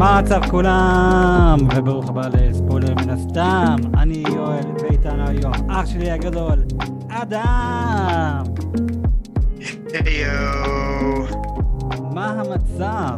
מה 0.00 0.18
המצב 0.18 0.40
כולם? 0.50 1.58
וברוך 1.76 2.08
הבא 2.08 2.28
לספוילר 2.28 2.94
מן 2.94 3.10
הסתם. 3.10 3.76
אני 3.98 4.22
יואל, 4.28 4.64
ואיתנו 4.82 5.28
היום 5.28 5.52
אח 5.70 5.86
שלי 5.86 6.10
הגדול, 6.10 6.64
אדם. 7.08 8.44
היו. 9.92 11.26
מה 12.14 12.40
המצב? 12.40 13.16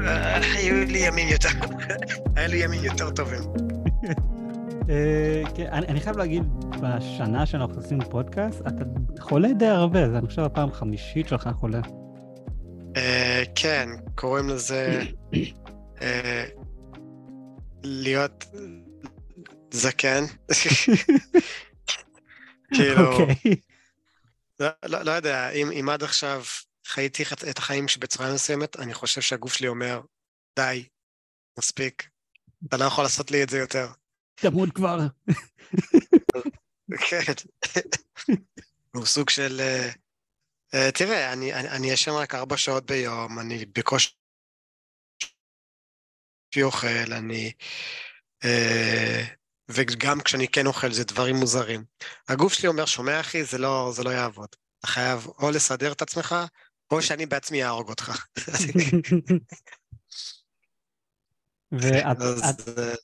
אה, 0.00 0.40
היו 0.56 0.86
לי 0.86 0.98
ימים 0.98 1.28
יותר, 1.28 1.48
היה 2.36 2.46
לי 2.46 2.56
ימים 2.56 2.84
יותר 2.84 3.10
טובים. 3.10 3.42
אה, 4.90 5.42
כן, 5.54 5.66
אני 5.72 5.86
אני 5.86 6.00
חייב 6.00 6.16
להגיד, 6.16 6.42
בשנה 6.80 7.46
שאנחנו 7.46 7.76
עושים 7.76 7.98
פודקאסט, 8.10 8.60
אתה 8.60 8.84
חולה 9.20 9.52
די 9.52 9.66
הרבה, 9.66 10.10
זה 10.10 10.18
אני 10.18 10.26
חושב 10.26 10.42
הפעם 10.42 10.68
החמישית 10.68 11.28
שלך 11.28 11.50
חולה. 11.54 11.80
אה, 13.40 13.44
כן, 13.54 13.88
קוראים 14.14 14.48
לזה 14.48 15.02
אה, 16.02 16.44
להיות 17.82 18.44
זקן. 19.70 20.24
כאילו, 22.74 23.12
אוקיי. 23.12 23.56
לא- 24.60 24.68
לא 24.84 25.02
לא 25.02 25.10
יודע, 25.10 25.50
אם 25.50 25.88
עד 25.88 26.02
עכשיו 26.02 26.42
חייתי 26.86 27.22
את 27.50 27.58
החיים 27.58 27.88
שבצורה 27.88 28.34
מסוימת, 28.34 28.76
אני 28.76 28.94
חושב 28.94 29.20
שהגוף 29.20 29.54
שלי 29.54 29.68
אומר, 29.68 30.00
די, 30.58 30.88
מספיק, 31.58 32.08
אתה 32.68 32.76
לא 32.76 32.84
יכול 32.84 33.04
לעשות 33.04 33.30
לי 33.30 33.42
את 33.42 33.48
זה 33.50 33.58
יותר. 33.58 33.88
תמות 34.34 34.72
כבר. 34.72 34.98
כן. 37.08 37.32
הוא 38.94 39.06
סוג 39.06 39.30
של... 39.30 39.60
אה, 40.74 40.86
אה, 40.86 40.92
תראה, 40.92 41.32
אני 41.32 41.54
אני- 41.54 41.68
אני 41.68 41.90
ישן 41.90 42.10
רק 42.10 42.34
ארבע 42.34 42.56
שעות 42.56 42.86
ביום, 42.86 43.38
אני 43.38 43.66
בקושי 43.66 44.10
אוכל, 46.62 47.12
אני... 47.12 47.52
אה, 48.44 49.24
וגם 49.70 50.20
כשאני 50.20 50.48
כן 50.48 50.66
אוכל 50.66 50.92
זה 50.92 51.04
דברים 51.04 51.36
מוזרים. 51.36 51.84
הגוף 52.28 52.52
שלי 52.52 52.68
אומר, 52.68 52.86
שומע 52.86 53.20
אחי, 53.20 53.44
זה 53.44 53.58
לא, 53.58 53.90
זה 53.94 54.04
לא 54.04 54.10
יעבוד. 54.10 54.48
אתה 54.78 54.86
חייב 54.86 55.26
או 55.26 55.50
לסדר 55.50 55.92
את 55.92 56.02
עצמך, 56.02 56.34
או 56.90 57.02
שאני 57.02 57.26
בעצמי 57.26 57.64
אהרוג 57.64 57.88
אותך. 57.88 58.26
ואת 61.72 62.20
אז 62.20 62.60
את- 62.60 62.78
אה, 62.78 62.94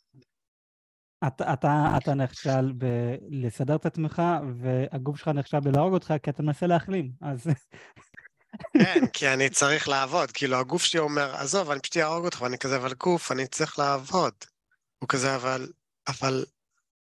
אתה, 1.27 1.53
אתה, 1.53 1.95
אתה 1.97 2.15
נכשל 2.15 2.73
בלסדר 2.73 3.77
את 3.77 3.87
עצמך, 3.87 4.23
והגוף 4.61 5.17
שלך 5.17 5.29
נכשל 5.29 5.61
בלהרוג 5.61 5.95
אותך, 5.95 6.15
כי 6.23 6.31
אתה 6.31 6.43
מנסה 6.43 6.67
להחלים, 6.67 7.11
אז... 7.21 7.47
כן, 8.83 9.07
כי 9.13 9.29
אני 9.29 9.51
צריך 9.51 9.89
לעבוד. 9.89 10.31
כאילו, 10.31 10.57
הגוף 10.57 10.83
שלי 10.83 11.01
אומר, 11.01 11.35
עזוב, 11.37 11.71
אני 11.71 11.81
פשוט 11.81 11.97
אהרוג 11.97 12.25
אותך, 12.25 12.43
ואני 12.43 12.59
כזה, 12.59 12.77
אבל 12.77 12.95
גוף, 12.95 13.33
אני 13.33 13.47
צריך 13.47 13.79
לעבוד. 13.79 14.35
הוא 14.99 15.09
כזה, 15.09 15.37
אבל, 15.37 15.69
אבל 16.09 16.45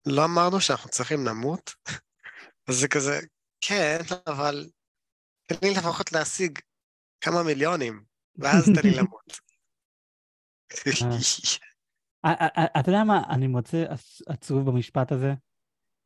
לא 0.06 0.24
אמרנו 0.24 0.60
שאנחנו 0.60 0.90
צריכים 0.90 1.26
למות? 1.26 1.74
אז 2.68 2.74
זה 2.74 2.88
כזה, 2.88 3.20
כן, 3.60 3.98
אבל 4.26 4.66
תן 5.46 5.56
לי 5.62 5.74
לפחות 5.74 6.12
להשיג 6.12 6.58
כמה 7.20 7.42
מיליונים, 7.42 8.04
ואז 8.36 8.64
תן 8.64 8.88
לי 8.88 8.94
למות. 9.00 9.40
אתה 12.80 12.90
יודע 12.90 13.04
מה 13.04 13.22
אני 13.30 13.46
מוצא 13.46 13.84
עצ- 13.88 14.22
עצוב 14.26 14.70
במשפט 14.70 15.12
הזה? 15.12 15.34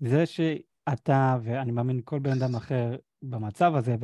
זה 0.01 0.27
שאתה, 0.27 1.37
ואני 1.43 1.73
מאמין 1.73 2.01
כל 2.05 2.19
בן 2.19 2.31
אדם 2.31 2.55
אחר 2.55 2.97
במצב 3.23 3.73
הזה, 3.75 3.97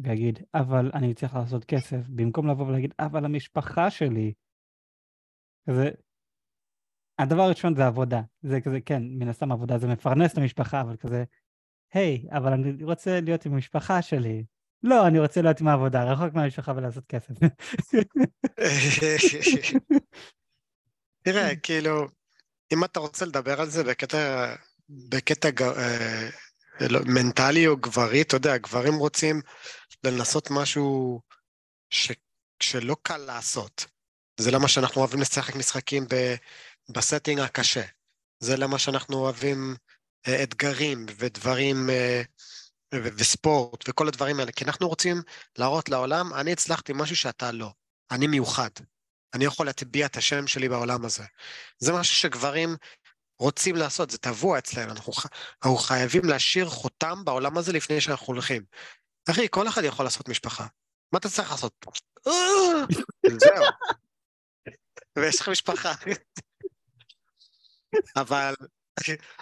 ויגיד, 0.00 0.38
אבל 0.54 0.90
אני 0.94 1.14
צריך 1.14 1.34
לעשות 1.34 1.64
כסף, 1.64 2.08
במקום 2.08 2.50
לבוא 2.50 2.66
ולהגיד, 2.66 2.94
אבל 2.98 3.24
המשפחה 3.24 3.90
שלי. 3.90 4.32
כזה, 5.70 5.90
הדבר 7.18 7.42
הראשון 7.42 7.74
זה 7.74 7.86
עבודה. 7.86 8.20
זה 8.42 8.60
כזה, 8.60 8.80
כן, 8.80 9.02
מן 9.02 9.28
הסתם 9.28 9.52
עבודה 9.52 9.78
זה 9.78 9.88
מפרנס 9.88 10.32
את 10.32 10.38
המשפחה, 10.38 10.80
אבל 10.80 10.96
כזה, 10.96 11.24
היי, 11.92 12.26
אבל 12.30 12.52
אני 12.52 12.84
רוצה 12.84 13.20
להיות 13.20 13.46
עם 13.46 13.52
המשפחה 13.52 14.02
שלי. 14.02 14.44
לא, 14.82 15.06
אני 15.06 15.18
רוצה 15.18 15.42
להיות 15.42 15.60
עם 15.60 15.68
העבודה, 15.68 16.12
רחוק 16.12 16.34
מהמשפחה 16.34 16.72
ולעשות 16.76 17.06
כסף. 17.06 17.34
תראה, 21.24 21.56
כאילו, 21.56 22.08
אם 22.72 22.84
אתה 22.84 23.00
רוצה 23.00 23.24
לדבר 23.24 23.60
על 23.60 23.70
זה 23.70 23.84
בקטע, 23.84 24.54
בקטע 24.88 25.50
ג- 25.50 25.62
אה, 25.62 26.28
לא, 26.80 27.00
מנטלי 27.06 27.66
או 27.66 27.76
גברי, 27.76 28.22
אתה 28.22 28.36
יודע, 28.36 28.56
גברים 28.56 28.94
רוצים 28.94 29.40
לנסות 30.04 30.50
משהו 30.50 31.20
ש, 31.90 32.12
שלא 32.62 32.96
קל 33.02 33.16
לעשות. 33.16 33.86
זה 34.40 34.50
למה 34.50 34.68
שאנחנו 34.68 35.00
אוהבים 35.00 35.20
לשחק 35.20 35.56
משחקים 35.56 36.06
ב, 36.08 36.34
ב 36.88 36.95
setting 36.95 37.40
הקשה. 37.40 37.84
זה 38.40 38.56
למה 38.56 38.78
שאנחנו 38.78 39.16
אוהבים 39.16 39.76
אה, 40.28 40.42
אתגרים 40.42 41.06
ודברים, 41.18 41.90
אה, 41.90 42.22
וספורט 42.94 43.88
וכל 43.88 44.08
הדברים 44.08 44.40
האלה, 44.40 44.52
כי 44.52 44.64
אנחנו 44.64 44.88
רוצים 44.88 45.22
להראות 45.58 45.88
לעולם, 45.88 46.34
אני 46.34 46.52
הצלחתי 46.52 46.92
משהו 46.96 47.16
שאתה 47.16 47.52
לא. 47.52 47.70
אני 48.10 48.26
מיוחד. 48.26 48.70
אני 49.34 49.44
יכול 49.44 49.66
להטביע 49.66 50.06
את 50.06 50.16
השם 50.16 50.46
שלי 50.46 50.68
בעולם 50.68 51.04
הזה. 51.04 51.24
זה 51.78 51.92
משהו 51.92 52.16
שגברים 52.16 52.76
רוצים 53.38 53.76
לעשות, 53.76 54.10
זה 54.10 54.18
טבוע 54.18 54.58
אצלנו, 54.58 54.90
אנחנו, 54.92 55.12
אנחנו 55.62 55.76
חייבים 55.76 56.24
להשאיר 56.24 56.66
חותם 56.68 57.24
בעולם 57.24 57.58
הזה 57.58 57.72
לפני 57.72 58.00
שאנחנו 58.00 58.26
הולכים. 58.26 58.62
אחי, 59.30 59.46
כל 59.50 59.68
אחד 59.68 59.82
יכול 59.84 60.06
לעשות 60.06 60.28
משפחה. 60.28 60.66
מה 61.12 61.18
אתה 61.18 61.28
צריך 61.28 61.50
לעשות? 61.50 61.86
זהו. 63.44 63.64
ויש 65.18 65.40
לך 65.40 65.48
משפחה. 65.48 65.92
אבל, 68.16 68.54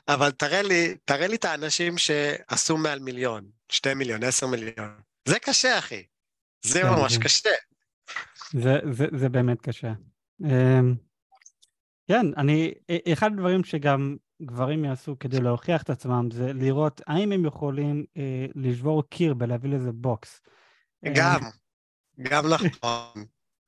אבל 0.09 0.31
תראה 0.31 0.63
לי, 0.63 0.97
תראה 1.05 1.27
לי 1.27 1.37
את 1.37 1.45
האנשים 1.45 1.99
שעשו 1.99 2.77
מעל 2.77 2.99
מיליון, 2.99 3.51
שתי 3.69 3.95
מיליון, 3.95 4.23
עשר 4.25 4.47
מיליון. 4.47 5.01
זה 5.29 5.39
קשה, 5.39 5.79
אחי. 5.79 6.07
זה 6.65 6.81
כן, 6.83 6.89
ממש 6.89 7.13
זה- 7.13 7.21
קשה. 7.21 7.51
זה, 8.53 8.79
זה, 8.93 9.07
זה 9.17 9.29
באמת 9.29 9.61
קשה. 9.61 9.93
אמ, 10.45 10.95
כן, 12.09 12.27
אני, 12.37 12.73
אחד 13.13 13.33
הדברים 13.33 13.65
שגם 13.65 14.17
גברים 14.43 14.85
יעשו 14.85 15.19
כדי 15.19 15.41
להוכיח 15.41 15.83
את 15.83 15.91
עצמם 15.91 16.29
זה 16.33 16.53
לראות 16.53 17.01
האם 17.07 17.33
הם 17.33 17.45
יכולים 17.45 18.05
אה, 18.17 18.47
לשבור 18.55 19.03
קיר 19.09 19.35
ולהביא 19.39 19.71
לזה 19.71 19.93
בוקס. 19.93 20.41
אה, 21.07 21.13
גם, 21.17 21.41
גם 22.21 22.45
נכון. 22.47 23.25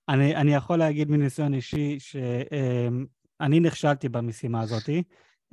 אני, 0.08 0.36
אני 0.36 0.54
יכול 0.54 0.78
להגיד 0.78 1.10
מניסיון 1.10 1.54
אישי 1.54 2.00
שאני 2.00 3.60
נכשלתי 3.60 4.08
במשימה 4.08 4.60
הזאת. 4.60 4.88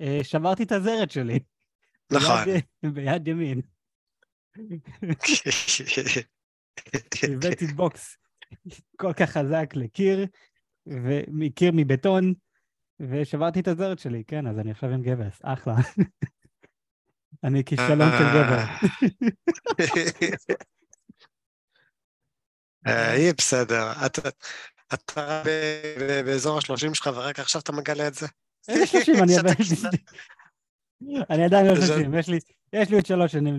אה, 0.02 0.20
שברתי 0.24 0.64
את 0.64 0.72
הזרת 0.72 1.12
שלי. 1.12 1.40
נכון. 2.12 2.46
ביד, 2.46 2.64
ביד 2.94 3.28
ימין. 3.28 3.62
הבאתי 7.24 7.68
בוקס 7.68 8.18
כל 8.98 9.14
כך 9.14 9.30
חזק 9.30 9.70
לקיר, 9.76 10.26
ומקיר 10.86 11.72
מבטון, 11.76 12.34
ושברתי 13.00 13.60
את 13.60 13.68
הזרת 13.68 14.00
שלי, 14.00 14.24
כן, 14.28 14.48
אז 14.48 14.60
אני 14.60 14.72
עכשיו 14.72 14.90
עם 14.90 15.02
גבס, 15.02 15.40
אחלה. 15.44 15.76
אני 17.44 17.64
כישלון 17.66 18.10
של 18.18 18.26
גבר. 18.34 18.64
אה, 22.88 23.16
יהיה 23.18 23.34
בסדר. 23.38 23.92
אתה- 24.06 25.42
באזור 26.26 26.58
השלושים 26.58 26.94
שלך 26.94 27.10
ורק 27.16 27.40
עכשיו 27.40 27.62
אתה 27.62 27.72
מגלה 27.72 28.08
את 28.08 28.14
זה? 28.14 28.28
איזה 28.68 28.88
שלושים, 28.88 29.16
אני. 29.24 29.34
אני 31.30 31.46
עדיין 31.46 31.66
לא 31.66 31.76
שלושים, 31.76 32.14
יש 32.74 32.90
לי- 32.90 32.96
עוד 32.96 33.06
שלוש 33.06 33.32
שנים 33.32 33.56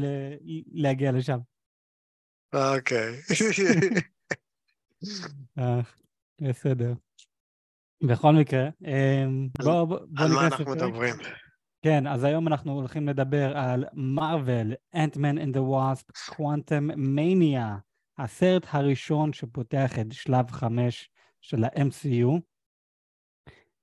להגיע 0.73 1.13
לשם. 1.13 1.39
אוקיי. 2.53 3.21
אה, 5.59 5.81
בסדר. 6.41 6.93
בכל 8.03 8.33
מקרה, 8.33 8.69
אמ, 8.85 9.49
בואו 9.63 9.87
בוא, 9.87 9.99
בוא 9.99 10.25
על 10.25 10.33
מה 10.33 10.47
אנחנו. 10.47 10.71
מדברים? 10.71 11.15
כן, 11.83 12.07
אז 12.07 12.25
היום 12.25 12.49
אנחנו 12.49 12.73
הולכים 12.73 13.09
לדבר 13.09 13.57
על 13.57 13.85
מארוול, 13.93 14.73
Ant-Man 14.97 15.39
and 15.39 15.57
the 15.57 15.61
Wasp, 15.61 16.35
Quantum 16.35 16.97
Mania, 16.97 17.81
הסרט 18.19 18.67
הראשון 18.71 19.33
שפותח 19.33 19.99
את 20.01 20.13
שלב 20.13 20.51
חמש 20.51 21.11
של 21.41 21.65
ה-MCU. 21.65 22.41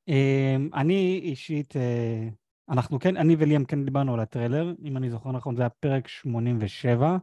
אמ, 0.07 0.69
אני 0.73 1.19
אישית, 1.23 1.75
אה, 1.75 2.27
אנחנו 2.69 2.99
כן, 2.99 3.17
אני 3.17 3.35
וליאם 3.39 3.65
כן 3.65 3.85
דיברנו 3.85 4.13
על 4.13 4.19
הטריילר, 4.19 4.73
אם 4.83 4.97
אני 4.97 5.09
זוכר 5.09 5.31
נכון 5.31 5.55
זה 5.55 5.61
היה 5.61 5.69
פרק 5.69 6.07
87, 6.07 7.17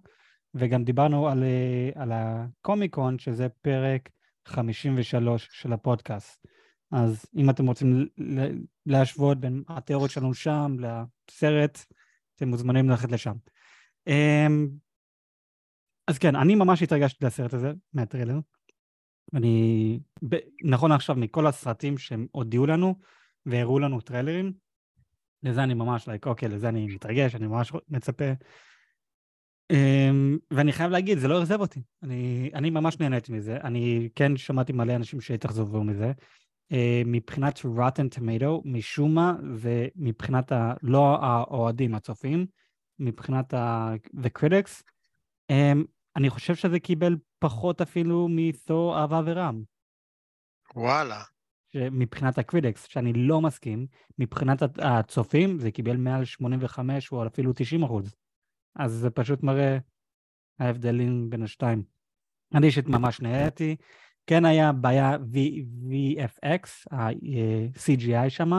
וגם 0.58 0.84
דיברנו 0.84 1.28
על, 1.28 1.42
אה, 1.42 2.02
על 2.02 2.12
הקומיקון, 2.12 3.18
שזה 3.18 3.48
פרק 3.48 4.08
53 4.46 5.48
של 5.52 5.72
הפודקאסט. 5.72 6.46
אז 6.92 7.26
אם 7.36 7.50
אתם 7.50 7.66
רוצים 7.66 8.06
להשוות 8.86 9.40
בין 9.40 9.62
התיאוריות 9.68 10.10
שלנו 10.10 10.34
שם 10.34 10.76
לסרט, 10.80 11.84
אתם 12.36 12.48
מוזמנים 12.48 12.90
ללכת 12.90 13.12
לשם. 13.12 13.34
אמ, 14.06 14.68
אז 16.06 16.18
כן, 16.18 16.36
אני 16.36 16.54
ממש 16.54 16.82
התרגשתי 16.82 17.24
לסרט 17.24 17.54
הזה, 17.54 17.72
מהטריילר. 17.92 18.38
אני, 19.34 20.00
נכון 20.64 20.92
עכשיו, 20.92 21.16
מכל 21.16 21.46
הסרטים 21.46 21.98
שהם 21.98 22.26
הודיעו 22.32 22.66
לנו 22.66 22.94
והראו 23.46 23.78
לנו 23.78 24.00
טריילרים, 24.00 24.52
לזה 25.42 25.62
אני 25.62 25.74
ממש, 25.74 26.08
like, 26.08 26.26
אוקיי, 26.26 26.48
לזה 26.48 26.68
אני 26.68 26.86
מתרגש, 26.86 27.34
אני 27.34 27.46
ממש 27.46 27.72
מצפה. 27.88 28.24
Um, 29.72 30.38
ואני 30.50 30.72
חייב 30.72 30.90
להגיד, 30.90 31.18
זה 31.18 31.28
לא 31.28 31.42
אכזב 31.42 31.60
אותי. 31.60 31.82
אני, 32.02 32.50
אני 32.54 32.70
ממש 32.70 33.00
נהניתי 33.00 33.32
מזה. 33.32 33.56
אני 33.64 34.08
כן 34.14 34.36
שמעתי 34.36 34.72
מלא 34.72 34.96
אנשים 34.96 35.20
שהתאכזבו 35.20 35.84
מזה. 35.84 36.12
Uh, 36.72 36.76
מבחינת 37.06 37.58
Rotten 37.58 38.18
Tomato, 38.18 38.60
משום 38.64 39.14
מה, 39.14 39.34
ומבחינת 39.54 40.52
ה... 40.52 40.74
לא 40.82 41.18
האוהדים, 41.22 41.94
הצופים, 41.94 42.46
מבחינת 42.98 43.54
ה... 43.54 43.94
The 44.14 44.38
Critics, 44.38 44.82
um, 45.52 45.86
אני 46.16 46.30
חושב 46.30 46.54
שזה 46.54 46.80
קיבל 46.80 47.16
פחות 47.38 47.80
אפילו 47.80 48.28
מתור 48.30 48.98
אהבה 48.98 49.20
ורעם. 49.26 49.62
וואלה. 50.74 51.22
מבחינת 51.74 52.38
ה 52.38 52.43
critics, 52.43 52.86
שאני 52.88 53.12
לא 53.12 53.40
מסכים, 53.40 53.86
מבחינת 54.18 54.62
הצופים 54.78 55.58
זה 55.58 55.70
קיבל 55.70 55.96
מעל 55.96 56.24
85 56.24 57.12
או 57.12 57.26
אפילו 57.26 57.52
90 57.52 57.82
אחוז. 57.82 58.14
אז 58.76 58.92
זה 58.92 59.10
פשוט 59.10 59.42
מראה 59.42 59.78
ההבדלים 60.58 61.30
בין 61.30 61.42
השתיים. 61.42 61.82
אני 62.54 62.66
אישית 62.66 62.86
ממש 62.86 63.20
נהניתי. 63.20 63.76
כן 64.26 64.44
היה 64.44 64.72
בעיה 64.72 65.16
VFX, 65.16 66.68
ה-CGI 66.90 68.28
שם, 68.28 68.50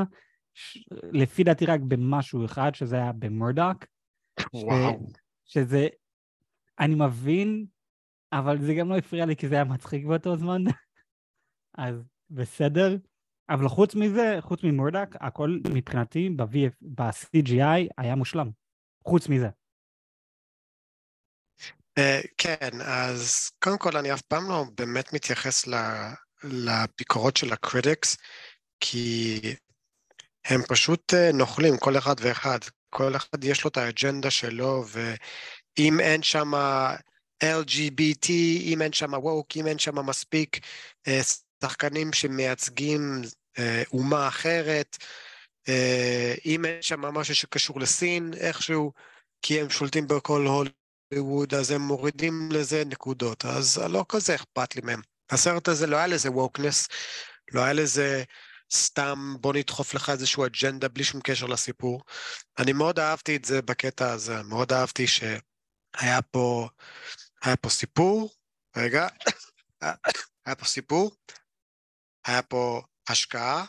לפי 1.12 1.44
דעתי 1.44 1.66
רק 1.66 1.80
במשהו 1.80 2.46
אחד, 2.46 2.76
שזה 2.76 2.96
היה 2.96 3.12
במורדוק. 3.12 3.86
וואו. 4.54 5.08
שזה, 5.46 5.88
אני 6.80 6.96
מבין, 6.96 7.66
אבל 8.32 8.62
זה 8.62 8.74
גם 8.74 8.90
לא 8.90 8.98
הפריע 8.98 9.26
לי 9.26 9.36
כי 9.36 9.48
זה 9.48 9.56
היה 9.56 9.64
מצחיק 9.64 10.06
באותו 10.06 10.38
זמן. 10.38 10.64
אז 11.78 11.96
בסדר. 12.30 12.98
אבל 13.50 13.68
חוץ 13.68 13.96
מזה, 13.96 14.38
חוץ 14.40 14.64
ממורדק, 14.64 15.16
הכל 15.20 15.60
מבחינתי 15.74 16.30
ב-CGI 16.82 17.88
היה 17.98 18.16
מושלם. 18.16 18.50
חוץ 19.04 19.30
מזה. 19.30 19.50
Uh, 22.00 22.28
כן, 22.38 22.82
אז 22.82 23.52
קודם 23.60 23.78
כל 23.78 23.98
אני 23.98 24.14
אף 24.14 24.22
פעם 24.22 24.50
לא 24.50 24.66
באמת 24.76 25.14
מתייחס 25.14 25.66
לביקורות 26.44 27.38
של 27.38 27.54
ה 27.54 27.61
critics, 27.61 28.18
כי 28.80 29.42
הם 30.46 30.62
פשוט 30.68 31.14
uh, 31.14 31.36
נוכלים, 31.36 31.78
כל 31.78 31.98
אחד 31.98 32.16
ואחד. 32.20 32.60
כל 32.90 33.16
אחד 33.16 33.44
יש 33.44 33.64
לו 33.64 33.70
את 33.70 33.78
האג'נדה 33.78 34.32
שלו, 34.32 34.84
ואם 34.88 36.00
אין 36.00 36.24
שם 36.24 36.52
LGBT, 37.44 38.30
אם 38.62 38.82
אין 38.82 38.94
שם 38.94 39.14
woke, 39.14 39.48
אם 39.58 39.68
אין 39.68 39.80
שם 39.80 40.06
מספיק 40.06 40.58
uh, 41.08 41.12
שחקנים 41.64 42.14
שמייצגים 42.14 43.22
אה, 43.60 43.84
אומה 43.94 44.28
אחרת, 44.28 44.98
אה, 45.70 46.34
אם 46.46 46.66
אין 46.66 46.82
שם 46.82 47.02
משהו 47.02 47.36
שקשור 47.36 47.80
לסין 47.80 48.34
איכשהו, 48.34 48.92
כי 49.42 49.62
הם 49.62 49.70
שולטים 49.70 50.08
בכל 50.08 50.48
הוליווד, 51.10 51.54
אז 51.54 51.72
הם 51.72 51.82
מורידים 51.82 52.50
לזה 52.52 52.84
נקודות, 52.86 53.46
אז 53.46 53.78
לא 53.78 54.06
כזה 54.10 54.36
אכפת 54.36 54.76
לי 54.76 54.82
מהם. 54.82 55.02
הסרט 55.30 55.68
הזה 55.68 55.88
לא 55.88 55.98
היה 55.98 56.08
לזה 56.08 56.32
ווקנס, 56.32 56.88
לא 57.52 57.64
היה 57.64 57.74
לזה 57.74 58.24
סתם 58.74 59.36
בוא 59.42 59.54
נדחוף 59.54 59.94
לך 59.94 60.10
איזשהו 60.10 60.46
אג'נדה 60.46 60.88
בלי 60.88 61.04
שום 61.04 61.22
קשר 61.22 61.46
לסיפור. 61.46 62.04
אני 62.60 62.74
מאוד 62.74 63.00
אהבתי 63.00 63.36
את 63.36 63.46
זה 63.46 63.62
בקטע 63.62 64.12
הזה, 64.12 64.44
מאוד 64.44 64.74
אהבתי 64.74 65.08
שהיה 65.08 66.22
פה, 66.32 66.70
היה 67.44 67.56
פה 67.56 67.70
סיפור, 67.70 68.30
רגע, 68.78 69.08
היה 70.46 70.56
פה 70.58 70.66
סיפור, 70.66 71.16
היה 72.26 72.42
פה 72.42 72.82
השקעה, 73.08 73.66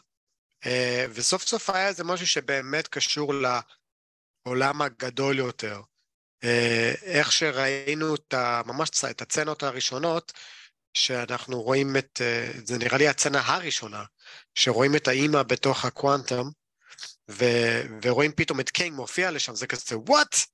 אה, 0.66 1.06
וסוף 1.10 1.42
סוף 1.42 1.70
היה 1.70 1.88
איזה 1.88 2.04
משהו 2.04 2.26
שבאמת 2.26 2.88
קשור 2.88 3.32
לעולם 4.46 4.82
הגדול 4.82 5.38
יותר. 5.38 5.80
אה, 6.44 6.92
איך 7.02 7.32
שראינו 7.32 8.14
את 8.14 8.34
ה, 8.34 8.62
ממש 8.66 8.90
את 9.10 9.22
הצנות 9.22 9.62
הראשונות, 9.62 10.32
שאנחנו 10.94 11.62
רואים 11.62 11.96
את, 11.96 12.20
אה, 12.20 12.50
זה 12.64 12.78
נראה 12.78 12.98
לי 12.98 13.08
הצנה 13.08 13.40
הראשונה, 13.46 14.04
שרואים 14.54 14.96
את 14.96 15.08
האימא 15.08 15.42
בתוך 15.42 15.84
הקוואנטום, 15.84 16.50
ו, 17.30 17.44
ורואים 18.02 18.32
פתאום 18.32 18.60
את 18.60 18.70
קיינג 18.70 18.96
מופיע 18.96 19.30
לשם, 19.30 19.54
זה 19.54 19.66
כזה, 19.66 19.94
what? 19.94 20.46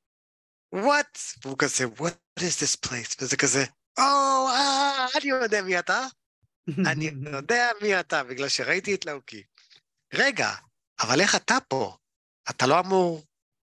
what? 0.75 1.19
והוא 1.45 1.59
כזה, 1.59 1.85
what 1.85 2.41
is 2.41 2.63
this 2.63 2.89
place? 2.89 3.17
וזה 3.21 3.37
כזה, 3.37 3.65
או, 3.99 4.03
oh, 4.03 4.51
אה, 4.51 5.07
אני 5.15 5.31
יודע 5.31 5.63
מי 5.63 5.79
אתה. 5.79 6.07
אני 6.91 7.11
יודע 7.33 7.71
מי 7.83 8.01
אתה, 8.01 8.25
בגלל 8.25 8.49
שראיתי 8.49 8.95
את 8.95 9.07
לאוקי. 9.07 9.43
רגע, 10.15 10.51
אבל 11.01 11.21
איך 11.21 11.35
אתה 11.35 11.59
פה? 11.69 11.97
אתה 12.51 12.67
לא 12.67 12.81
אמור, 12.81 13.25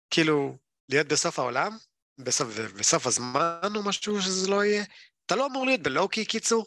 כאילו, 0.09 0.57
להיות 0.89 1.07
בסוף 1.07 1.39
העולם? 1.39 1.77
בסוף, 2.17 2.47
בסוף 2.57 3.07
הזמן 3.07 3.69
או 3.75 3.83
משהו 3.83 4.21
שזה 4.21 4.49
לא 4.49 4.63
יהיה? 4.63 4.83
אתה 5.25 5.35
לא 5.35 5.45
אמור 5.45 5.65
להיות 5.65 5.81
בלואוקי, 5.81 6.25
קיצור? 6.25 6.65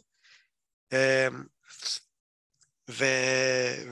אמ, 0.93 1.45
ו... 2.91 3.05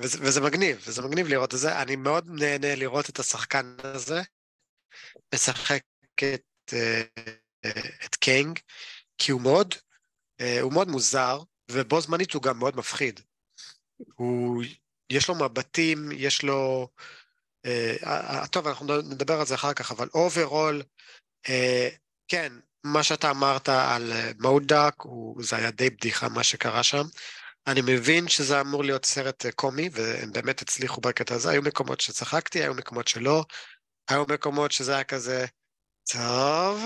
וזה, 0.01 0.19
וזה 0.21 0.41
מגניב, 0.41 0.85
וזה 0.87 1.03
מגניב 1.03 1.27
לראות 1.27 1.55
את 1.55 1.59
זה. 1.59 1.83
אני 1.83 1.97
מאוד 1.97 2.29
נהנה 2.31 2.75
לראות 2.75 3.11
את 3.11 3.19
השחקן 3.19 3.77
הזה 3.85 4.23
משחק 5.35 5.83
את, 6.15 6.73
אה, 6.73 7.03
את 8.05 8.15
קינג, 8.15 8.59
כי 9.19 9.33
הוא 9.33 9.41
מאוד, 9.41 9.75
אה, 10.41 10.61
הוא 10.61 10.73
מאוד 10.73 10.89
מוזר, 10.89 11.43
ובו 11.71 12.01
זמנית 12.01 12.33
הוא 12.33 12.43
גם 12.43 12.59
מאוד 12.59 12.77
מפחיד. 12.77 13.21
הוא, 14.15 14.65
יש 15.11 15.29
לו 15.29 15.35
מבטים, 15.35 16.09
יש 16.13 16.43
לו... 16.43 16.89
Uh, 17.67 18.47
טוב, 18.51 18.67
אנחנו 18.67 19.03
נדבר 19.03 19.41
על 19.41 19.47
זה 19.47 19.55
אחר 19.55 19.73
כך, 19.73 19.91
אבל 19.93 20.09
overall, 20.15 20.83
כן, 22.29 22.53
מה 22.85 23.03
שאתה 23.03 23.31
אמרת 23.31 23.69
על 23.69 24.13
מודק, 24.41 24.95
זה 25.41 25.57
היה 25.57 25.71
די 25.71 25.91
בדיחה 25.91 26.29
מה 26.29 26.45
שקרה 26.45 26.83
שם. 26.83 27.05
אני 27.67 27.81
מבין 27.85 28.29
שזה 28.29 28.61
אמור 28.61 28.85
להיות 28.85 29.05
סרט 29.05 29.47
קומי, 29.55 29.89
והם 29.93 30.33
באמת 30.33 30.63
הצליחו 30.63 31.01
בקטע 31.01 31.35
הזה. 31.35 31.51
היו 31.51 31.63
מקומות 31.63 32.01
שצחקתי, 32.01 32.63
היו 32.63 32.75
מקומות 32.75 33.09
שלא, 33.09 33.45
היו 34.09 34.25
מקומות 34.29 34.73
שזה 34.73 34.95
היה 34.95 35.05
כזה, 35.05 35.47
טוב, 36.13 36.81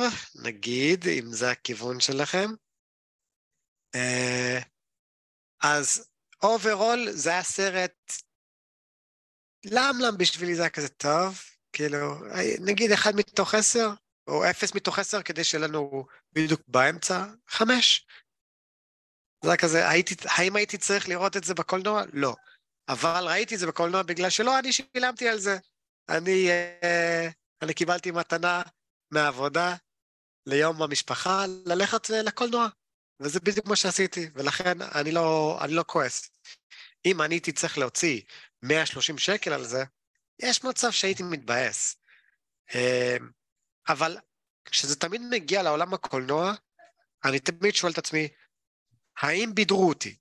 נגיד, 0.44 1.08
אם 1.08 1.32
זה 1.32 1.50
הכיוון 1.50 2.00
שלכם. 2.00 2.50
אז 5.62 6.08
Overall 6.42 7.10
זה 7.10 7.30
היה 7.30 7.42
סרט 7.42 8.12
למלם 9.64 10.18
בשבילי 10.18 10.54
זה 10.54 10.62
היה 10.62 10.70
כזה 10.70 10.88
טוב, 10.88 11.40
כאילו, 11.72 12.14
נגיד 12.60 12.92
אחד 12.92 13.16
מתוך 13.16 13.54
עשר, 13.54 13.88
או 14.30 14.50
אפס 14.50 14.74
מתוך 14.74 14.98
עשר, 14.98 15.22
כדי 15.22 15.44
שיהיה 15.44 15.66
לנו 15.66 16.06
בדיוק 16.32 16.60
באמצע, 16.68 17.24
חמש. 17.48 18.06
זה 19.44 19.50
היה 19.50 19.56
כזה, 19.56 19.88
הייתי, 19.88 20.14
האם 20.24 20.56
הייתי 20.56 20.78
צריך 20.78 21.08
לראות 21.08 21.36
את 21.36 21.44
זה 21.44 21.54
בקולנוע? 21.54 22.02
לא. 22.12 22.34
אבל 22.88 23.24
ראיתי 23.28 23.54
את 23.54 23.60
זה 23.60 23.66
בקולנוע 23.66 24.02
בגלל 24.02 24.30
שלא 24.30 24.58
אני 24.58 24.72
שילמתי 24.72 25.28
על 25.28 25.38
זה. 25.38 25.58
אני, 26.08 26.48
אה, 26.50 27.28
אני 27.62 27.74
קיבלתי 27.74 28.10
מתנה 28.10 28.62
מהעבודה 29.10 29.74
ליום 30.46 30.82
המשפחה 30.82 31.44
ללכת 31.66 32.10
לקולנוע. 32.10 32.68
וזה 33.20 33.40
בדיוק 33.40 33.66
מה 33.66 33.76
שעשיתי, 33.76 34.30
ולכן 34.34 34.82
אני 34.82 35.12
לא, 35.12 35.58
אני 35.64 35.72
לא 35.72 35.84
כועס. 35.86 36.30
אם 37.06 37.22
אני 37.22 37.34
הייתי 37.34 37.52
צריך 37.52 37.78
להוציא 37.78 38.20
130 38.62 39.18
שקל 39.18 39.52
על 39.52 39.64
זה, 39.64 39.84
יש 40.38 40.64
מצב 40.64 40.90
שהייתי 40.90 41.22
מתבאס. 41.22 41.96
אבל 43.92 44.16
כשזה 44.64 44.96
תמיד 44.96 45.22
מגיע 45.30 45.62
לעולם 45.62 45.94
הקולנוע, 45.94 46.52
אני 47.24 47.40
תמיד 47.40 47.74
שואל 47.74 47.92
את 47.92 47.98
עצמי, 47.98 48.28
האם 49.18 49.54
בידרו 49.54 49.88
אותי? 49.88 50.16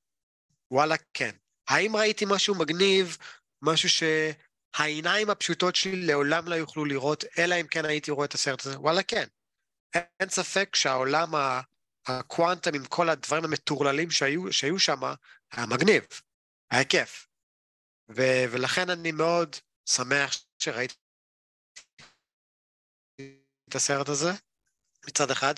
וואלה, 0.71 0.95
כן. 1.13 1.35
האם 1.69 1.95
ראיתי 1.95 2.25
משהו 2.27 2.55
מגניב, 2.55 3.17
משהו 3.61 3.89
שהעיניים 3.89 5.29
הפשוטות 5.29 5.75
שלי 5.75 6.05
לעולם 6.05 6.47
לא 6.47 6.55
יוכלו 6.55 6.85
לראות, 6.85 7.23
אלא 7.37 7.55
אם 7.61 7.67
כן 7.67 7.85
הייתי 7.85 8.11
רואה 8.11 8.25
את 8.25 8.33
הסרט 8.33 8.65
הזה? 8.65 8.79
וואלה, 8.79 9.03
כן. 9.03 9.27
אין 9.95 10.29
ספק 10.29 10.75
שהעולם 10.75 11.31
הקוואנטם 12.07 12.75
עם 12.75 12.85
כל 12.85 13.09
הדברים 13.09 13.43
המטורללים 13.43 14.11
שהיו, 14.11 14.53
שהיו 14.53 14.79
שם, 14.79 15.01
היה 15.51 15.65
מגניב, 15.65 16.03
היה 16.71 16.85
כיף. 16.85 17.27
ו, 18.15 18.21
ולכן 18.51 18.89
אני 18.89 19.11
מאוד 19.11 19.55
שמח 19.89 20.37
שראיתי 20.57 20.93
את 23.69 23.75
הסרט 23.75 24.09
הזה, 24.09 24.31
מצד 25.07 25.31
אחד. 25.31 25.53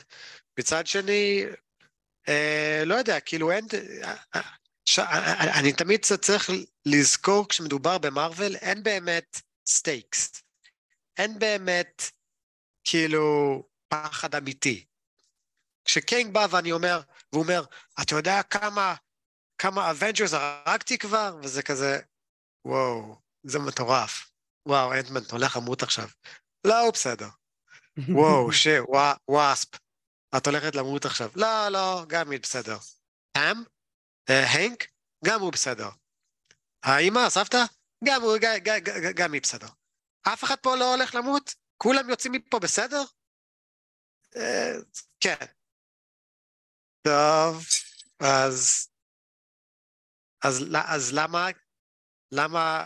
מצד 0.60 0.88
שני, 0.88 1.46
אה, 2.28 2.84
לא 2.86 2.96
יודע, 2.96 3.20
כאילו 3.20 3.52
אין... 3.52 3.68
אה, 4.36 4.42
ש... 4.86 5.00
אני 5.60 5.74
תמיד 5.74 6.06
צריך 6.06 6.50
לזכור 6.86 7.50
כשמדובר 7.50 7.98
במרוויל, 7.98 8.56
אין 8.56 8.84
באמת 8.84 9.42
Stakes. 9.68 10.44
אין 11.18 11.40
באמת, 11.40 12.04
כאילו, 12.84 13.64
פחד 13.88 14.36
אמיתי. 14.36 14.86
כשקיינג 15.86 16.34
בא 16.34 16.48
ואני 16.52 16.72
אומר, 16.72 17.02
והוא 17.34 17.44
אומר, 17.44 17.66
אתה 18.02 18.16
יודע 18.16 18.44
כמה 18.44 18.96
כמה 19.62 19.92
Avengers 19.92 20.34
הרגתי 20.34 20.98
כבר, 20.98 21.38
וזה 21.44 21.64
כזה, 21.64 22.00
וואו, 22.66 23.16
זה 23.44 23.60
מטורף. 23.60 24.32
וואו, 24.66 24.94
אנטמן 24.94 25.22
הולך 25.32 25.58
למות 25.58 25.84
עכשיו. 25.84 26.08
לא, 26.68 26.92
בסדר. 26.94 27.28
וואו, 27.98 28.52
ש... 28.62 28.68
וואספ, 29.28 29.70
את 30.38 30.48
הולכת 30.48 30.76
למות 30.76 31.06
עכשיו. 31.06 31.30
לא, 31.36 31.70
לא, 31.70 32.06
גם 32.08 32.32
היא 32.32 32.40
בסדר. 32.40 32.78
פים? 33.32 33.64
הנק? 34.28 34.88
גם 35.26 35.42
הוא 35.42 35.52
בסדר. 35.52 35.90
האמא, 36.84 37.20
הסבתא? 37.20 37.64
גם 38.04 38.22
הוא, 38.22 38.38
גם 39.16 39.34
היא 39.34 39.42
בסדר. 39.42 39.68
אף 40.22 40.44
אחד 40.44 40.56
פה 40.62 40.76
לא 40.76 40.96
הולך 40.96 41.16
למות? 41.16 41.56
כולם 41.78 42.10
יוצאים 42.10 42.34
מפה 42.34 42.60
בסדר? 42.60 43.04
אה, 44.36 44.74
כן. 45.20 45.46
טוב, 47.02 47.66
אז... 48.20 48.88
אז, 50.44 50.66
אז 50.86 51.14
למה, 51.14 51.48
למה 52.32 52.86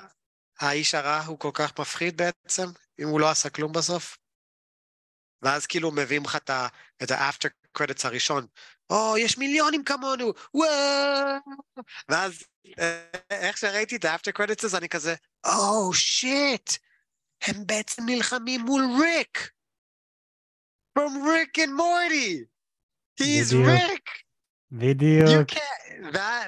האיש 0.60 0.96
הרע 0.96 1.20
הוא 1.26 1.40
כל 1.40 1.52
כך 1.54 1.80
מפחיד 1.80 2.18
בעצם, 2.18 2.66
אם 3.00 3.08
הוא 3.08 3.20
לא 3.20 3.30
עשה 3.30 3.50
כלום 3.50 3.72
בסוף? 3.72 4.18
ואז 5.46 5.66
כאילו 5.66 5.92
מביאים 5.92 6.24
לך 6.24 6.36
את 7.04 7.12
ה-after 7.12 7.50
credits 7.78 8.02
הראשון, 8.04 8.46
או, 8.90 9.16
oh, 9.16 9.20
יש 9.20 9.38
מיליונים 9.38 9.84
כמונו, 9.84 10.34
וואו! 10.54 11.40
ואז 12.10 12.44
אה, 12.80 13.06
איך 13.30 13.58
שראיתי 13.58 13.96
את 13.96 14.06
ה-after 14.06 14.42
credits 14.42 14.66
הזה, 14.66 14.78
אני 14.78 14.90
כזה, 14.90 15.16
או, 15.46 15.92
oh, 15.92 15.96
שיט! 15.96 16.70
הם 17.42 17.56
בעצם 17.66 18.04
נלחמים 18.06 18.62
מול 18.62 18.84
ריק! 19.02 19.52
From 21.00 21.12
Rick 21.26 21.58
and 21.58 21.80
Morty! 21.80 22.46
He's 23.22 23.54
Rick! 23.54 24.10
בדיוק. 24.72 25.50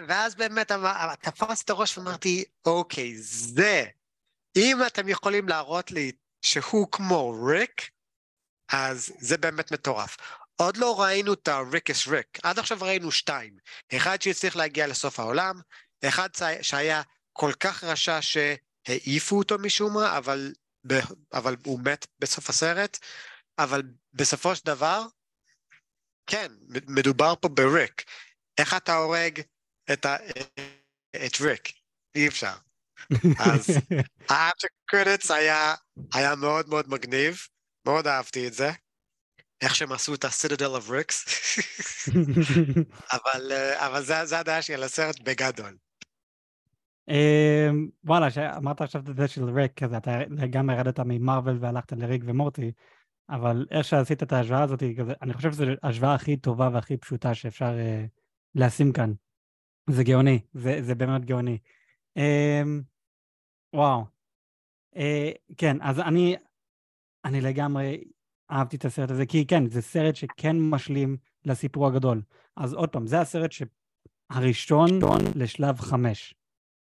ואז 0.07 0.35
באמת 0.35 0.71
תפסתי 1.21 1.63
את 1.65 1.69
הראש 1.69 1.97
ואמרתי, 1.97 2.43
אוקיי, 2.65 3.17
זה, 3.17 3.85
אם 4.57 4.77
אתם 4.87 5.09
יכולים 5.09 5.47
להראות 5.47 5.91
לי 5.91 6.11
שהוא 6.41 6.87
כמו 6.91 7.35
ריק, 7.47 7.96
אז 8.71 9.11
זה 9.19 9.37
באמת 9.37 9.71
מטורף. 9.71 10.17
עוד 10.55 10.77
לא 10.77 11.01
ראינו 11.01 11.33
את 11.33 11.47
ה-Rick's 11.47 12.07
Rick, 12.07 12.39
עד 12.43 12.59
עכשיו 12.59 12.77
ראינו 12.81 13.11
שתיים. 13.11 13.57
אחד 13.95 14.21
שהצליח 14.21 14.55
להגיע 14.55 14.87
לסוף 14.87 15.19
העולם, 15.19 15.61
אחד 16.05 16.29
שהיה 16.61 17.01
כל 17.33 17.51
כך 17.59 17.83
רשע 17.83 18.19
שהעיפו 18.21 19.37
אותו 19.37 19.57
משום 19.57 19.93
מה, 19.93 20.17
אבל, 20.17 20.53
אבל 21.33 21.55
הוא 21.65 21.79
מת 21.79 22.07
בסוף 22.19 22.49
הסרט, 22.49 22.97
אבל 23.59 23.81
בסופו 24.13 24.55
של 24.55 24.65
דבר, 24.65 25.01
כן, 26.27 26.51
מדובר 26.87 27.33
פה 27.41 27.47
בריק. 27.47 28.03
איך 28.57 28.73
אתה 28.73 28.95
הורג 28.95 29.41
את, 29.93 30.05
ה... 30.05 30.15
את 31.25 31.41
ריק? 31.41 31.71
אי 32.15 32.27
אפשר. 32.27 32.53
אז 33.51 33.69
ה-after 34.29 34.95
credits 34.95 35.33
היה, 35.33 35.75
היה 36.13 36.35
מאוד 36.35 36.69
מאוד 36.69 36.89
מגניב, 36.89 37.47
מאוד 37.87 38.07
אהבתי 38.07 38.47
את 38.47 38.53
זה. 38.53 38.71
איך 39.61 39.75
שהם 39.75 39.91
עשו 39.91 40.13
את 40.13 40.25
ה-Citadel 40.25 40.79
of 40.79 40.89
Ricks. 40.89 41.29
אבל, 43.15 43.51
אבל 43.75 44.03
זה, 44.03 44.25
זה 44.25 44.39
הדעה 44.39 44.61
שלי 44.61 44.75
על 44.75 44.83
הסרט 44.83 45.19
בגדול. 45.19 45.77
אמ, 47.09 47.87
וואלה, 48.03 48.27
אמרת 48.57 48.81
עכשיו 48.81 49.01
את 49.11 49.15
זה 49.15 49.27
של 49.27 49.43
ריק, 49.43 49.83
אז 49.83 49.93
אתה 49.93 50.11
גם 50.49 50.69
ירדת 50.69 50.99
ממרוויל 50.99 51.57
והלכת 51.59 51.91
לריק 51.91 52.21
ומורטי, 52.25 52.71
אבל 53.29 53.65
איך 53.71 53.85
שעשית 53.85 54.23
את 54.23 54.33
ההשוואה 54.33 54.63
הזאת, 54.63 54.83
אני 55.21 55.33
חושב 55.33 55.51
שזו 55.51 55.65
ההשוואה 55.83 56.13
הכי 56.13 56.37
טובה 56.37 56.69
והכי 56.73 56.97
פשוטה 56.97 57.33
שאפשר 57.33 57.71
uh, 57.71 58.07
לשים 58.55 58.93
כאן. 58.93 59.13
זה 59.89 60.03
גאוני, 60.03 60.39
זה, 60.53 60.79
זה 60.81 60.95
באמת 60.95 61.25
גאוני. 61.25 61.57
Um, 62.19 62.21
וואו. 63.73 64.03
Uh, 64.95 64.99
כן, 65.57 65.77
אז 65.81 65.99
אני, 65.99 66.35
אני 67.27 67.41
לגמרי 67.41 68.03
אהבתי 68.51 68.75
את 68.75 68.85
הסרט 68.85 69.11
הזה, 69.11 69.25
כי 69.25 69.47
כן, 69.47 69.69
זה 69.69 69.81
סרט 69.81 70.15
שכן 70.15 70.55
משלים 70.59 71.17
לסיפור 71.45 71.87
הגדול. 71.87 72.21
אז 72.57 72.73
עוד 72.73 72.89
פעם, 72.89 73.07
זה 73.07 73.21
הסרט 73.21 73.51
הראשון 74.29 74.89
לשלב 75.35 75.79
חמש. 75.79 76.33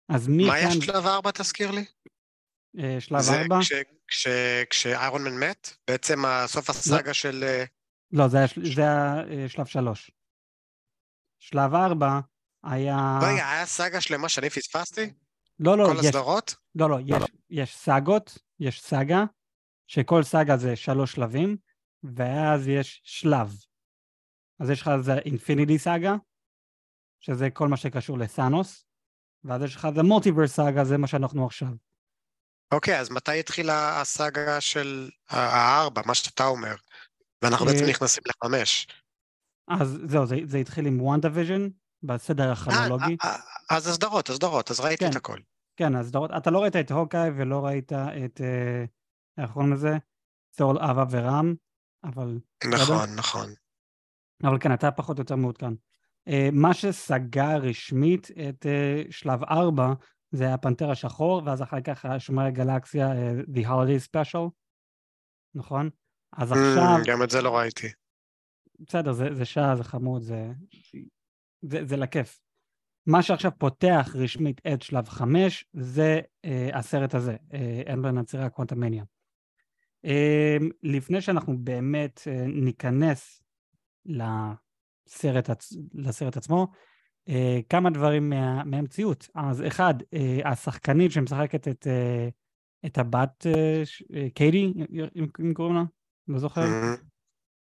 אז 0.09 0.29
מכאן... 0.29 0.47
מה 0.47 0.55
היה 0.55 0.71
שלב 0.71 1.07
ארבע, 1.07 1.31
תזכיר 1.31 1.71
לי? 1.71 1.85
Uh, 2.77 2.81
שלב 3.01 3.21
ארבע? 3.29 3.59
זה 3.69 3.83
כשאיירון 4.71 5.25
מן 5.25 5.49
מת? 5.49 5.77
בעצם 5.89 6.23
סוף 6.47 6.71
הסאגה 6.71 7.07
לא. 7.07 7.13
של... 7.13 7.45
אה, 7.45 7.65
לא, 8.13 8.29
זה 8.29 8.37
היה, 8.37 8.47
זה 8.75 8.83
היה 8.83 9.23
אה, 9.31 9.49
שלב 9.49 9.67
שלוש. 9.67 10.11
שלב 11.41 11.75
ארבע 11.75 12.21
היה... 12.65 13.19
רגע, 13.23 13.51
היה 13.51 13.67
סאגה 13.67 14.01
שלמה 14.01 14.29
שאני 14.29 14.51
פספסתי? 14.51 15.13
לא, 15.59 15.79
לא, 15.79 15.87
כל 15.87 15.99
יש... 15.99 16.07
הסדרות? 16.07 16.55
לא, 16.75 16.91
לא, 16.91 16.99
יש, 17.07 17.23
יש 17.51 17.77
סאגות, 17.77 18.39
יש 18.61 18.83
סאגה, 18.83 19.25
שכל 19.93 20.23
סאגה 20.23 20.57
זה 20.57 20.77
שלוש 20.77 21.13
שלבים, 21.13 21.57
ואז 22.17 22.69
יש 22.69 23.01
שלב. 23.05 23.57
אז 24.61 24.71
יש 24.71 24.83
לך 24.83 24.91
זה 25.01 25.19
אינפיניטי 25.19 25.79
סאגה, 25.79 26.15
שזה 27.21 27.51
כל 27.51 27.69
מה 27.69 27.77
שקשור 27.77 28.19
לסאנוס, 28.19 28.85
ואז 29.45 29.63
יש 29.63 29.77
לך 29.77 29.89
זה 29.95 30.03
מולטיברס 30.03 30.57
סאגה, 30.57 30.85
זה 30.85 30.99
מה 30.99 31.07
שאנחנו 31.07 31.47
עכשיו. 31.47 31.69
אוקיי, 32.73 33.01
אז 33.01 33.11
מתי 33.11 33.41
התחילה 33.41 34.01
הסאגה 34.01 34.61
של 34.61 35.11
הארבע, 35.29 36.03
מה 36.07 36.15
שאתה 36.15 36.47
אומר? 36.47 36.75
ואנחנו 37.43 37.67
בעצם 37.67 37.85
אה, 37.85 37.91
נכנסים 37.91 38.23
לחמש. 38.27 38.87
אז 39.69 39.99
זהו, 40.07 40.27
זה, 40.27 40.37
זה 40.45 40.59
התחיל 40.59 40.87
עם 40.87 41.01
WandaVision, 41.01 41.69
בסדר 42.03 42.53
הכרונולוגי. 42.53 43.17
אה, 43.25 43.31
אה, 43.31 43.77
אז 43.77 43.87
הסדרות, 43.87 44.31
הסדרות, 44.31 44.71
אז 44.71 44.81
ראיתי 44.81 45.05
כן, 45.05 45.11
את 45.11 45.17
הכל. 45.17 45.39
כן, 45.77 45.95
הסדרות. 45.95 46.31
אתה 46.37 46.51
לא 46.51 46.63
ראית 46.63 46.77
את 46.77 46.91
Hawkeye 46.91 47.31
ולא 47.37 47.67
ראית 47.67 47.93
את, 47.93 48.41
איך 49.39 49.51
קוראים 49.51 49.73
לזה? 49.73 49.97
תור 50.57 50.79
אהבה 50.79 51.05
ורעם, 51.11 51.55
אבל... 52.05 52.41
נכון, 52.65 52.81
בסדר? 52.81 53.17
נכון. 53.17 53.55
אבל 54.45 54.59
כן, 54.61 54.75
אתה 54.75 54.91
פחות 54.91 55.19
או 55.19 55.23
יותר 55.23 55.37
מעודכן. 55.37 55.73
מה 56.53 56.75
שסגר 56.75 57.57
רשמית 57.63 58.29
את 58.49 58.67
שלב 59.11 59.45
ארבע, 59.45 59.93
זה 60.33 60.45
היה 60.45 60.59
פנתר 60.59 60.91
השחור, 60.91 61.43
ואז 61.45 61.63
אחר 61.63 61.81
כך 61.81 62.05
שומר 62.19 62.43
הגלקסיה, 62.43 63.13
uh, 63.13 63.57
The 63.57 63.67
Holiday 63.67 64.09
Special, 64.11 64.51
נכון? 65.55 65.91
אז 66.33 66.53
mm, 66.53 66.55
עכשיו... 66.55 66.97
גם 67.07 67.23
את 67.23 67.31
זה 67.31 67.43
לא 67.43 67.57
ראיתי. 67.57 67.89
בסדר, 68.81 69.13
זה, 69.13 69.35
זה 69.35 69.45
שעה, 69.45 69.77
זה 69.77 69.85
חמוד, 69.85 70.23
זה, 70.23 70.53
זה, 71.63 71.85
זה 71.85 71.97
לכיף. 71.97 72.41
מה 73.07 73.23
שעכשיו 73.23 73.51
פותח 73.59 74.11
רשמית 74.15 74.61
את 74.75 74.83
שלב 74.83 75.09
חמש, 75.09 75.65
זה 75.73 76.21
uh, 76.47 76.77
הסרט 76.77 77.15
הזה, 77.15 77.37
אין 77.87 78.03
בין 78.03 78.19
הצירה 78.19 78.51
קוונטמניה. 78.51 79.05
Uh, 80.07 80.65
לפני 80.83 81.21
שאנחנו 81.21 81.59
באמת 81.59 82.21
uh, 82.25 82.31
ניכנס 82.49 83.43
לסרט. 84.07 85.51
לסרט 85.95 86.37
עצמו, 86.37 86.67
uh, 87.29 87.33
כמה 87.69 87.91
דברים 87.91 88.31
מה, 88.31 88.65
מהמציאות. 88.65 89.29
אז 89.35 89.63
אחד, 89.67 89.95
uh, 90.01 90.49
השחקנית 90.49 91.13
שמשחקת 91.13 91.69
את, 91.69 91.87
את 92.87 92.99
הבת 92.99 93.47
קיידי, 94.35 94.73
אם 95.41 95.55
קוראים 95.55 95.75
לה, 95.75 95.83
לא 96.29 96.39
זוכר, 96.39 96.63
mm-hmm. 96.63 97.07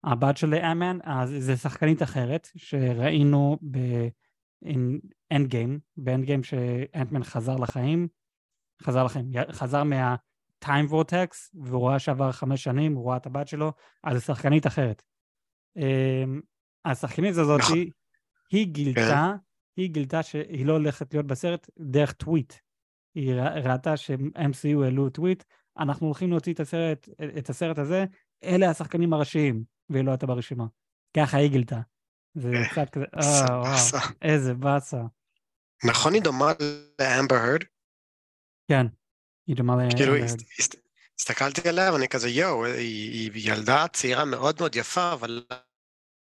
הבת 0.04 0.36
של 0.36 0.54
אמן, 0.54 0.98
אז 1.04 1.34
זה 1.38 1.56
שחקנית 1.56 2.02
אחרת 2.02 2.48
שראינו 2.56 3.58
באנד 3.62 5.46
גיים, 5.46 5.80
באנד 5.96 6.24
גיים 6.24 6.42
שאנטמן 6.42 7.24
חזר 7.24 7.56
לחיים, 7.56 8.08
חזר 8.82 9.04
לחיים, 9.04 9.30
חזר 9.50 9.84
מה... 9.84 10.16
טיים 10.62 10.86
וורטקס, 10.86 11.50
והוא 11.54 11.80
רואה 11.80 11.98
שעבר 11.98 12.32
חמש 12.32 12.64
שנים, 12.64 12.94
הוא 12.94 13.02
רואה 13.02 13.16
את 13.16 13.26
הבת 13.26 13.48
שלו, 13.48 13.72
אז 14.04 14.18
זו 14.18 14.24
שחקנית 14.24 14.66
אחרת. 14.66 15.02
השחקנית 16.84 17.36
הזאת, 17.36 17.60
נכון. 17.60 17.78
היא 18.50 18.66
גילתה 18.66 19.32
היא 19.76 19.90
גילתה 19.90 20.22
שהיא 20.22 20.66
לא 20.66 20.72
הולכת 20.72 21.14
להיות 21.14 21.26
בסרט 21.26 21.70
דרך 21.78 22.12
טוויט. 22.12 22.52
היא 23.14 23.34
ראתה 23.64 23.96
ש-MCU 23.96 24.84
העלו 24.84 25.10
טוויט, 25.10 25.44
אנחנו 25.78 26.06
הולכים 26.06 26.30
להוציא 26.30 26.54
את 26.54 26.60
הסרט, 26.60 27.08
את 27.38 27.50
הסרט 27.50 27.78
הזה, 27.78 28.04
אלה 28.44 28.70
השחקנים 28.70 29.12
הראשיים, 29.12 29.64
והיא 29.90 30.04
לא 30.04 30.10
הייתה 30.10 30.26
ברשימה. 30.26 30.64
ככה 31.16 31.36
היא 31.36 31.50
גילתה. 31.50 31.80
זה 32.34 32.50
קצת 32.70 32.90
כזה, 32.90 33.04
אה, 33.16 33.60
וואו, 33.60 34.12
איזה 34.22 34.54
באסה. 34.54 35.02
נכון 35.84 36.14
היא 36.14 36.22
דומה 36.22 36.52
לאמבר 37.00 37.36
הרד? 37.36 37.60
כן, 38.68 38.86
היא 39.46 39.56
דומה 39.56 39.76
לאמבר 39.76 39.96
כאילו, 39.96 40.14
הסתכלתי 41.18 41.68
עליה 41.68 41.92
ואני 41.92 42.08
כזה, 42.08 42.28
יואו, 42.28 42.64
היא 42.64 43.30
ילדה 43.34 43.86
צעירה 43.92 44.24
מאוד 44.24 44.56
מאוד 44.60 44.76
יפה, 44.76 45.12
אבל 45.12 45.44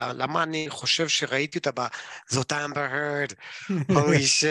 למה 0.03 0.43
אני 0.43 0.67
חושב 0.69 1.09
שראיתי 1.09 1.59
אותה 1.59 1.71
ב... 1.71 1.87
זאת 2.29 2.53
אמבר 2.53 2.81
הרד, 2.81 3.33
הולי 3.89 4.27
ש... 4.39 4.45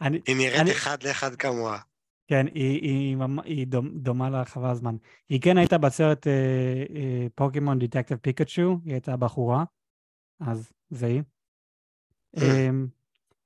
היא 0.00 0.36
נראית. 0.36 0.76
אחד 0.76 1.02
לאחד 1.02 1.34
כמוה. 1.34 1.78
כן, 2.26 2.46
היא, 2.54 2.82
היא, 2.82 3.16
היא 3.44 3.66
דומ, 3.66 3.88
דומה 3.98 4.30
לה 4.30 4.44
חבל 4.44 4.70
הזמן. 4.70 4.96
היא 5.28 5.40
כן 5.40 5.58
הייתה 5.58 5.78
בסרט 5.78 6.26
פוקימון 7.34 7.78
דיטקטיב 7.78 8.18
פיקאצ'ו, 8.18 8.78
היא 8.84 8.92
הייתה 8.92 9.16
בחורה, 9.16 9.64
אז 10.40 10.72
זה 10.90 11.06
היא. 11.06 11.22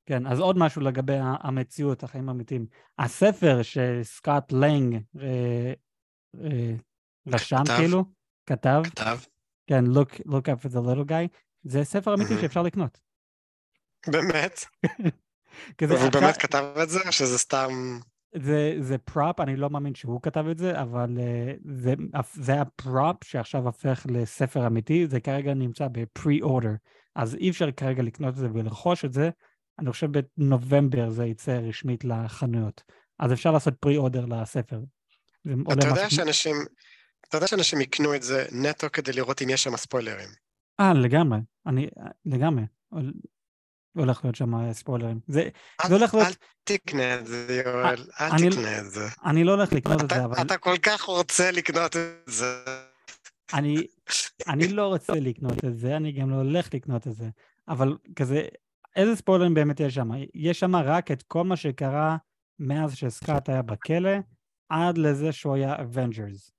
כן, 0.07 0.27
אז 0.27 0.41
עוד 0.41 0.59
משהו 0.59 0.83
לגבי 0.83 1.17
המציאות, 1.21 2.03
החיים 2.03 2.29
האמיתיים. 2.29 2.67
הספר 2.99 3.61
שסקוט 3.63 4.53
לנג 4.53 5.03
אה, 5.21 5.73
אה, 6.45 6.75
רשם, 7.27 7.63
כתב. 7.65 7.77
כאילו, 7.77 8.05
כתב, 8.47 8.83
כתב. 8.85 9.19
כן, 9.67 9.85
look, 9.85 10.15
look 10.27 10.49
out 10.49 10.67
for 10.67 10.71
the 10.71 10.81
little 10.81 11.09
guy, 11.09 11.39
זה 11.63 11.85
ספר 11.85 12.15
אמיתי 12.15 12.35
Mhm. 12.35 12.41
שאפשר 12.41 12.63
לקנות. 12.63 13.01
באמת? 14.07 14.65
והוא 15.89 16.11
באמת 16.11 16.37
כתב 16.37 16.65
את 16.83 16.89
זה, 16.91 16.99
או 17.07 17.13
שזה 17.13 17.39
סתם... 17.39 17.99
זה, 18.43 18.77
זה 18.81 18.99
prop, 18.99 19.41
אני 19.41 19.57
לא 19.57 19.71
מאמין 19.71 19.95
שהוא 19.95 20.23
כתב 20.23 20.45
את 20.51 20.59
זה, 20.59 20.83
אבל 20.83 21.19
uh, 21.19 21.59
זה, 21.75 21.95
זה 22.33 22.61
ה 22.61 22.74
prop 22.74 23.25
שעכשיו 23.25 23.67
הופך 23.67 24.07
לספר 24.11 24.67
אמיתי, 24.67 25.07
זה 25.07 25.21
כרגע 25.21 25.55
נמצא 25.55 25.89
ב 25.93 26.00
pre-order, 26.00 26.75
אז 27.15 27.35
אי 27.35 27.51
אפשר 27.51 27.71
כרגע 27.73 28.03
לקנות 28.03 28.35
את 28.35 28.39
זה 28.39 28.49
ולרכוש 28.53 29.05
את 29.05 29.13
זה, 29.13 29.31
אני 29.79 29.93
חושב 29.93 30.09
בנובמבר 30.39 31.11
זה 31.11 31.25
יצא 31.27 31.53
רשמית 31.69 32.05
לחנויות. 32.05 32.83
אז 33.19 33.33
אפשר 33.33 33.51
לעשות 33.51 33.75
pre-order 33.81 34.25
לספר. 34.27 34.81
אתה 35.47 35.53
יודע 35.87 35.93
משהו- 35.93 36.11
שאנשים... 36.11 36.57
אתה 37.29 37.37
יודע 37.37 37.47
שאנשים 37.47 37.81
יקנו 37.81 38.15
את 38.15 38.23
זה 38.23 38.47
נטו 38.53 38.87
כדי 38.93 39.13
לראות 39.13 39.43
אם 39.43 39.49
יש 39.51 39.63
שם 39.63 39.77
ספוילרים. 39.77 40.29
אה, 40.81 40.93
לגמרי, 40.95 41.39
אני, 41.67 41.89
לגמרי. 42.27 42.65
הול- 42.89 43.13
הולך 43.97 44.25
להיות 44.25 44.37
שם 44.37 44.73
ספוילרים. 44.73 45.21
זה, 45.29 45.49
אל- 45.85 45.89
זה 45.89 45.95
הולך 45.95 46.15
להיות, 46.15 46.27
אל 46.29 46.33
תקנה 46.65 47.15
את 47.15 47.27
זה, 47.27 47.63
יואל, 47.67 47.85
אל 48.21 48.31
אני- 48.33 48.51
תקנה 48.51 48.79
את 48.79 48.91
זה. 48.91 49.01
אני 49.25 49.45
לא 49.45 49.51
הולך 49.55 49.73
לקנות 49.73 50.05
את 50.05 50.09
זה, 50.11 50.17
אתה- 50.17 50.25
אבל 50.25 50.43
אתה 50.43 50.59
כל 50.59 50.77
כך 50.83 51.03
רוצה 51.03 51.51
לקנות 51.51 51.97
את 51.97 52.03
זה. 52.27 52.65
אני, 53.55 53.87
אני 54.49 54.69
לא 54.69 54.87
רוצה 54.87 55.13
לקנות 55.13 55.65
את 55.65 55.79
זה, 55.79 55.97
אני 55.97 56.13
גם 56.13 56.31
לא 56.31 56.37
הולך 56.37 56.75
לקנות 56.75 57.07
את 57.07 57.15
זה. 57.15 57.29
אבל 57.69 57.97
כזה, 58.17 58.43
איזה 58.97 59.17
ספוילרים 59.17 59.55
באמת 59.55 59.81
יש 59.81 59.95
שם? 59.95 60.11
יש 60.35 60.61
שם 60.61 60.77
רק 60.77 61.11
את 61.11 61.23
כל 61.23 61.45
מה 61.45 61.57
שקרה 61.57 62.17
מאז 62.59 62.95
שסקוט 62.95 63.49
היה 63.49 63.63
בכלא, 63.63 64.11
עד 64.69 64.99
לזה 64.99 65.33
שהוא 65.33 65.55
היה 65.55 65.83
Avengers. 65.83 66.51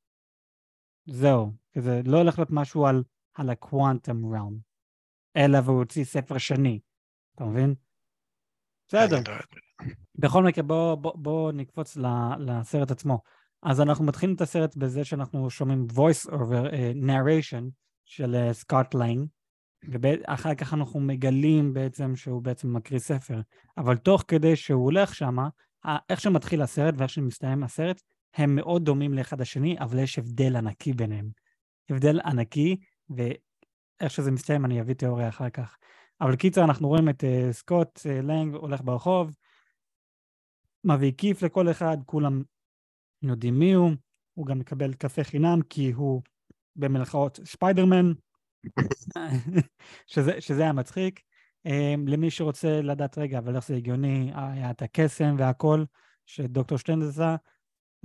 זהו, 1.06 1.52
כזה, 1.76 2.02
לא 2.06 2.18
הולך 2.18 2.40
להיות 2.40 2.52
משהו 2.52 2.86
על, 2.86 3.04
על 3.34 3.50
ה 3.50 3.60
Quantum 3.60 4.36
Realm, 4.36 4.58
אלא 5.38 5.58
והוא 5.66 5.78
הוציא 5.78 6.04
ספר 6.04 6.38
שני, 6.38 6.80
אתה 7.36 7.46
מבין? 7.46 7.76
בסדר. 8.88 9.18
בכל 10.16 10.44
מקרה, 10.44 10.64
בואו 10.64 10.98
בוא, 10.98 11.14
בוא 11.16 11.52
נקפוץ 11.52 11.98
לסרט 12.40 12.92
עצמו. 12.92 13.20
אז 13.64 13.82
אנחנו 13.82 14.06
מתחילים 14.06 14.36
את 14.36 14.42
הסרט 14.42 14.76
בזה 14.76 15.06
שאנחנו 15.06 15.50
שומעים 15.50 15.88
voice 15.92 16.30
over 16.30 16.72
uh, 16.72 17.06
narration 17.06 17.64
של 18.06 18.36
uh, 18.50 18.54
סקוט 18.54 18.94
לנג, 18.94 19.28
ואחר 19.92 20.56
כך 20.56 20.74
אנחנו 20.74 21.00
מגלים 21.00 21.74
בעצם 21.74 22.16
שהוא 22.16 22.42
בעצם 22.42 22.76
מקריא 22.76 23.00
ספר. 23.00 23.42
אבל 23.78 23.98
תוך 23.98 24.24
כדי 24.28 24.56
שהוא 24.56 24.84
הולך 24.84 25.16
שמה, 25.16 25.50
איך 26.10 26.22
שמתחיל 26.22 26.62
הסרט 26.62 26.94
ואיך 26.98 27.10
שמסתיים 27.10 27.64
הסרט, 27.64 28.02
הם 28.36 28.56
מאוד 28.56 28.86
דומים 28.86 29.14
לאחד 29.14 29.42
השני, 29.42 29.80
אבל 29.80 30.00
יש 30.00 30.20
הבדל 30.20 30.56
ענקי 30.56 30.94
ביניהם. 30.94 31.30
הבדל 31.90 32.20
ענקי, 32.20 32.78
ואיך 33.10 34.12
שזה 34.12 34.32
מסתיים 34.32 34.66
אני 34.66 34.82
אביא 34.82 34.96
תיאוריה 34.96 35.30
אחר 35.30 35.50
כך. 35.50 35.78
אבל 36.22 36.36
קיצר, 36.36 36.64
אנחנו 36.64 36.88
רואים 36.88 37.10
את 37.10 37.24
uh, 37.24 37.52
סקוט 37.52 37.98
uh, 37.98 38.24
לנג 38.24 38.56
הולך 38.56 38.82
ברחוב, 38.82 39.36
מביא 40.84 41.12
כיף 41.18 41.44
לכל 41.44 41.72
אחד, 41.72 41.98
כולם 42.06 42.44
יודעים 43.22 43.60
מי 43.60 43.74
הוא, 43.74 43.92
הוא 44.34 44.46
גם 44.46 44.60
מקבל 44.60 44.94
קפה 44.94 45.24
חינם 45.24 45.60
כי 45.70 45.92
הוא 45.92 46.22
במלאכות 46.76 47.40
ספיידרמן, 47.46 48.14
שזה, 50.08 50.42
שזה 50.42 50.62
היה 50.62 50.74
מצחיק. 50.74 51.20
Um, 51.68 51.72
למי 52.08 52.32
שרוצה 52.32 52.82
לדעת 52.82 53.18
רגע, 53.18 53.38
אבל 53.38 53.56
איך 53.56 53.68
זה 53.68 53.76
הגיוני, 53.76 54.32
היה 54.36 54.72
את 54.72 54.82
הקסם 54.82 55.36
והכל 55.38 55.84
שדוקטור 56.26 56.78
סטריינג' 56.78 57.04
עשה. 57.04 57.36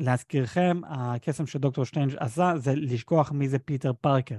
להזכירכם, 0.00 0.80
הקסם 0.88 1.46
שדוקטור 1.46 1.84
סטריינג' 1.84 2.14
עשה 2.18 2.52
זה 2.56 2.74
לשכוח 2.74 3.32
מי 3.32 3.48
זה 3.48 3.58
פיטר 3.58 3.92
פארקר. 4.00 4.38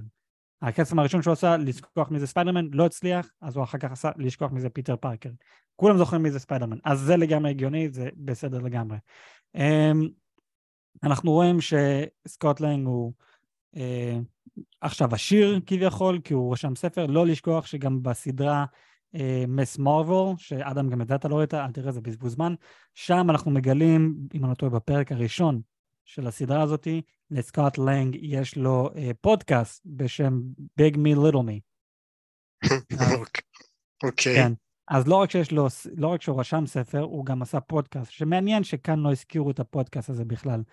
הקסם 0.62 1.00
הראשון 1.00 1.22
שהוא 1.22 1.32
עשה, 1.32 1.58
לשכוח 1.58 2.12
מי 2.12 2.20
זה 2.20 2.28
ספיידרמן, 2.28 2.68
לא 2.72 2.86
הצליח, 2.86 3.30
אז 3.42 3.56
הוא 3.56 3.64
אחר 3.64 3.78
כך 3.78 3.92
עשה 3.92 4.12
לשכוח 4.18 4.52
מי 4.52 4.62
זה 4.62 4.70
פיטר 4.70 4.96
פארקר. 4.96 5.30
כולם 5.76 5.98
זוכרים 5.98 6.24
מי 6.24 6.32
זה 6.32 6.40
ספיידרמן, 6.40 6.78
אז 6.84 7.00
זה 7.00 7.18
לגמרי 7.18 7.50
הגיוני, 7.50 7.90
זה 7.90 8.10
בסדר 8.18 8.60
לגמרי. 8.60 8.98
Um, 9.58 10.10
אנחנו 11.04 11.32
רואים 11.32 11.58
שסקוט 11.62 12.60
לנג 12.60 12.86
הוא 12.86 13.14
uh, 13.76 13.80
עכשיו 14.82 15.14
עשיר 15.14 15.60
כביכול, 15.66 16.20
כי 16.24 16.34
הוא 16.34 16.54
רשם 16.54 16.76
ספר, 16.76 17.06
לא 17.06 17.26
לשכוח 17.26 17.66
שגם 17.66 18.04
בסדרה 18.04 18.66
מס 19.48 19.76
uh, 19.76 19.82
מרוויל, 19.82 20.38
שאדם 20.38 20.90
גם 20.90 21.02
את 21.02 21.08
זה 21.08 21.16
אתה 21.16 21.28
לא 21.28 21.36
ראית, 21.36 21.54
אל 21.54 21.72
תראה, 21.72 21.92
זה 21.92 22.02
בזבוז 22.02 22.34
זמן, 22.34 22.54
שם 22.94 23.28
אנחנו 23.30 23.52
מגלים, 23.52 24.16
אם 24.34 24.44
אני 24.44 24.50
לא 24.50 24.56
טועה, 24.56 24.72
בפרק 24.72 25.12
הראשון 25.12 25.62
של 26.06 26.28
הסדרה 26.28 26.62
הזאתי, 26.62 27.02
לסקוט 27.32 27.78
לנג 27.78 28.18
יש 28.22 28.58
לו 28.58 28.90
uh, 28.94 28.98
פודקאסט 29.22 29.82
בשם 29.86 30.40
Big 30.82 30.96
Me 30.96 31.18
Little 31.18 31.44
Me. 31.48 31.60
אוקיי. 34.04 34.36
כן. 34.36 34.54
אז 34.88 35.08
לא 35.08 35.16
רק 35.16 35.32
שיש 35.32 35.52
לו, 35.52 35.68
לא 35.98 36.08
רק 36.08 36.22
שהוא 36.22 36.40
רשם 36.40 36.66
ספר, 36.66 37.02
הוא 37.02 37.26
גם 37.26 37.42
עשה 37.42 37.60
פודקאסט, 37.60 38.12
שמעניין 38.12 38.64
שכאן 38.64 39.00
לא 39.00 39.12
הזכירו 39.12 39.52
את 39.52 39.60
הפודקאסט 39.60 40.10
הזה 40.10 40.26
בכלל. 40.26 40.64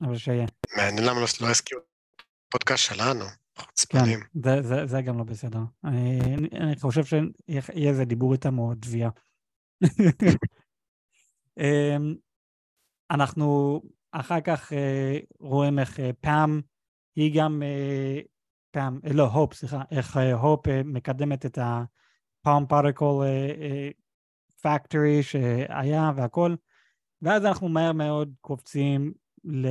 אבל 0.00 0.16
שיהיה. 0.16 0.46
מעניין 0.76 1.04
למה 1.04 1.20
לא- 1.20 1.26
לא 1.40 1.50
הזכירו 1.50 1.82
פודקאסט 2.48 2.84
שלנו, 2.84 3.24
כן, 3.24 3.62
חוצפנים. 3.62 4.20
זה, 4.44 4.62
זה, 4.62 4.86
זה 4.86 5.02
גם 5.02 5.18
לא 5.18 5.24
בסדר. 5.24 5.60
אני, 5.84 6.20
אני, 6.60 6.76
חושב 6.80 7.04
שיהיה 7.04 7.90
איזה 7.90 8.04
דיבור 8.04 8.32
איתם 8.32 8.58
או 8.58 8.74
תביעה. 8.74 9.10
אמ, 11.58 12.14
אנחנו 13.10 13.80
אחר 14.12 14.40
כך 14.40 14.72
אה, 14.72 15.18
רואים 15.40 15.78
איך 15.78 16.00
אה, 16.00 16.10
פאם, 16.20 16.60
היא 17.16 17.38
גם, 17.40 17.62
אה, 17.62 18.20
אה, 18.76 19.12
לא, 19.14 19.24
הופ, 19.24 19.54
סליחה, 19.54 19.82
איך 19.90 20.18
הופ 20.40 20.66
מקדמת 20.84 21.46
את 21.46 21.58
ה-palm 21.58 22.62
particle 22.72 23.22
factory 24.66 25.22
שהיה 25.22 26.12
והכל, 26.16 26.54
ואז 27.22 27.44
אנחנו 27.44 27.68
מהר 27.68 27.92
מאוד 27.92 28.34
קופצים 28.40 29.12
ל... 29.46 29.66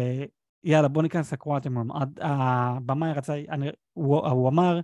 יאללה, 0.64 0.88
בוא 0.88 1.02
ניכנס 1.04 1.34
לקוואנטום 1.34 1.78
רום. 1.78 1.90
הבמאי 2.22 3.12
רצה, 3.14 3.42
אני, 3.50 3.70
הוא, 3.94 4.28
הוא 4.28 4.50
אמר 4.50 4.80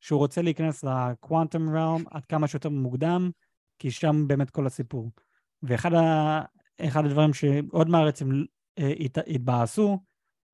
שהוא 0.00 0.18
רוצה 0.18 0.42
להיכנס 0.42 0.84
לקוואנטום 0.84 1.76
רום 1.76 2.04
עד 2.10 2.24
כמה 2.24 2.48
שיותר 2.48 2.68
מוקדם, 2.68 3.30
כי 3.78 3.90
שם 3.90 4.28
באמת 4.28 4.50
כל 4.50 4.66
הסיפור. 4.66 5.10
ואחד 5.62 5.94
ה, 5.94 6.40
הדברים 6.78 7.32
שעוד 7.34 7.88
מהארצים 7.88 8.46
אה, 8.78 8.92
הת, 9.00 9.18
התבאסו, 9.26 9.98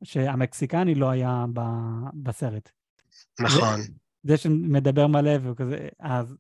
שהמקסיקני 0.04 0.94
לא 0.94 1.10
היה 1.10 1.44
ב, 1.52 1.60
בסרט. 2.14 2.70
נכון. 3.40 3.80
זה 4.22 4.36
שמדבר 4.36 5.06
מלא 5.06 5.32
וכזה, 5.42 5.88
אז 6.00 6.36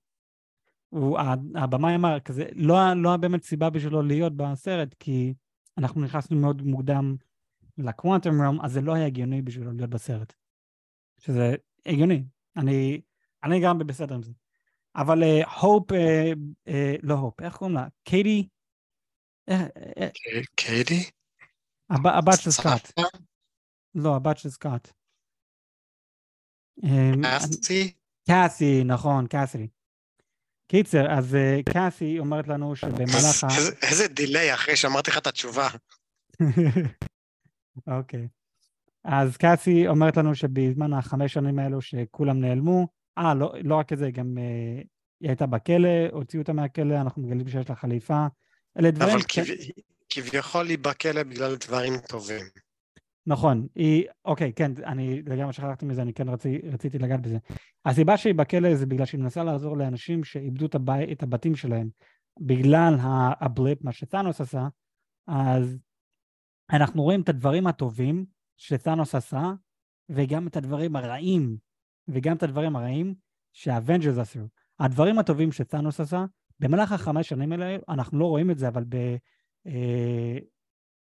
הוא, 0.88 1.18
הבמאי 1.54 1.94
אמר, 1.94 2.20
כזה, 2.20 2.44
לא, 2.54 2.94
לא 2.94 3.16
באמת 3.16 3.42
סיבה 3.42 3.70
בשבילו 3.70 4.02
להיות 4.02 4.36
בסרט, 4.36 4.94
כי 4.98 5.34
אנחנו 5.78 6.00
נכנסנו 6.00 6.40
מאוד 6.40 6.62
מוקדם 6.62 7.16
לקוואנטום 7.78 8.42
רום, 8.42 8.64
אז 8.64 8.72
זה 8.72 8.80
לא 8.80 8.94
היה 8.94 9.06
הגיוני 9.06 9.42
בשבילו 9.42 9.72
להיות 9.72 9.90
בסרט. 9.90 10.32
שזה 11.18 11.54
הגיוני. 11.86 12.24
אני, 12.56 13.00
אני 13.44 13.60
גם 13.64 13.78
בסדר 13.78 14.14
עם 14.14 14.22
זה. 14.22 14.32
אבל 14.96 15.22
הופ, 15.60 15.92
uh, 15.92 15.94
uh, 16.68 16.72
לא 17.02 17.14
הופ, 17.14 17.40
איך 17.40 17.56
קוראים 17.56 17.76
לה? 17.76 17.86
קיידי? 18.04 18.48
קיידי? 20.56 21.10
הב, 21.90 22.06
הבת 22.06 22.40
של 22.40 22.50
סקאט. 22.50 22.92
לא, 23.94 24.16
הבת 24.16 24.38
של 24.38 24.50
סקאט. 24.50 24.92
קאסי? 27.22 27.94
קאסי, 28.28 28.84
נכון, 28.84 29.26
קאסי. 29.26 29.68
קיצר, 30.66 31.18
אז 31.18 31.36
קאסי 31.72 32.18
אומרת 32.18 32.48
לנו 32.48 32.76
שבמהלך 32.76 33.44
ה... 33.44 33.46
איזה 33.82 34.08
דיליי 34.08 34.54
אחרי 34.54 34.76
שאמרתי 34.76 35.10
לך 35.10 35.18
את 35.18 35.26
התשובה. 35.26 35.68
אוקיי. 37.86 38.28
אז 39.04 39.36
קאסי 39.36 39.88
אומרת 39.88 40.16
לנו 40.16 40.34
שבזמן 40.34 40.92
החמש 40.92 41.32
שנים 41.32 41.58
האלו 41.58 41.80
שכולם 41.80 42.40
נעלמו, 42.40 42.88
אה, 43.18 43.34
לא, 43.34 43.52
לא 43.64 43.74
רק 43.74 43.92
את 43.92 43.98
זה, 43.98 44.10
גם 44.10 44.34
uh, 44.36 44.84
היא 45.20 45.28
הייתה 45.28 45.46
בכלא, 45.46 45.88
הוציאו 46.12 46.42
אותה 46.42 46.52
מהכלא, 46.52 47.00
אנחנו 47.00 47.22
מגלים 47.22 47.48
שיש 47.48 47.70
לה 47.70 47.76
חליפה. 47.76 48.26
אלה 48.78 48.90
דברים... 48.90 49.14
אבל 49.14 49.22
כב... 49.28 49.42
כביכול 50.10 50.66
היא 50.66 50.78
בכלא 50.78 51.22
בגלל 51.22 51.56
דברים 51.56 51.92
טובים. 52.08 52.44
נכון, 53.26 53.66
היא, 53.74 54.04
אוקיי, 54.24 54.52
כן, 54.52 54.72
אני 54.84 55.22
לגמרי 55.22 55.52
שכחתי 55.52 55.86
מזה, 55.86 56.02
אני 56.02 56.12
כן 56.12 56.28
רצי, 56.28 56.58
רציתי 56.72 56.98
לגעת 56.98 57.20
בזה. 57.20 57.38
הסיבה 57.84 58.16
שהיא 58.16 58.34
בכלא 58.34 58.74
זה 58.74 58.86
בגלל 58.86 59.06
שהיא 59.06 59.20
מנסה 59.20 59.44
לעזור 59.44 59.76
לאנשים 59.76 60.24
שאיבדו 60.24 60.66
את, 60.66 60.74
הבית, 60.74 61.12
את 61.12 61.22
הבתים 61.22 61.56
שלהם 61.56 61.88
בגלל 62.40 62.96
ה 63.40 63.47
blip, 63.47 63.84
מה 63.84 63.92
שתאנוס 63.92 64.40
עשה, 64.40 64.68
אז 65.26 65.78
אנחנו 66.72 67.02
רואים 67.02 67.20
את 67.20 67.28
הדברים 67.28 67.66
הטובים 67.66 68.24
שתאנוס 68.56 69.14
עשה, 69.14 69.52
וגם 70.08 70.46
את 70.46 70.56
הדברים 70.56 70.96
הרעים, 70.96 71.56
וגם 72.08 72.36
את 72.36 72.42
הדברים 72.42 72.76
הרעים 72.76 73.14
שה 73.52 73.70
Avengers 73.70 74.18
עשו. 74.18 74.48
הדברים 74.78 75.18
הטובים 75.18 75.52
שטאנוס 75.52 76.00
עשה, 76.00 76.24
במהלך 76.60 76.92
החמש 76.92 77.28
שנים 77.28 77.52
האלה, 77.52 77.76
אנחנו 77.88 78.18
לא 78.18 78.26
רואים 78.26 78.50
את 78.50 78.58
זה, 78.58 78.68
אבל 78.68 78.84
ב... 78.88 78.96
אה, 79.66 80.38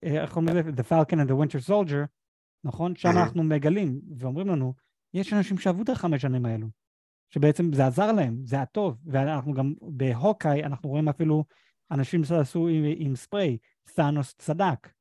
איך 0.03 0.33
קוראים 0.33 0.49
לזה? 0.49 0.71
The 0.71 0.85
Falcon 0.85 1.15
and 1.15 1.31
the 1.31 1.35
Winter 1.35 1.69
Soldier, 1.69 2.07
נכון? 2.65 2.97
שם 2.97 3.09
אנחנו 3.09 3.43
מגלים 3.43 4.01
ואומרים 4.19 4.49
לנו, 4.49 4.75
יש 5.15 5.33
אנשים 5.33 5.59
שעברו 5.59 5.83
את 5.83 5.89
החמש 5.89 6.23
שנים 6.23 6.47
האלו, 6.47 6.67
שבעצם 7.31 7.73
זה 7.73 7.87
עזר 7.87 8.13
להם, 8.13 8.41
זה 8.45 8.57
היה 8.57 8.67
טוב, 8.67 8.99
ואנחנו 9.07 9.53
גם 9.55 9.75
בהוקאי, 9.83 10.65
אנחנו 10.65 10.89
רואים 10.89 11.09
אפילו 11.09 11.45
אנשים 11.91 12.25
שעשו 12.25 12.69
עם, 12.69 12.85
עם 12.97 13.17
ספרי, 13.17 13.59
סאנוס 13.87 14.35
צדק. 14.39 14.96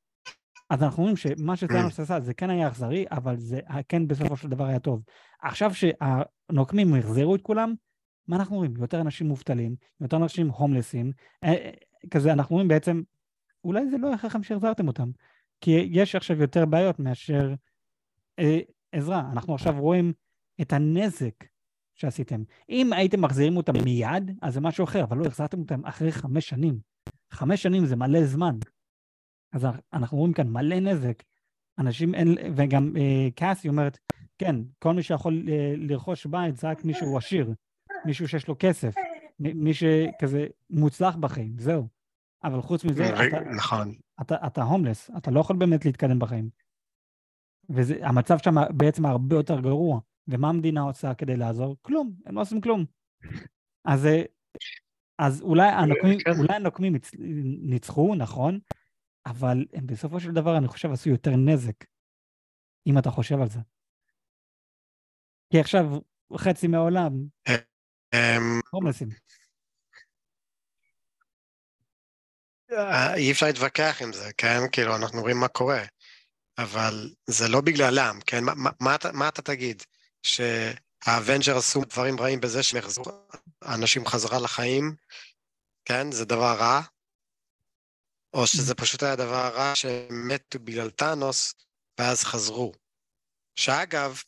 אז 0.69 0.83
אנחנו 0.83 1.03
רואים 1.03 1.17
שמה 1.17 1.55
שסאנוס 1.55 1.99
עשה 1.99 2.19
זה 2.19 2.33
כן 2.33 2.49
היה 2.49 2.67
אכזרי, 2.67 3.05
אבל 3.11 3.37
זה 3.37 3.59
כן 3.89 4.07
בסופו 4.07 4.37
של 4.37 4.49
דבר 4.49 4.65
היה 4.65 4.79
טוב. 4.79 5.03
עכשיו 5.41 5.71
שהנוקמים 5.73 6.95
החזירו 6.95 7.35
את 7.35 7.41
כולם, 7.41 7.73
מה 8.27 8.35
אנחנו 8.35 8.55
רואים? 8.55 8.73
יותר 8.77 9.01
אנשים 9.01 9.27
מובטלים, 9.27 9.75
יותר 10.01 10.17
אנשים 10.17 10.49
הומלסים, 10.49 11.11
אה, 11.43 11.49
אה, 11.49 11.71
כזה 12.11 12.33
אנחנו 12.33 12.55
רואים 12.55 12.67
בעצם, 12.67 13.01
אולי 13.63 13.89
זה 13.89 13.97
לא 13.97 14.07
היה 14.07 14.17
חכם 14.17 14.43
שהחזרתם 14.43 14.87
אותם, 14.87 15.09
כי 15.61 15.89
יש 15.91 16.15
עכשיו 16.15 16.41
יותר 16.41 16.65
בעיות 16.65 16.99
מאשר 16.99 17.53
אה, 18.39 18.59
עזרה. 18.91 19.29
אנחנו 19.31 19.53
עכשיו 19.53 19.75
רואים 19.79 20.13
את 20.61 20.73
הנזק 20.73 21.33
שעשיתם. 21.95 22.43
אם 22.69 22.93
הייתם 22.93 23.21
מחזירים 23.21 23.57
אותם 23.57 23.73
מיד, 23.83 24.31
אז 24.41 24.53
זה 24.53 24.61
משהו 24.61 24.83
אחר, 24.83 25.03
אבל 25.03 25.17
לא 25.17 25.25
החזרתם 25.25 25.59
אותם 25.59 25.85
אחרי 25.85 26.11
חמש 26.11 26.49
שנים. 26.49 26.79
חמש 27.31 27.63
שנים 27.63 27.85
זה 27.85 27.95
מלא 27.95 28.25
זמן. 28.25 28.55
אז 29.55 29.67
אנחנו 29.93 30.17
רואים 30.17 30.33
כאן 30.33 30.47
מלא 30.47 30.79
נזק. 30.79 31.23
אנשים 31.79 32.15
אין, 32.15 32.35
וגם 32.55 32.93
אה, 32.97 33.27
קאסי 33.35 33.69
אומרת, 33.69 33.99
כן, 34.37 34.55
כל 34.79 34.93
מי 34.93 35.03
שיכול 35.03 35.45
אה, 35.49 35.73
לרכוש 35.77 36.25
בית 36.25 36.57
זה 36.57 36.69
רק 36.69 36.85
מישהו 36.85 37.17
עשיר, 37.17 37.53
מישהו 38.05 38.27
שיש 38.27 38.47
לו 38.47 38.55
כסף, 38.59 38.95
מי 39.39 39.73
שכזה 39.73 40.47
מוצלח 40.69 41.15
בחיים, 41.15 41.57
זהו. 41.57 41.87
אבל 42.43 42.61
חוץ 42.61 42.85
מזה, 42.85 43.27
אתה, 43.27 43.39
נכון. 43.55 43.95
אתה, 44.21 44.35
אתה 44.47 44.63
הומלס, 44.63 45.11
אתה 45.17 45.31
לא 45.31 45.39
יכול 45.39 45.55
באמת 45.55 45.85
להתקדם 45.85 46.19
בחיים. 46.19 46.49
והמצב 47.69 48.37
שם 48.37 48.55
בעצם 48.69 49.05
הרבה 49.05 49.35
יותר 49.35 49.59
גרוע. 49.59 49.99
ומה 50.27 50.49
המדינה 50.49 50.81
עושה 50.81 51.13
כדי 51.13 51.37
לעזור? 51.37 51.75
כלום, 51.81 52.13
הם 52.25 52.35
לא 52.35 52.41
עושים 52.41 52.61
כלום. 52.61 52.85
אז, 53.85 54.07
אז 55.17 55.41
אולי 55.41 55.67
הנוקמים, 55.67 56.19
כן. 56.19 56.31
אולי 56.39 56.53
הנוקמים 56.53 56.93
ניצחו, 57.61 58.15
נכון, 58.15 58.59
אבל 59.25 59.65
הם 59.73 59.87
בסופו 59.87 60.19
של 60.19 60.31
דבר, 60.31 60.57
אני 60.57 60.67
חושב, 60.67 60.91
עשו 60.91 61.09
יותר 61.09 61.31
נזק, 61.31 61.85
אם 62.87 62.97
אתה 62.97 63.11
חושב 63.11 63.41
על 63.41 63.49
זה. 63.49 63.59
כי 65.51 65.59
עכשיו 65.59 65.85
חצי 66.37 66.67
מהעולם 66.67 67.11
אמ, 68.13 68.59
הומלסים. 68.71 69.09
אי 73.15 73.31
אפשר 73.31 73.45
להתווכח 73.45 74.01
עם 74.01 74.13
זה, 74.13 74.33
כן? 74.37 74.59
כאילו, 74.71 74.95
אנחנו 74.95 75.21
רואים 75.21 75.39
מה 75.39 75.47
קורה. 75.47 75.81
אבל 76.57 77.09
זה 77.29 77.47
לא 77.47 77.61
בגללם, 77.61 78.19
כן? 78.25 78.43
מה, 78.43 78.53
מה, 78.55 78.69
מה, 78.79 78.95
מה 79.13 79.27
אתה 79.27 79.41
תגיד? 79.41 79.83
שה 80.23 80.60
Avengers 80.60 81.57
עשו 81.57 81.81
דברים 81.89 82.19
רעים 82.19 82.39
בזה 82.39 82.63
שהם 82.63 82.79
החזירו 82.79 83.05
אנשים 83.65 84.05
חזרה 84.05 84.39
לחיים, 84.39 84.95
כן? 85.85 86.11
זה 86.11 86.25
דבר 86.25 86.55
רע? 86.59 86.81
או 88.35 88.47
שזה 88.47 88.75
פשוט 88.75 89.03
היה 89.03 89.15
דבר 89.15 89.51
רע 89.55 89.75
שהם 89.75 90.27
מתו 90.27 90.59
בגלל 90.59 90.89
טאנוס 90.89 91.53
ואז 91.99 92.23
חזרו. 92.23 92.73
שאגב, 93.55 94.21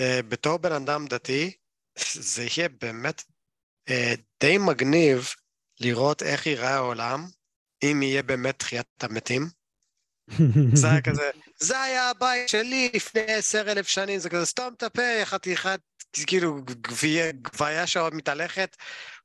אה, 0.00 0.20
בתור 0.28 0.56
בן 0.56 0.72
אדם 0.72 1.06
דתי, 1.06 1.56
זה 2.12 2.46
יהיה 2.56 2.68
באמת 2.68 3.22
אה, 3.88 4.14
די 4.40 4.58
מגניב 4.58 5.28
לראות 5.80 6.22
איך 6.22 6.46
ייראה 6.46 6.74
העולם 6.74 7.26
אם 7.82 8.02
יהיה 8.02 8.22
באמת 8.22 8.58
תחיית 8.58 8.86
המתים. 9.02 9.48
זה 10.80 10.90
היה 10.90 11.02
כזה, 11.02 11.30
זה 11.56 11.80
היה 11.80 12.10
הבית 12.10 12.48
שלי 12.48 12.90
לפני 12.94 13.20
עשר 13.20 13.72
אלף 13.72 13.88
שנים, 13.88 14.18
זה 14.18 14.30
כזה, 14.30 14.46
סתום 14.46 14.74
את 14.74 14.82
הפה, 14.82 15.24
חתיכת, 15.24 15.80
כאילו, 16.26 16.62
גבייה 16.64 17.86
שעוד 17.86 18.14
מתהלכת, 18.14 18.76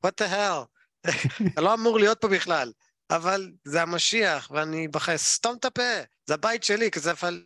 what 0.06 0.10
the 0.20 0.26
hell, 0.30 0.66
אתה 1.52 1.60
לא 1.60 1.74
אמור 1.74 1.98
להיות 1.98 2.20
פה 2.20 2.28
בכלל, 2.28 2.72
אבל 3.10 3.52
זה 3.64 3.82
המשיח, 3.82 4.50
ואני 4.50 4.88
בחר, 4.88 5.18
סתום 5.18 5.56
את 5.56 5.64
הפה, 5.64 5.92
זה 6.26 6.34
הבית 6.34 6.64
שלי, 6.64 6.90
כזה, 6.90 7.10
אבל, 7.10 7.44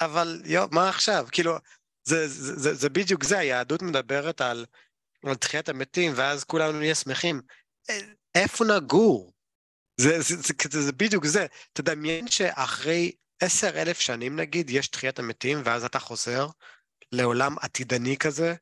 אבל, 0.00 0.42
יו, 0.44 0.66
מה 0.70 0.88
עכשיו? 0.88 1.26
כאילו, 1.32 1.56
זה, 2.04 2.28
זה, 2.28 2.54
זה, 2.56 2.74
זה 2.74 2.88
בדיוק 2.88 3.24
זה, 3.24 3.38
היהדות 3.38 3.82
מדברת 3.82 4.40
על, 4.40 4.66
על 5.26 5.34
תחיית 5.34 5.68
המתים, 5.68 6.12
ואז 6.16 6.44
כולנו 6.44 6.78
נהיה 6.78 6.94
שמחים. 6.94 7.40
איפה 8.34 8.64
נגור? 8.64 9.32
זה, 10.00 10.20
זה, 10.20 10.36
זה, 10.36 10.52
זה, 10.70 10.82
זה 10.82 10.92
בדיוק 10.92 11.26
זה. 11.26 11.46
תדמיין 11.72 12.28
שאחרי 12.28 13.12
עשר 13.42 13.82
אלף 13.82 14.00
שנים 14.00 14.36
נגיד, 14.36 14.70
יש 14.70 14.88
תחיית 14.88 15.18
המתים, 15.18 15.58
ואז 15.64 15.84
אתה 15.84 15.98
חוזר 15.98 16.46
לעולם 17.12 17.56
עתידני 17.60 18.16
כזה, 18.16 18.54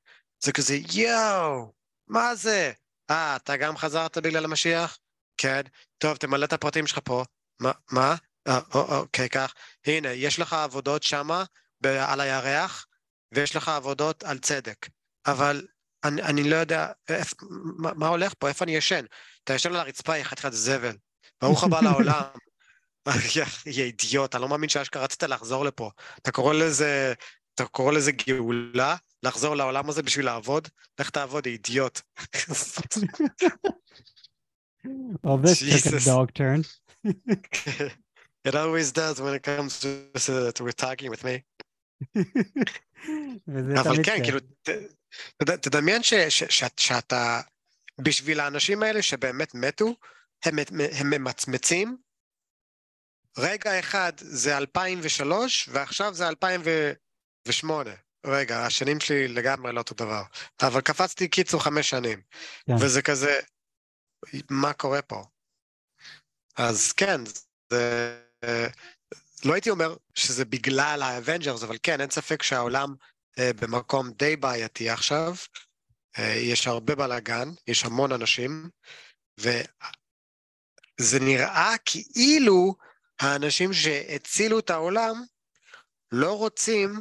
זה 0.45 0.53
כזה, 0.53 0.75
יואו, 0.93 1.73
מה 2.09 2.35
זה? 2.35 2.73
אה, 3.11 3.37
אתה 3.37 3.57
גם 3.57 3.77
חזרת 3.77 4.19
בגלל 4.19 4.45
המשיח? 4.45 4.99
כן. 5.37 5.63
טוב, 5.99 6.17
תמלא 6.17 6.45
את 6.45 6.53
הפרטים 6.53 6.87
שלך 6.87 6.99
פה. 7.05 7.25
מה? 7.61 7.73
מה? 7.91 8.15
אה, 8.49 8.61
אוקיי, 8.75 9.29
כך. 9.29 9.55
הנה, 9.87 10.13
יש 10.13 10.39
לך 10.39 10.53
עבודות 10.53 11.03
שמה, 11.03 11.45
על 11.85 12.21
הירח, 12.21 12.87
ויש 13.35 13.57
לך 13.57 13.69
עבודות 13.69 14.25
על 14.25 14.39
צדק. 14.39 14.89
אבל 15.27 15.67
אני, 16.05 16.23
אני 16.23 16.51
לא 16.51 16.57
יודע, 16.57 16.93
איפ, 17.09 17.35
מה, 17.79 17.93
מה 17.95 18.09
הולך 18.09 18.33
פה? 18.39 18.49
איפה 18.49 18.65
אני 18.65 18.77
ישן? 18.77 19.05
אתה 19.45 19.55
ישן 19.55 19.71
על 19.71 19.77
הרצפה, 19.77 20.13
היא 20.13 20.25
חתיכת 20.25 20.53
זבל. 20.53 20.97
ברוך 21.41 21.65
הבא 21.65 21.81
לעולם. 21.81 22.23
יא 23.67 23.85
אידיוט, 23.85 24.35
אני 24.35 24.43
לא 24.43 24.49
מאמין 24.49 24.69
שאשכרה 24.69 25.05
רצית 25.05 25.23
לחזור 25.23 25.65
לפה. 25.65 25.91
אתה 26.23 26.33
קורא 26.33 26.55
לזה, 26.55 27.13
אתה 27.55 27.65
קורא 27.65 27.93
לזה 27.93 28.13
גאולה? 28.13 28.97
לחזור 29.23 29.55
לעולם 29.55 29.89
הזה 29.89 30.03
בשביל 30.03 30.27
לעבוד? 30.27 30.69
לך 31.01 31.11
תעבוד, 31.11 31.47
אידיוט. 31.47 32.01
Well, 35.23 35.39
this 35.39 35.59
took 35.83 36.01
a 36.01 36.05
dog 36.05 36.35
turn. 36.35 36.65
it 38.49 38.55
always 38.55 38.93
does 38.93 39.21
when 39.21 39.35
it 39.35 39.43
comes 39.43 39.81
to, 39.81 40.53
to 40.53 40.73
talking 40.73 41.11
with 41.11 41.25
me. 41.25 41.43
אבל 43.81 44.05
כן, 44.05 44.23
כאילו, 44.25 44.39
תדמיין 45.61 46.03
שאתה, 46.59 47.41
בשביל 48.01 48.41
האנשים 48.41 48.83
האלה 48.83 49.03
שבאמת 49.03 49.55
מתו, 49.55 49.95
הם 50.45 50.57
ממצמצים 51.05 51.97
רגע 53.39 53.79
אחד 53.79 54.13
זה 54.17 54.57
2003, 54.57 55.69
ועכשיו 55.73 56.15
זה 56.15 56.29
2008. 56.29 57.91
רגע, 58.27 58.67
השנים 58.67 59.01
שלי 59.01 59.29
לגמרי 59.29 59.73
לא 59.73 59.79
אותו 59.79 59.95
דבר. 59.95 60.23
אבל 60.63 60.81
קפצתי 60.81 61.29
קיצור 61.29 61.63
חמש 61.63 61.91
שנים. 61.91 62.21
כן. 62.67 62.75
וזה 62.81 63.03
כזה, 63.03 63.41
מה 64.51 64.73
קורה 64.73 65.03
פה? 65.03 65.25
אז 66.57 66.93
כן, 66.93 67.21
זה... 67.71 68.25
לא 69.45 69.55
הייתי 69.55 69.71
אומר 69.71 69.97
שזה 70.15 70.45
בגלל 70.45 71.03
ה 71.03 71.09
Avengers, 71.09 71.63
אבל 71.63 71.77
כן, 71.83 72.01
אין 72.01 72.11
ספק 72.11 72.43
שהעולם 72.43 72.95
אה, 73.39 73.51
במקום 73.53 74.11
די 74.11 74.37
בעייתי 74.37 74.91
עכשיו. 74.91 75.35
אה, 76.19 76.35
יש 76.37 76.67
הרבה 76.67 76.95
בלאגן, 76.95 77.49
יש 77.67 77.85
המון 77.85 78.13
אנשים, 78.13 78.71
וזה 79.41 81.19
נראה 81.21 81.75
כאילו 81.85 82.75
האנשים 83.21 83.73
שהצילו 83.73 84.59
את 84.59 84.71
העולם 84.71 85.25
לא 86.13 86.39
רוצים 86.39 87.01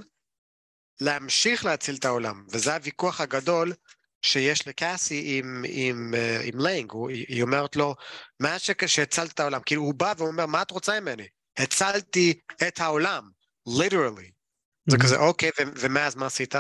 להמשיך 1.02 1.66
להציל 1.66 1.96
את 1.96 2.06
העולם, 2.06 2.46
וזה 2.50 2.76
הוויכוח 2.76 3.22
הגדול 3.22 3.74
שיש 4.22 4.68
לקאסי 4.68 5.40
עם, 5.40 5.64
עם, 5.68 6.14
אה, 6.14 6.42
עם 6.44 6.60
לאנג, 6.60 6.94
היא 7.10 7.44
אומרת 7.44 7.76
לו, 7.76 7.96
מה 8.40 8.56
שהצלת 8.86 9.32
את 9.32 9.40
העולם? 9.40 9.62
כאילו 9.66 9.82
הוא 9.82 9.94
בא 9.94 10.14
ואומר, 10.18 10.46
מה 10.46 10.62
את 10.62 10.72
רוצה 10.72 11.00
ממני? 11.00 11.28
הצלתי 11.58 12.40
את 12.68 12.80
העולם, 12.80 13.30
literally. 13.70 14.28
Mm-hmm. 14.28 14.92
זה 14.92 14.98
כזה, 15.04 15.18
אוקיי, 15.18 15.50
ומאז 15.80 16.16
מה 16.16 16.26
עשית? 16.26 16.56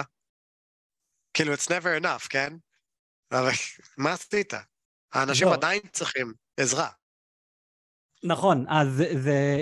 כאילו, 1.33 1.53
it's 1.53 1.67
never 1.67 2.03
enough, 2.03 2.27
כן? 2.29 2.53
אבל 3.31 3.49
מה 3.97 4.13
עשית? 4.13 4.53
האנשים 5.13 5.47
לא. 5.47 5.53
עדיין 5.53 5.81
צריכים 5.91 6.33
עזרה. 6.57 6.89
נכון, 8.23 8.65
אז 8.69 8.87
זה, 8.97 9.21
זה, 9.21 9.61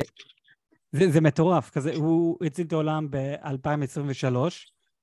זה, 0.92 1.12
זה 1.12 1.22
מטורף, 1.22 1.70
כזה, 1.70 1.94
הוא 1.96 2.46
הציל 2.46 2.68
את 2.68 2.74
העולם 2.74 3.08
ב-2023, 3.10 4.36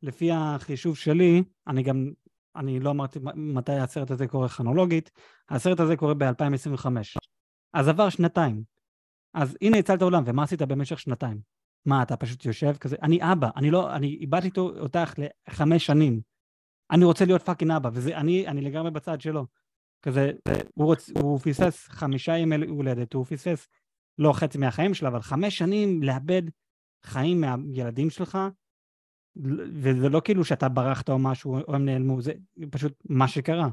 לפי 0.03 0.31
החישוב 0.33 0.97
שלי, 0.97 1.43
אני 1.67 1.83
גם, 1.83 2.11
אני 2.57 2.81
לא 2.81 2.91
אמרתי 2.91 3.19
מתי 3.35 3.73
הסרט 3.73 4.11
הזה 4.11 4.29
קורה 4.29 4.49
כרונולוגית, 4.49 5.11
הסרט 5.51 5.81
הזה 5.81 5.97
קורה 5.97 6.15
ב-2025. 6.15 6.87
אז 7.75 7.89
עבר 7.89 8.09
שנתיים. 8.09 8.63
אז 9.35 9.57
הנה 9.63 9.79
הצלת 9.79 10.03
העולם, 10.03 10.23
ומה 10.27 10.43
עשית 10.43 10.63
במשך 10.63 10.99
שנתיים? 10.99 11.41
מה, 11.87 12.03
אתה 12.03 12.17
פשוט 12.17 12.45
יושב 12.45 12.77
כזה? 12.77 12.97
אני 13.03 13.33
אבא, 13.33 13.49
אני 13.57 13.71
לא, 13.71 13.97
אני 13.97 14.07
איבדתי 14.07 14.61
אותך 14.61 15.15
לחמש 15.49 15.87
שנים. 15.87 16.21
אני 16.91 17.05
רוצה 17.05 17.25
להיות 17.25 17.43
fucking 17.43 17.71
אבא, 17.71 17.91
וזה, 17.93 18.17
אני, 18.17 18.49
אני 18.49 18.61
לגמרי 18.61 18.91
בצד 18.91 19.21
שלו. 19.21 19.47
כזה, 20.03 20.33
הוא, 20.75 20.87
רוצ, 20.87 21.11
הוא 21.11 21.39
פספס 21.39 21.87
חמישה 21.89 22.37
ימי 22.37 22.67
הולדת, 22.67 23.13
הוא 23.13 23.25
פספס 23.25 23.69
לא 24.19 24.33
חצי 24.33 24.59
מהחיים 24.59 24.95
שלו, 24.95 25.09
אבל 25.09 25.21
חמש 25.21 25.59
שנים 25.59 26.03
לאבד 26.03 26.43
חיים 27.05 27.41
מהילדים 27.41 28.11
שלך, 28.11 28.39
וזה 29.75 30.09
לא 30.09 30.21
כאילו 30.25 30.45
שאתה 30.45 30.69
ברחת 30.69 31.09
או 31.09 31.19
משהו, 31.19 31.59
או 31.69 31.75
הם 31.75 31.85
נעלמו, 31.85 32.23
זה 32.23 32.33
פשוט 32.71 32.93
מה 33.09 33.29
שקרה. 33.29 33.69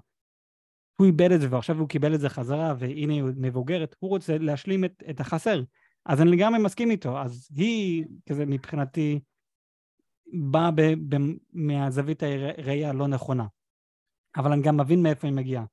הוא 0.96 1.08
איבד 1.08 1.32
את 1.32 1.42
זה 1.42 1.48
ועכשיו 1.52 1.80
הוא 1.80 1.90
קיבל 1.90 2.16
את 2.16 2.20
זה 2.20 2.30
חזרה, 2.30 2.74
והנה 2.80 3.14
היא 3.14 3.24
מבוגרת, 3.24 3.96
הוא 4.00 4.10
רוצה 4.10 4.38
להשלים 4.38 4.86
את, 4.86 5.04
את 5.10 5.20
החסר. 5.20 5.64
אז 6.06 6.22
אני 6.22 6.32
לגמרי 6.32 6.60
מסכים 6.60 6.92
איתו, 6.92 7.20
אז 7.20 7.50
היא, 7.56 8.06
כזה 8.30 8.46
מבחינתי, 8.46 9.20
באה 10.34 10.72
ב, 10.72 10.82
ב, 10.82 11.18
מהזווית 11.54 12.24
הראייה 12.24 12.90
הלא 12.90 13.08
נכונה. 13.08 13.46
אבל 14.38 14.52
אני 14.52 14.62
גם 14.62 14.78
מבין 14.78 15.04
מאיפה 15.04 15.28
היא 15.28 15.36
מגיעה. 15.36 15.66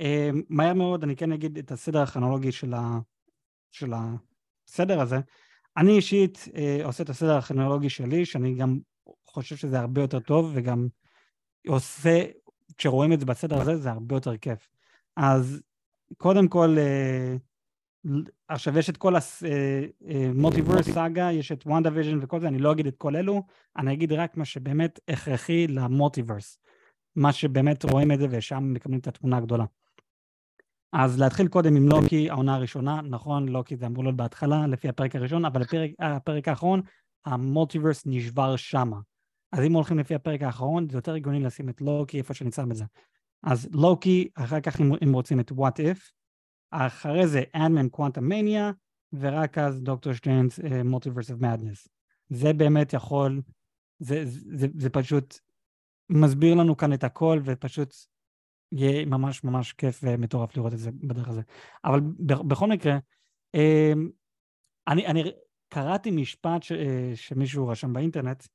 Uh, 0.00 0.02
מהר 0.48 0.74
מאוד 0.74 1.04
אני 1.04 1.16
כן 1.16 1.32
אגיד 1.32 1.58
את 1.58 1.72
הסדר 1.72 2.02
הכרונולוגי 2.02 2.52
של, 2.52 2.74
של 3.72 3.92
הסדר 3.94 5.00
הזה. 5.00 5.16
אני 5.76 5.92
אישית 5.92 6.38
uh, 6.38 6.84
עושה 6.84 7.02
את 7.02 7.08
הסדר 7.08 7.36
הכרונולוגי 7.36 7.90
שלי, 7.90 8.26
שאני 8.26 8.54
גם 8.54 8.78
חושב 9.32 9.56
שזה 9.56 9.80
הרבה 9.80 10.00
יותר 10.00 10.20
טוב, 10.20 10.50
וגם 10.54 10.88
עושה, 11.66 12.24
כשרואים 12.76 13.12
את 13.12 13.20
זה 13.20 13.26
בסדר 13.26 13.60
הזה, 13.60 13.76
זה 13.76 13.90
הרבה 13.90 14.16
יותר 14.16 14.36
כיף. 14.36 14.68
אז 15.16 15.62
קודם 16.16 16.48
כל, 16.48 16.76
uh, 16.76 18.10
עכשיו 18.48 18.78
יש 18.78 18.90
את 18.90 18.96
כל 18.96 19.14
המולטיברס 19.16 20.88
uh, 20.88 20.92
סאגה, 20.92 21.32
יש 21.32 21.52
את 21.52 21.66
WandaVision 21.66 22.18
וכל 22.22 22.40
זה, 22.40 22.48
אני 22.48 22.58
לא 22.58 22.72
אגיד 22.72 22.86
את 22.86 22.96
כל 22.96 23.16
אלו, 23.16 23.42
אני 23.76 23.92
אגיד 23.92 24.12
רק 24.12 24.36
מה 24.36 24.44
שבאמת 24.44 25.00
הכרחי 25.08 25.66
ל 25.66 25.74
multiverse. 25.74 26.58
מה 27.16 27.32
שבאמת 27.32 27.84
רואים 27.84 28.12
את 28.12 28.18
זה 28.18 28.26
ושם 28.30 28.72
מקבלים 28.72 29.00
את 29.00 29.06
התמונה 29.06 29.36
הגדולה. 29.36 29.64
אז 30.92 31.20
להתחיל 31.20 31.48
קודם 31.48 31.76
עם 31.76 31.88
לוקי, 31.88 32.30
העונה 32.30 32.54
הראשונה, 32.54 33.00
נכון, 33.02 33.48
לוקי 33.48 33.76
זה 33.76 33.86
אמור 33.86 34.04
להיות 34.04 34.16
בהתחלה, 34.16 34.66
לפי 34.66 34.88
הפרק 34.88 35.16
הראשון, 35.16 35.44
אבל 35.44 35.62
הפרק, 35.62 35.90
הפרק 35.98 36.48
האחרון, 36.48 36.82
ה 37.24 37.31
multiverse 37.31 38.02
נשבר 38.06 38.56
שמה. 38.56 38.96
אז 39.52 39.64
אם 39.66 39.72
הולכים 39.72 39.98
לפי 39.98 40.14
הפרק 40.14 40.42
האחרון, 40.42 40.88
זה 40.90 40.98
יותר 40.98 41.14
הגיוני 41.14 41.40
לשים 41.40 41.68
את 41.68 41.80
לוקי 41.80 42.18
איפה 42.18 42.34
שנמצא 42.34 42.64
בזה. 42.64 42.84
אז 43.42 43.68
לוקי, 43.72 44.28
אחר 44.34 44.60
כך 44.60 44.80
אם 44.80 45.12
רוצים 45.12 45.40
את 45.40 45.50
What 45.50 45.78
If, 45.78 45.98
אחרי 46.70 47.26
זה 47.26 47.42
אנמן 47.54 47.88
קוואנטם 47.88 48.24
מניה, 48.24 48.70
ורק 49.12 49.58
אז 49.58 49.82
דוקטור 49.82 50.12
שטיינס 50.12 50.60
מולטיברס 50.84 51.30
אוף 51.30 51.40
מדנס. 51.40 51.88
זה 52.28 52.52
באמת 52.52 52.92
יכול, 52.92 53.42
זה, 53.98 54.24
זה, 54.24 54.40
זה, 54.54 54.66
זה 54.74 54.90
פשוט 54.90 55.38
מסביר 56.10 56.54
לנו 56.54 56.76
כאן 56.76 56.92
את 56.92 57.04
הכל, 57.04 57.40
ופשוט 57.44 57.94
יהיה 58.72 59.06
ממש 59.06 59.44
ממש 59.44 59.72
כיף 59.72 60.00
ומטורף 60.02 60.56
לראות 60.56 60.72
את 60.72 60.78
זה 60.78 60.90
בדרך 60.92 61.28
הזה. 61.28 61.42
אבל 61.84 62.00
בכל 62.20 62.68
מקרה, 62.68 62.98
אמ, 63.54 64.08
אני, 64.88 65.06
אני 65.06 65.30
קראתי 65.68 66.10
משפט 66.10 66.62
ש, 66.62 66.72
אה, 66.72 67.12
שמישהו 67.14 67.68
רשם 67.68 67.92
באינטרנט, 67.92 68.46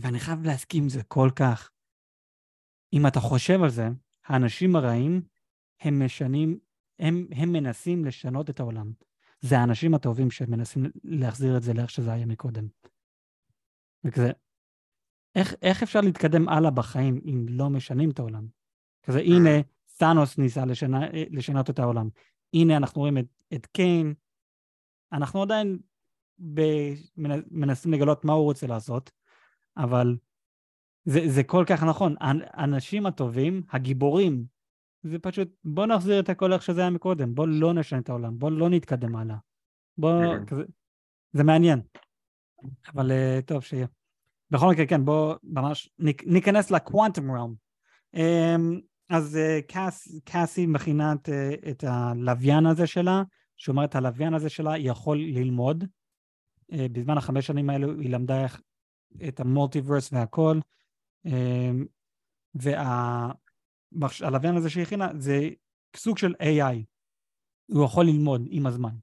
ואני 0.00 0.20
חייב 0.20 0.42
להסכים 0.42 0.88
זה 0.88 1.02
כל 1.02 1.28
כך. 1.36 1.70
אם 2.92 3.06
אתה 3.06 3.20
חושב 3.20 3.62
על 3.62 3.70
זה, 3.70 3.88
האנשים 4.24 4.76
הרעים, 4.76 5.22
הם 5.80 6.04
משנים, 6.04 6.58
הם, 6.98 7.26
הם 7.30 7.52
מנסים 7.52 8.04
לשנות 8.04 8.50
את 8.50 8.60
העולם. 8.60 8.92
זה 9.40 9.58
האנשים 9.58 9.94
הטובים 9.94 10.30
שמנסים 10.30 10.84
להחזיר 11.04 11.56
את 11.56 11.62
זה 11.62 11.74
לאיך 11.74 11.90
שזה 11.90 12.12
היה 12.12 12.26
מקודם. 12.26 12.68
וכזה, 14.04 14.30
איך, 15.34 15.54
איך 15.62 15.82
אפשר 15.82 16.00
להתקדם 16.00 16.48
הלאה 16.48 16.70
בחיים 16.70 17.20
אם 17.24 17.46
לא 17.48 17.70
משנים 17.70 18.10
את 18.10 18.18
העולם? 18.18 18.48
כזה, 19.02 19.18
הנה, 19.18 19.50
סאנוס 19.88 20.38
ניסה 20.38 20.64
לשנה, 20.64 21.00
לשנות 21.30 21.70
את 21.70 21.78
העולם. 21.78 22.08
הנה, 22.54 22.76
אנחנו 22.76 23.00
רואים 23.00 23.18
את, 23.18 23.26
את 23.54 23.66
קיין. 23.66 24.14
אנחנו 25.12 25.42
עדיין 25.42 25.78
ב, 26.54 26.60
מנסים 27.50 27.92
לגלות 27.92 28.24
מה 28.24 28.32
הוא 28.32 28.44
רוצה 28.44 28.66
לעשות, 28.66 29.10
אבל 29.76 30.16
זה, 31.04 31.20
זה 31.28 31.42
כל 31.42 31.64
כך 31.66 31.82
נכון. 31.82 32.14
האנשים 32.20 33.06
הטובים, 33.06 33.62
הגיבורים, 33.70 34.44
זה 35.02 35.18
פשוט, 35.18 35.48
בוא 35.64 35.86
נחזיר 35.86 36.20
את 36.20 36.28
הכל 36.28 36.52
איך 36.52 36.62
שזה 36.62 36.80
היה 36.80 36.90
מקודם, 36.90 37.34
בוא 37.34 37.46
לא 37.48 37.74
נשנה 37.74 37.98
את 37.98 38.08
העולם, 38.08 38.38
בוא 38.38 38.50
לא 38.50 38.68
נתקדם 38.68 39.16
הלאה. 39.16 39.36
בוא, 39.98 40.22
כזה, 40.46 40.62
זה 41.32 41.44
מעניין. 41.44 41.80
אבל 42.94 43.10
uh, 43.10 43.42
טוב, 43.42 43.62
שיהיה. 43.62 43.86
בכל 44.50 44.70
מקרה, 44.70 44.86
כן, 44.86 45.04
בואו 45.04 45.36
ממש 45.42 45.90
ניכנס 46.26 46.70
לקוואנטום 46.70 47.30
רום. 47.30 47.54
אמ, 48.14 48.80
אז 49.08 49.36
אה, 49.36 49.60
קאס, 49.68 50.20
קאסי 50.24 50.66
מכינה 50.66 51.12
את, 51.12 51.28
אה, 51.28 51.54
את 51.70 51.84
הלוויין 51.86 52.66
הזה 52.66 52.86
שלה, 52.86 53.22
שאומרת 53.56 53.94
הלוויין 53.94 54.34
הזה 54.34 54.48
שלה 54.48 54.78
יכול 54.78 55.18
ללמוד. 55.18 55.84
אה, 56.72 56.86
בזמן 56.92 57.18
החמש 57.18 57.46
שנים 57.46 57.70
האלו 57.70 58.00
היא 58.00 58.10
למדה 58.10 58.42
איך, 58.42 58.60
את 59.28 59.40
המולטיברס 59.40 60.12
והכל. 60.12 60.58
אמ, 61.24 61.86
והלוויין 62.54 64.56
הזה 64.56 64.70
שהיא 64.70 64.82
הכינה 64.82 65.08
זה 65.18 65.48
סוג 65.96 66.18
של 66.18 66.34
AI. 66.42 66.84
הוא 67.66 67.84
יכול 67.84 68.06
ללמוד 68.06 68.46
עם 68.50 68.66
הזמן. 68.66 68.94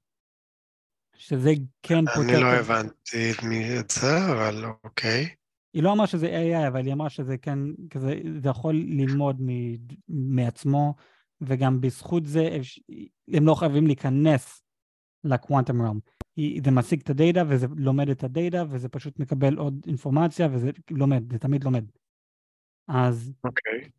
שזה 1.16 1.52
כן 1.82 2.04
פותר... 2.14 2.34
אני 2.34 2.42
לא 2.42 2.46
הבנתי 2.46 3.32
את 3.80 3.90
זה, 3.90 4.32
אבל 4.32 4.64
אוקיי. 4.84 5.34
היא 5.74 5.82
לא 5.82 5.92
אמרה 5.92 6.06
שזה 6.06 6.26
AI, 6.26 6.68
אבל 6.68 6.86
היא 6.86 6.92
אמרה 6.92 7.10
שזה 7.10 7.38
כן, 7.38 7.58
כזה, 7.90 8.20
זה 8.42 8.48
יכול 8.48 8.74
ללמוד 8.74 9.36
מ, 9.40 9.48
מעצמו, 10.08 10.94
וגם 11.40 11.80
בזכות 11.80 12.26
זה 12.26 12.58
הם 13.28 13.46
לא 13.46 13.54
חייבים 13.54 13.86
להיכנס 13.86 14.63
לקוואנטום 15.24 15.82
רום. 15.82 16.00
זה 16.64 16.70
משיג 16.70 17.00
את 17.00 17.10
הדאטה 17.10 17.42
וזה 17.48 17.66
לומד 17.76 18.08
את 18.08 18.24
הדאטה 18.24 18.64
וזה 18.70 18.88
פשוט 18.88 19.18
מקבל 19.18 19.56
עוד 19.56 19.84
אינפורמציה 19.86 20.48
וזה 20.52 20.70
לומד, 20.90 21.32
זה 21.32 21.38
תמיד 21.38 21.64
לומד. 21.64 21.84
אז 22.88 23.32
okay. 23.32 23.48
אוקיי. 23.48 23.90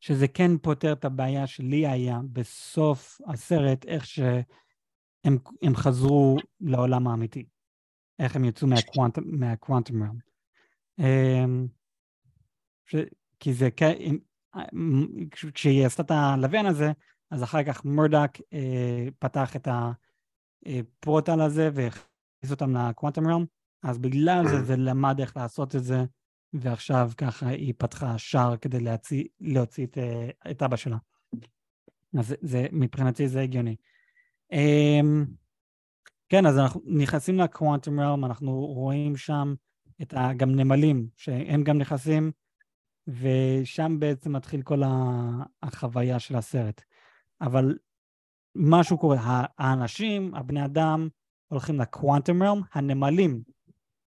שזה 0.00 0.28
כן 0.28 0.58
פותר 0.58 0.92
את 0.92 1.04
הבעיה 1.04 1.46
שלי 1.46 1.86
היה 1.86 2.20
בסוף 2.32 3.20
הסרט, 3.26 3.84
איך 3.84 4.06
שהם 4.06 5.74
חזרו 5.74 6.36
לעולם 6.60 7.08
האמיתי. 7.08 7.44
איך 8.18 8.36
הם 8.36 8.44
יצאו 8.44 8.68
מהקוואנטום 9.24 10.02
רום. 10.02 10.18
אמ, 10.98 11.66
ש... 12.86 12.96
כי 13.40 13.54
זה, 13.54 13.68
כשהיא 15.54 15.86
עשתה 15.86 16.02
את 16.02 16.10
הלוויין 16.10 16.66
הזה, 16.66 16.92
אז 17.30 17.42
אחר 17.42 17.64
כך 17.64 17.84
מורדק 17.84 18.38
אה, 18.52 19.06
פתח 19.18 19.56
את 19.56 19.68
הפורטל 20.66 21.40
הזה 21.40 21.70
והכניס 21.74 22.50
אותם 22.50 22.76
לקוואנטום 22.76 23.28
רום, 23.30 23.46
אז 23.82 23.98
בגלל 23.98 24.48
זה 24.48 24.62
זה 24.62 24.76
למד 24.76 25.20
איך 25.20 25.36
לעשות 25.36 25.76
את 25.76 25.84
זה, 25.84 26.04
ועכשיו 26.52 27.10
ככה 27.16 27.48
היא 27.48 27.74
פתחה 27.78 28.18
שער 28.18 28.56
כדי 28.56 28.80
להציא, 28.80 29.24
להוציא 29.40 29.86
את, 29.86 29.98
אה, 29.98 30.50
את 30.50 30.62
אבא 30.62 30.76
שלה. 30.76 30.96
אז 32.18 32.34
זה, 32.40 32.66
מבחינתי 32.72 33.28
זה 33.28 33.40
הגיוני. 33.40 33.76
Um, 34.52 35.26
כן, 36.28 36.46
אז 36.46 36.58
אנחנו 36.58 36.80
נכנסים 36.86 37.38
לקוואנטום 37.38 38.00
רום, 38.00 38.24
אנחנו 38.24 38.66
רואים 38.66 39.16
שם 39.16 39.54
את 40.02 40.14
ה, 40.14 40.32
גם 40.36 40.50
נמלים, 40.50 41.08
שהם 41.16 41.64
גם 41.64 41.78
נכנסים, 41.78 42.32
ושם 43.08 43.96
בעצם 43.98 44.32
מתחיל 44.32 44.62
כל 44.62 44.82
החוויה 45.62 46.18
של 46.18 46.36
הסרט. 46.36 46.82
אבל 47.40 47.78
משהו 48.54 48.98
קורה, 48.98 49.44
האנשים, 49.58 50.34
הבני 50.34 50.64
אדם, 50.64 51.08
הולכים 51.48 51.80
לקוואנטום 51.80 52.42
רום, 52.42 52.62
הנמלים, 52.72 53.42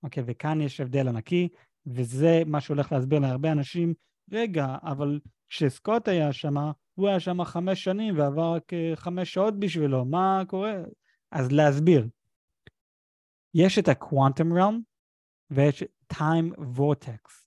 אוקיי, 0.02 0.22
וכאן 0.26 0.60
יש 0.60 0.80
הבדל 0.80 1.08
ענקי, 1.08 1.48
וזה 1.86 2.42
מה 2.46 2.60
שהולך 2.60 2.92
להסביר 2.92 3.18
להרבה 3.18 3.52
אנשים, 3.52 3.94
רגע, 4.32 4.76
אבל 4.82 5.20
כשסקוט 5.48 6.08
היה 6.08 6.32
שם, 6.32 6.54
הוא 6.94 7.08
היה 7.08 7.20
שם 7.20 7.44
חמש 7.44 7.84
שנים 7.84 8.18
ועבר 8.18 8.54
רק 8.54 8.72
אה, 8.72 8.92
חמש 8.94 9.34
שעות 9.34 9.58
בשבילו, 9.58 10.04
מה 10.04 10.42
קורה? 10.48 10.74
אז 11.30 11.52
להסביר. 11.52 12.08
יש 13.54 13.78
את 13.78 13.88
הקוואנטום 13.88 14.58
רום, 14.58 14.82
ויש 15.50 15.84
time 16.12 16.56
vortex. 16.76 17.44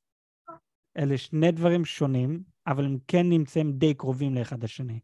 אלה 0.98 1.18
שני 1.18 1.52
דברים 1.52 1.86
שונים, 1.86 2.44
אבל 2.68 2.86
הם 2.86 2.98
כן 3.08 3.30
נמצאים 3.30 3.72
די 3.72 3.94
קרובים 3.94 4.36
לאחד 4.36 4.64
השני. 4.64 5.00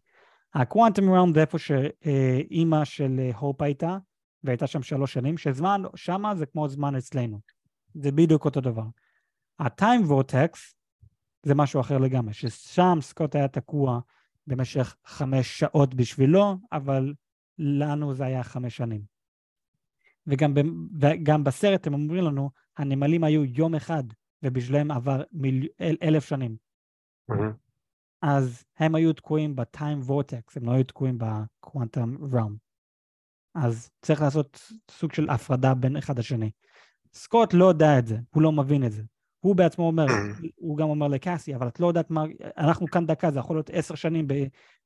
הקוואנטום 0.53 1.09
רום 1.09 1.33
זה 1.33 1.41
איפה 1.41 1.57
שאימא 1.57 2.85
של 2.85 3.19
הופ 3.35 3.61
הייתה, 3.61 3.97
והייתה 4.43 4.67
שם 4.67 4.83
שלוש 4.83 5.13
שנים, 5.13 5.37
שזמן 5.37 5.81
שמה 5.95 6.35
זה 6.35 6.45
כמו 6.45 6.67
זמן 6.67 6.95
אצלנו. 6.95 7.39
זה 7.93 8.11
בדיוק 8.11 8.45
אותו 8.45 8.61
דבר. 8.61 8.85
ה-time 9.59 10.09
vortex 10.09 10.73
זה 11.43 11.55
משהו 11.55 11.81
אחר 11.81 11.97
לגמרי, 11.97 12.33
ששם 12.33 12.97
סקוט 13.01 13.35
היה 13.35 13.47
תקוע 13.47 13.99
במשך 14.47 14.95
חמש 15.05 15.59
שעות 15.59 15.93
בשבילו, 15.93 16.57
אבל 16.71 17.13
לנו 17.59 18.13
זה 18.13 18.25
היה 18.25 18.43
חמש 18.43 18.77
שנים. 18.77 19.01
וגם, 20.27 20.53
וגם 20.99 21.43
בסרט 21.43 21.87
הם 21.87 21.93
אומרים 21.93 22.23
לנו, 22.23 22.49
הנמלים 22.77 23.23
היו 23.23 23.43
יום 23.43 23.75
אחד, 23.75 24.03
ובשבילם 24.43 24.91
עבר 24.91 25.23
מיל... 25.31 25.67
אל, 25.81 25.97
אלף 26.01 26.25
שנים. 26.25 26.55
Mm-hmm. 27.31 27.62
אז 28.23 28.63
הם 28.79 28.95
היו 28.95 29.13
תקועים 29.13 29.55
ב-time 29.55 30.09
vortex, 30.09 30.53
הם 30.55 30.65
לא 30.65 30.71
היו 30.71 30.83
תקועים 30.83 31.17
ב-quantum 31.17 32.33
realm. 32.33 32.53
אז 33.55 33.89
צריך 34.01 34.21
לעשות 34.21 34.71
סוג 34.91 35.13
של 35.13 35.29
הפרדה 35.29 35.73
בין 35.73 35.97
אחד 35.97 36.19
לשני. 36.19 36.51
סקוט 37.13 37.53
לא 37.53 37.65
יודע 37.65 37.99
את 37.99 38.07
זה, 38.07 38.17
הוא 38.29 38.43
לא 38.43 38.51
מבין 38.51 38.85
את 38.85 38.91
זה. 38.91 39.03
הוא 39.39 39.55
בעצמו 39.55 39.87
אומר, 39.87 40.05
הוא 40.55 40.77
גם 40.77 40.89
אומר 40.89 41.07
לקאסי, 41.07 41.55
אבל 41.55 41.67
את 41.67 41.79
לא 41.79 41.87
יודעת 41.87 42.11
מה, 42.11 42.23
אנחנו 42.57 42.87
כאן 42.87 43.05
דקה, 43.05 43.31
זה 43.31 43.39
יכול 43.39 43.55
להיות 43.55 43.69
עשר 43.69 43.95
שנים 43.95 44.27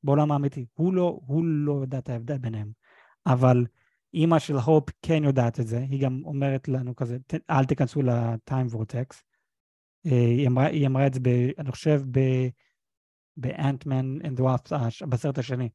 בעולם 0.02 0.32
האמיתי. 0.32 0.66
הוא 0.74 0.94
לא, 0.94 1.20
הוא 1.26 1.44
לא 1.44 1.78
יודע 1.80 1.98
את 1.98 2.08
ההבדל 2.08 2.38
ביניהם. 2.38 2.70
אבל 3.26 3.66
אימא 4.14 4.38
של 4.38 4.56
הופ 4.56 4.90
כן 5.02 5.24
יודעת 5.24 5.60
את 5.60 5.66
זה, 5.66 5.78
היא 5.78 6.02
גם 6.02 6.22
אומרת 6.24 6.68
לנו 6.68 6.96
כזה, 6.96 7.18
אל 7.50 7.64
תיכנסו 7.64 8.02
ל-time 8.02 8.74
vortex. 8.74 9.22
אה, 10.06 10.12
היא 10.12 10.48
אמרה, 10.48 10.66
היא 10.66 10.86
אמרה 10.86 11.06
את 11.06 11.14
זה, 11.14 11.20
ב, 11.20 11.28
אני 11.58 11.70
חושב, 11.70 12.02
באנטמן 13.38 14.16
the 14.20 14.40
Wasp, 14.40 15.06
בסרט 15.06 15.38
השני. 15.38 15.68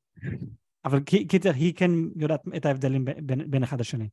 אבל 0.85 0.99
קיצר, 0.99 1.51
היא 1.51 1.73
כן 1.75 1.91
יודעת 2.15 2.41
את 2.57 2.65
ההבדלים 2.65 3.05
בין, 3.05 3.51
בין 3.51 3.63
אחד 3.63 3.79
לשני. 3.79 4.09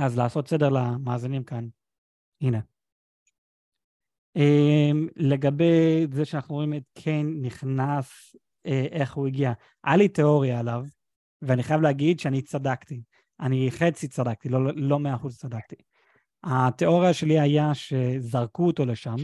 אז 0.00 0.18
לעשות 0.18 0.48
סדר 0.48 0.68
למאזינים 0.68 1.44
כאן, 1.44 1.68
הנה. 2.40 2.60
Um, 4.38 5.12
לגבי 5.16 6.06
זה 6.12 6.24
שאנחנו 6.24 6.54
רואים 6.54 6.74
את 6.74 6.82
קיין 6.94 7.42
נכנס, 7.42 8.36
uh, 8.36 8.70
איך 8.70 9.14
הוא 9.14 9.26
הגיע, 9.26 9.52
היה 9.84 9.96
לי 9.96 10.08
תיאוריה 10.08 10.60
עליו, 10.60 10.84
ואני 11.42 11.62
חייב 11.62 11.80
להגיד 11.80 12.20
שאני 12.20 12.42
צדקתי. 12.42 13.02
אני 13.40 13.70
חצי 13.70 14.08
צדקתי, 14.08 14.48
לא 14.48 14.98
מאה 14.98 15.12
לא 15.12 15.16
אחוז 15.16 15.38
צדקתי. 15.38 15.76
התיאוריה 16.44 17.14
שלי 17.14 17.40
היה 17.40 17.74
שזרקו 17.74 18.66
אותו 18.66 18.84
לשם, 18.84 19.16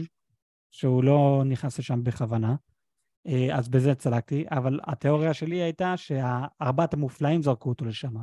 שהוא 0.71 1.03
לא 1.03 1.43
נכנס 1.45 1.79
לשם 1.79 2.03
בכוונה, 2.03 2.49
אה, 2.49 2.55
אז 3.53 3.69
בזה 3.69 3.95
צדקתי, 3.95 4.45
אבל 4.51 4.79
התיאוריה 4.83 5.33
שלי 5.33 5.61
הייתה 5.61 5.97
שארבעת 5.97 6.93
המופלאים 6.93 7.41
זרקו 7.41 7.69
אותו 7.69 7.85
לשם. 7.85 8.13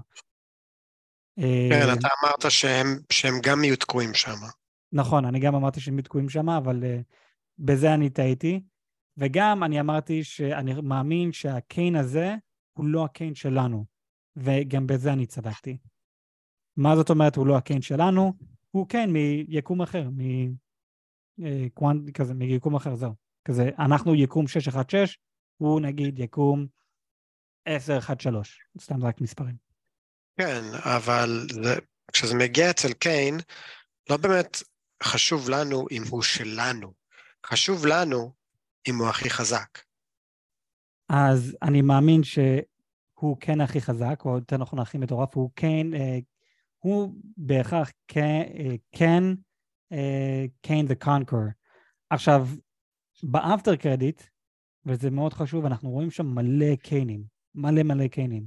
כן, 1.37 1.89
אה, 1.89 1.93
אתה 1.93 2.09
אמרת 2.23 2.51
שהם, 2.51 2.87
שהם 3.13 3.35
גם 3.43 3.65
יהיו 3.65 3.77
תקועים 3.77 4.15
שם. 4.15 4.37
נכון, 4.93 5.25
אני 5.25 5.41
גם 5.41 5.55
אמרתי 5.55 5.81
שהם 5.81 5.95
יהיו 5.95 6.05
תקועים 6.05 6.29
שם, 6.29 6.49
אבל 6.49 6.83
uh, 6.83 7.03
בזה 7.59 7.95
אני 7.95 8.11
טעיתי. 8.11 8.61
וגם 9.17 9.65
אני 9.65 9.81
אמרתי 9.81 10.25
שאני 10.25 10.75
מאמין 10.83 11.33
שהקיין 11.33 11.97
הזה 11.97 12.35
הוא 12.73 12.87
לא 12.87 13.05
הקיין 13.05 13.35
שלנו, 13.35 13.85
וגם 14.37 14.87
בזה 14.87 15.13
אני 15.13 15.27
צדקתי. 15.27 15.79
מה 16.77 16.97
זאת 16.97 17.11
אומרת 17.11 17.37
הוא 17.37 17.47
לא 17.47 17.57
הקיין 17.57 17.83
שלנו? 17.83 18.33
הוא 18.71 18.89
כן 18.89 19.11
מיקום 19.11 19.83
אחר, 19.83 20.09
מקוונט, 21.39 22.11
כזה, 22.17 22.35
מיקום 22.35 22.77
אחר, 22.77 22.95
זהו. 22.95 23.28
כזה, 23.45 23.71
אנחנו 23.79 24.15
יקום 24.15 24.49
616, 24.49 25.15
הוא 25.57 25.81
נגיד 25.81 26.19
יקום 26.19 26.67
1013, 27.67 28.57
סתם 28.81 29.05
רק 29.05 29.21
מספרים. 29.21 29.57
כן, 30.41 30.63
אבל 30.75 31.47
זה, 31.53 31.75
כשזה 32.13 32.35
מגיע 32.35 32.71
אצל 32.71 32.93
קיין, 32.93 33.37
לא 34.11 34.17
באמת 34.17 34.57
חשוב 35.03 35.49
לנו 35.49 35.87
אם 35.91 36.03
הוא 36.11 36.23
שלנו, 36.23 36.93
חשוב 37.47 37.87
לנו 37.87 38.33
אם 38.89 38.97
הוא 38.99 39.09
הכי 39.09 39.31
חזק. 39.31 39.79
אז 41.09 41.57
אני 41.63 41.83
מאמין 41.83 42.23
שהוא 42.23 43.37
כן 43.41 43.61
הכי 43.61 43.81
חזק, 43.81 44.23
או 44.25 44.35
יותר 44.35 44.57
נכון 44.57 44.79
הכי 44.79 44.99
מטורף, 44.99 45.37
הוא 45.37 45.51
כן, 45.57 45.95
אה, 45.95 46.19
הוא 46.79 47.15
בהכרח 47.37 47.91
כן, 48.09 48.43
אה, 48.59 48.75
כן, 48.93 49.25
אה, 49.93 50.45
קיין 50.61 50.87
the 50.87 51.05
conqueror. 51.05 51.51
עכשיו, 52.11 52.49
ב 53.23 53.32
after 53.32 53.77
credit, 53.77 54.23
וזה 54.87 55.11
מאוד 55.11 55.33
חשוב, 55.33 55.65
אנחנו 55.65 55.91
רואים 55.91 56.11
שם 56.11 56.27
מלא 56.27 56.77
קאנגים, 56.77 57.25
מלא 57.55 57.83
מלא 57.83 58.07
קאנגים. 58.07 58.47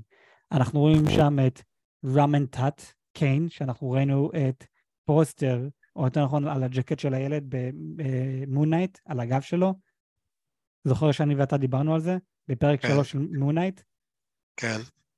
אנחנו 0.51 0.79
רואים 0.79 1.09
שם 1.09 1.37
את 1.47 1.61
ראמה 2.05 2.45
טוט 2.45 2.81
קאנג, 3.13 3.49
שאנחנו 3.49 3.91
ראינו 3.91 4.29
את 4.29 4.65
פוסטר, 5.05 5.67
או 5.95 6.05
יותר 6.05 6.25
נכון 6.25 6.47
על 6.47 6.63
הג'קט 6.63 6.99
של 6.99 7.13
הילד 7.13 7.43
במון 7.95 8.40
נייט, 8.40 8.97
על 9.05 9.19
הגב 9.19 9.41
שלו. 9.41 9.73
זוכר 10.83 11.11
שאני 11.11 11.35
ואתה 11.35 11.57
דיברנו 11.57 11.93
על 11.93 12.01
זה? 12.01 12.17
בפרק 12.47 12.81
כן. 12.81 12.87
שלוש 12.87 13.11
של 13.11 13.19
מון 13.19 13.42
נייט? 13.42 13.81
כן. 14.57 14.77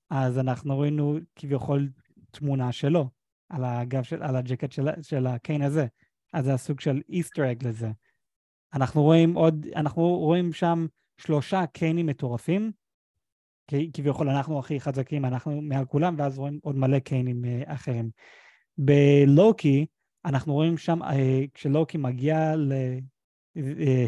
אז 0.10 0.40
אנחנו 0.40 0.80
ראינו 0.80 1.18
כביכול 1.36 1.90
תמונה 2.32 2.72
שלו 2.72 3.10
על 3.50 3.64
הגב 3.64 4.04
של, 4.04 4.24
על 4.24 4.36
הג'קט 4.36 4.72
של, 4.72 4.88
של 5.02 5.28
הקאנג 5.28 5.62
הזה. 5.62 5.86
אז 6.34 6.46
זה 6.46 6.54
הסוג 6.54 6.80
של 6.80 7.02
איסטר 7.10 7.52
אג 7.52 7.68
לזה. 7.68 7.92
אנחנו 8.74 9.04
רואים 9.04 9.34
עוד, 9.34 9.66
אנחנו 9.76 10.04
רואים 10.04 10.54
שם 10.54 10.86
שלושה 11.18 11.66
קיינים 11.66 12.06
מטורפים, 12.06 12.72
כביכול 13.94 14.30
אנחנו 14.30 14.60
הכי 14.60 14.80
חזקים, 14.80 15.26
אנחנו 15.26 15.62
מעל 15.62 15.86
כולם, 15.86 16.16
ואז 16.18 16.40
רואים 16.40 16.60
עוד 16.64 16.76
מלא 16.76 17.00
קיינים 17.00 17.44
uh, 17.44 17.74
אחרים. 17.74 18.10
בלוקי, 18.78 19.86
אנחנו 20.26 20.54
רואים 20.54 20.78
שם, 20.78 21.02
uh, 21.02 21.06
כשלוקי 21.54 21.98
מגיע 21.98 22.56
ל... 22.56 22.74
Uh, 22.74 23.14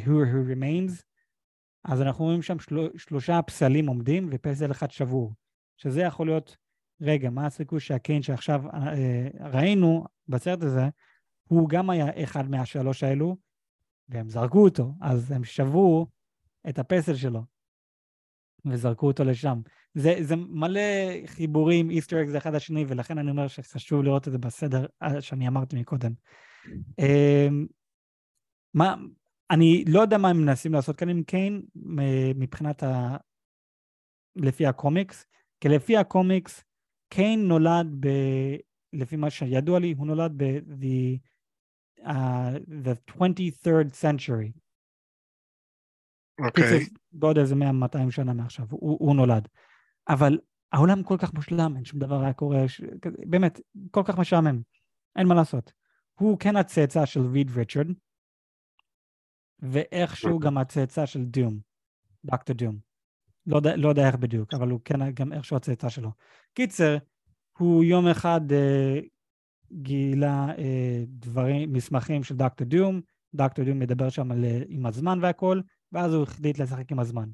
who, 0.06 0.26
who 0.32 0.54
remains, 0.54 1.04
אז 1.84 2.02
אנחנו 2.02 2.26
רואים 2.26 2.42
שם 2.42 2.60
של, 2.60 2.88
שלושה 2.98 3.42
פסלים 3.42 3.88
עומדים 3.88 4.30
ופסל 4.32 4.72
אחד 4.72 4.92
שבור, 4.92 5.34
שזה 5.78 6.02
יכול 6.02 6.28
להיות, 6.28 6.58
רגע, 7.02 7.30
מה 7.30 7.46
הסיכוי 7.46 7.80
שהקיין 7.80 8.22
שעכשיו 8.22 8.62
ראינו 9.40 10.06
בסרט 10.28 10.64
הזה, 10.64 10.90
הוא 11.44 11.70
גם 11.70 11.90
היה 11.90 12.24
אחד 12.24 12.50
מהשלוש 12.50 13.04
האלו, 13.04 13.38
והם 14.10 14.30
זרקו 14.30 14.64
אותו, 14.64 14.94
אז 15.02 15.32
הם 15.32 15.44
שברו 15.44 16.08
את 16.70 16.80
הפסל 16.80 17.16
שלו 17.16 17.44
וזרקו 18.66 19.08
אותו 19.08 19.24
לשם. 19.24 19.62
זה, 19.94 20.16
זה 20.22 20.36
מלא 20.36 20.82
חיבורים, 21.26 21.90
איסטר 21.90 22.24
אקס 22.24 22.36
אחד 22.38 22.56
לשני, 22.56 22.86
ולכן 22.88 23.18
אני 23.18 23.32
אומר 23.32 23.48
שחשוב 23.48 24.04
לראות 24.04 24.28
את 24.28 24.32
זה 24.32 24.38
בסדר 24.38 24.86
אה, 25.04 25.22
שאני 25.22 25.48
אמרתי 25.48 25.80
מקודם. 25.80 26.12
אמ, 27.00 27.66
מה, 28.74 28.96
אני 29.52 29.86
לא 29.88 30.02
יודע 30.02 30.18
מה 30.18 30.30
הם 30.30 30.42
מנסים 30.42 30.74
לעשות 30.74 30.96
כאן 30.96 31.10
עם 31.10 31.24
קיין 31.24 31.62
מבחינת 32.36 32.84
ה... 32.84 33.18
לפי 34.36 34.66
הקומיקס, 34.66 35.26
כי 35.60 35.70
לפי 35.70 35.98
הקומיקס, 35.98 36.64
קיין 37.10 37.48
נולד 37.48 37.88
ב... 38.00 38.08
לפי 38.94 39.16
מה 39.16 39.30
שידוע 39.30 39.80
לי, 39.80 39.94
הוא 39.98 40.08
נולד 40.08 40.34
ב-the 40.38 41.20
uh, 42.06 42.60
the 42.86 43.12
23rd 43.12 43.94
century. 44.02 44.52
אוקיי. 46.40 46.78
Okay. 46.78 46.90
בעוד 47.12 47.38
איזה 47.38 47.56
100-200 47.56 48.12
שנה 48.12 48.34
מעכשיו, 48.34 48.66
הוא, 48.70 48.98
הוא 49.00 49.16
נולד. 49.16 49.48
אבל 50.10 50.40
העולם 50.72 51.04
כל 51.04 51.18
כך 51.18 51.34
מושלם, 51.34 51.74
אין 51.76 51.86
שום 51.86 52.00
דבר 52.00 52.22
היה 52.22 52.34
קורה, 52.34 52.68
ש... 52.68 52.82
באמת, 53.30 53.60
כל 53.92 54.02
כך 54.06 54.18
משעמם, 54.18 54.62
אין 55.16 55.28
מה 55.28 55.36
לעשות. 55.36 55.72
הוא 56.20 56.40
כן 56.40 56.56
הצאצא 56.56 57.06
של 57.06 57.22
ריד 57.22 57.52
ריצ'רד, 57.56 57.88
ואיכשהו 59.60 60.40
גם 60.40 60.58
הצאצא 60.58 61.06
של 61.06 61.26
דום, 61.26 61.60
דוקטור 62.26 62.56
דום. 62.56 62.78
לא, 63.48 63.62
לא 63.76 63.90
יודע 63.90 64.08
איך 64.08 64.16
בדיוק, 64.16 64.54
אבל 64.54 64.70
הוא 64.70 64.80
כן 64.86 65.12
גם 65.12 65.34
איכשהו 65.34 65.58
הצאצא 65.58 65.90
שלו. 65.90 66.12
קיצר, 66.54 66.98
הוא 67.58 67.84
יום 67.84 68.08
אחד 68.08 68.42
אה, 68.52 69.00
גילה 69.72 70.48
אה, 70.58 71.04
דברים, 71.08 71.74
מסמכים 71.74 72.24
של 72.24 72.36
דוקטור 72.36 72.68
דום, 72.68 73.02
דוקטור 73.36 73.66
דום 73.66 73.80
מדבר 73.80 74.10
שם 74.10 74.32
על, 74.32 74.46
אה, 74.46 74.62
עם 74.68 74.86
הזמן 74.86 75.20
והכל, 75.22 75.62
ואז 75.92 76.14
הוא 76.14 76.24
החליט 76.24 76.60
לשחק 76.60 76.92
עם 76.92 77.00
הזמן. 77.00 77.30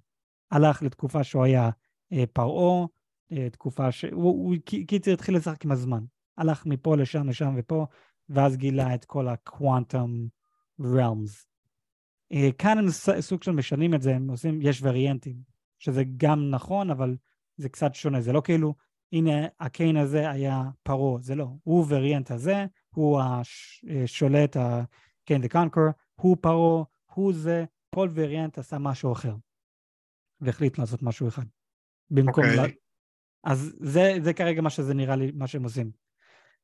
הלך 0.51 0.83
לתקופה 0.83 1.23
שהוא 1.23 1.43
היה 1.43 1.69
אה, 2.13 2.23
פרעה, 2.33 2.85
אה, 3.31 3.49
תקופה 3.49 3.91
ש... 3.91 4.05
הוא, 4.05 4.23
הוא 4.23 4.55
קיצר 4.87 5.13
התחיל 5.13 5.35
לשחק 5.35 5.65
עם 5.65 5.71
הזמן. 5.71 6.03
הלך 6.37 6.65
מפה 6.65 6.97
לשם, 6.97 7.29
לשם 7.29 7.53
ופה, 7.57 7.85
ואז 8.29 8.57
גילה 8.57 8.95
את 8.95 9.05
כל 9.05 9.27
ה-quantum 9.27 10.29
realms. 10.81 11.45
אה, 12.33 12.49
כאן 12.57 12.77
הם 12.77 12.85
סוג 13.19 13.43
של 13.43 13.51
משנים 13.51 13.93
את 13.93 14.01
זה, 14.01 14.15
הם 14.15 14.29
עושים, 14.29 14.61
יש 14.61 14.81
וריאנטים, 14.83 15.35
שזה 15.79 16.03
גם 16.17 16.49
נכון, 16.49 16.89
אבל 16.89 17.17
זה 17.57 17.69
קצת 17.69 17.95
שונה, 17.95 18.21
זה 18.21 18.33
לא 18.33 18.41
כאילו 18.43 18.75
הנה 19.11 19.47
הקיין 19.59 19.97
הזה 19.97 20.29
היה 20.29 20.63
פרעה, 20.83 21.21
זה 21.21 21.35
לא, 21.35 21.47
הוא 21.63 21.85
וריאנט 21.89 22.31
הזה, 22.31 22.65
הוא 22.89 23.21
השולט, 23.21 24.57
הקיין 24.57 25.41
דה 25.41 25.49
קונקור, 25.49 25.83
הוא 26.15 26.37
פרעה, 26.41 26.83
הוא 27.13 27.33
זה, 27.33 27.65
כל 27.95 28.09
וריאנט 28.13 28.57
עשה 28.57 28.77
משהו 28.77 29.13
אחר, 29.13 29.35
והחליט 30.41 30.77
לעשות 30.77 31.03
משהו 31.03 31.27
אחד. 31.27 31.45
במקום... 32.09 32.43
Okay. 32.43 32.47
אוקיי. 32.47 32.67
לה... 32.67 32.73
אז 33.43 33.73
זה, 33.79 34.13
זה 34.23 34.33
כרגע 34.33 34.61
מה 34.61 34.69
שזה 34.69 34.93
נראה 34.93 35.15
לי, 35.15 35.31
מה 35.31 35.47
שהם 35.47 35.63
עושים. 35.63 35.91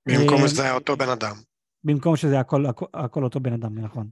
במקום 0.07 0.41
אה, 0.41 0.47
שזה 0.47 0.63
היה 0.63 0.73
אותו 0.73 0.97
בן 0.97 1.09
אדם. 1.09 1.35
במקום 1.83 2.15
שזה 2.15 2.39
הכל, 2.39 2.65
הכל, 2.65 2.85
הכל 2.93 3.23
אותו 3.23 3.39
בן 3.39 3.53
אדם, 3.53 3.79
נכון. 3.79 4.09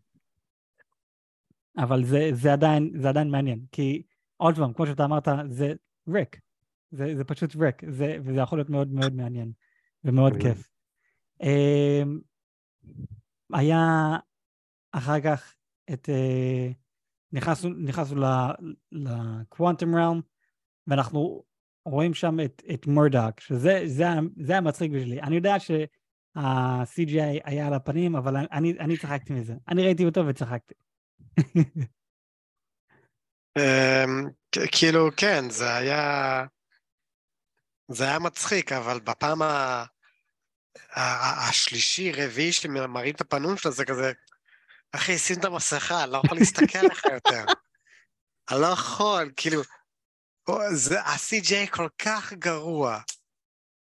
אבל 1.77 2.03
זה, 2.03 2.29
זה, 2.33 2.53
עדיין, 2.53 2.91
זה 3.01 3.09
עדיין 3.09 3.29
מעניין, 3.29 3.59
כי 3.71 4.03
עוד 4.37 4.55
פעם, 4.55 4.73
כמו 4.73 4.87
שאתה 4.87 5.05
אמרת, 5.05 5.27
זה 5.49 5.73
ריק. 6.07 6.39
זה, 6.91 7.15
זה 7.15 7.23
פשוט 7.23 7.55
ריק, 7.55 7.89
זה, 7.89 8.17
וזה 8.23 8.39
יכול 8.39 8.57
להיות 8.57 8.69
מאוד 8.69 8.93
מאוד 8.93 9.13
מעניין 9.15 9.51
ומאוד 10.03 10.33
כיף. 10.41 10.69
Um, 11.43 12.07
היה 13.53 13.77
אחר 14.91 15.21
כך 15.21 15.55
את 15.93 16.09
uh, 16.09 16.73
נכנסנו, 17.31 17.69
נכנסנו 17.69 18.21
לקוואנטום 18.91 19.95
ראום, 19.95 20.21
ואנחנו 20.87 21.43
רואים 21.85 22.13
שם 22.13 22.39
את, 22.45 22.63
את 22.73 22.87
מורדוק, 22.87 23.39
שזה 23.39 23.81
זה, 23.85 24.05
זה 24.37 24.57
המצחיק 24.57 24.91
בשבילי. 24.91 25.21
אני 25.21 25.35
יודע 25.35 25.59
שה-CGI 25.59 27.41
היה 27.43 27.67
על 27.67 27.73
הפנים, 27.73 28.15
אבל 28.15 28.37
אני, 28.37 28.79
אני 28.79 28.97
צחקתי 28.97 29.33
מזה. 29.33 29.53
אני 29.67 29.83
ראיתי 29.83 30.05
אותו 30.05 30.27
וצחקתי. 30.27 30.73
אמ, 33.57 34.29
כאילו, 34.71 35.09
כן, 35.17 35.49
זה 35.49 35.75
היה... 35.75 36.45
זה 37.87 38.03
היה 38.03 38.19
מצחיק, 38.19 38.71
אבל 38.71 38.99
בפעם 38.99 39.41
ה... 39.41 39.85
השלישי, 41.49 42.11
רביעי, 42.11 42.53
שמראים 42.53 43.15
את 43.15 43.21
הפנים 43.21 43.57
שלו, 43.57 43.71
זה 43.71 43.85
כזה, 43.85 44.11
אחי, 44.91 45.17
שים 45.17 45.39
את 45.39 45.45
המסכה, 45.45 46.03
אני 46.03 46.11
לא 46.11 46.21
יכול 46.25 46.37
להסתכל 46.37 46.77
עליך 46.77 47.05
יותר. 47.13 47.45
אני 48.51 48.61
לא 48.61 48.67
יכול, 48.67 49.31
כאילו, 49.37 49.61
זה, 50.73 51.01
ה-CJ 51.01 51.71
כל 51.71 51.89
כך 51.97 52.33
גרוע. 52.33 52.99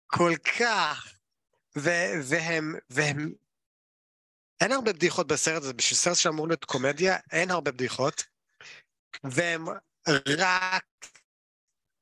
כל 0.06 0.32
כך. 0.58 1.12
ו, 1.78 1.90
והם, 2.22 2.74
והם... 2.90 3.32
אין 4.60 4.72
הרבה 4.72 4.92
בדיחות 4.92 5.26
בסרט 5.26 5.62
הזה, 5.62 5.72
בשביל 5.72 5.98
סרט 5.98 6.16
שאמור 6.16 6.48
להיות 6.48 6.64
קומדיה, 6.64 7.16
אין 7.32 7.50
הרבה 7.50 7.70
בדיחות. 7.70 8.24
והם 9.24 9.66
רק 10.38 10.84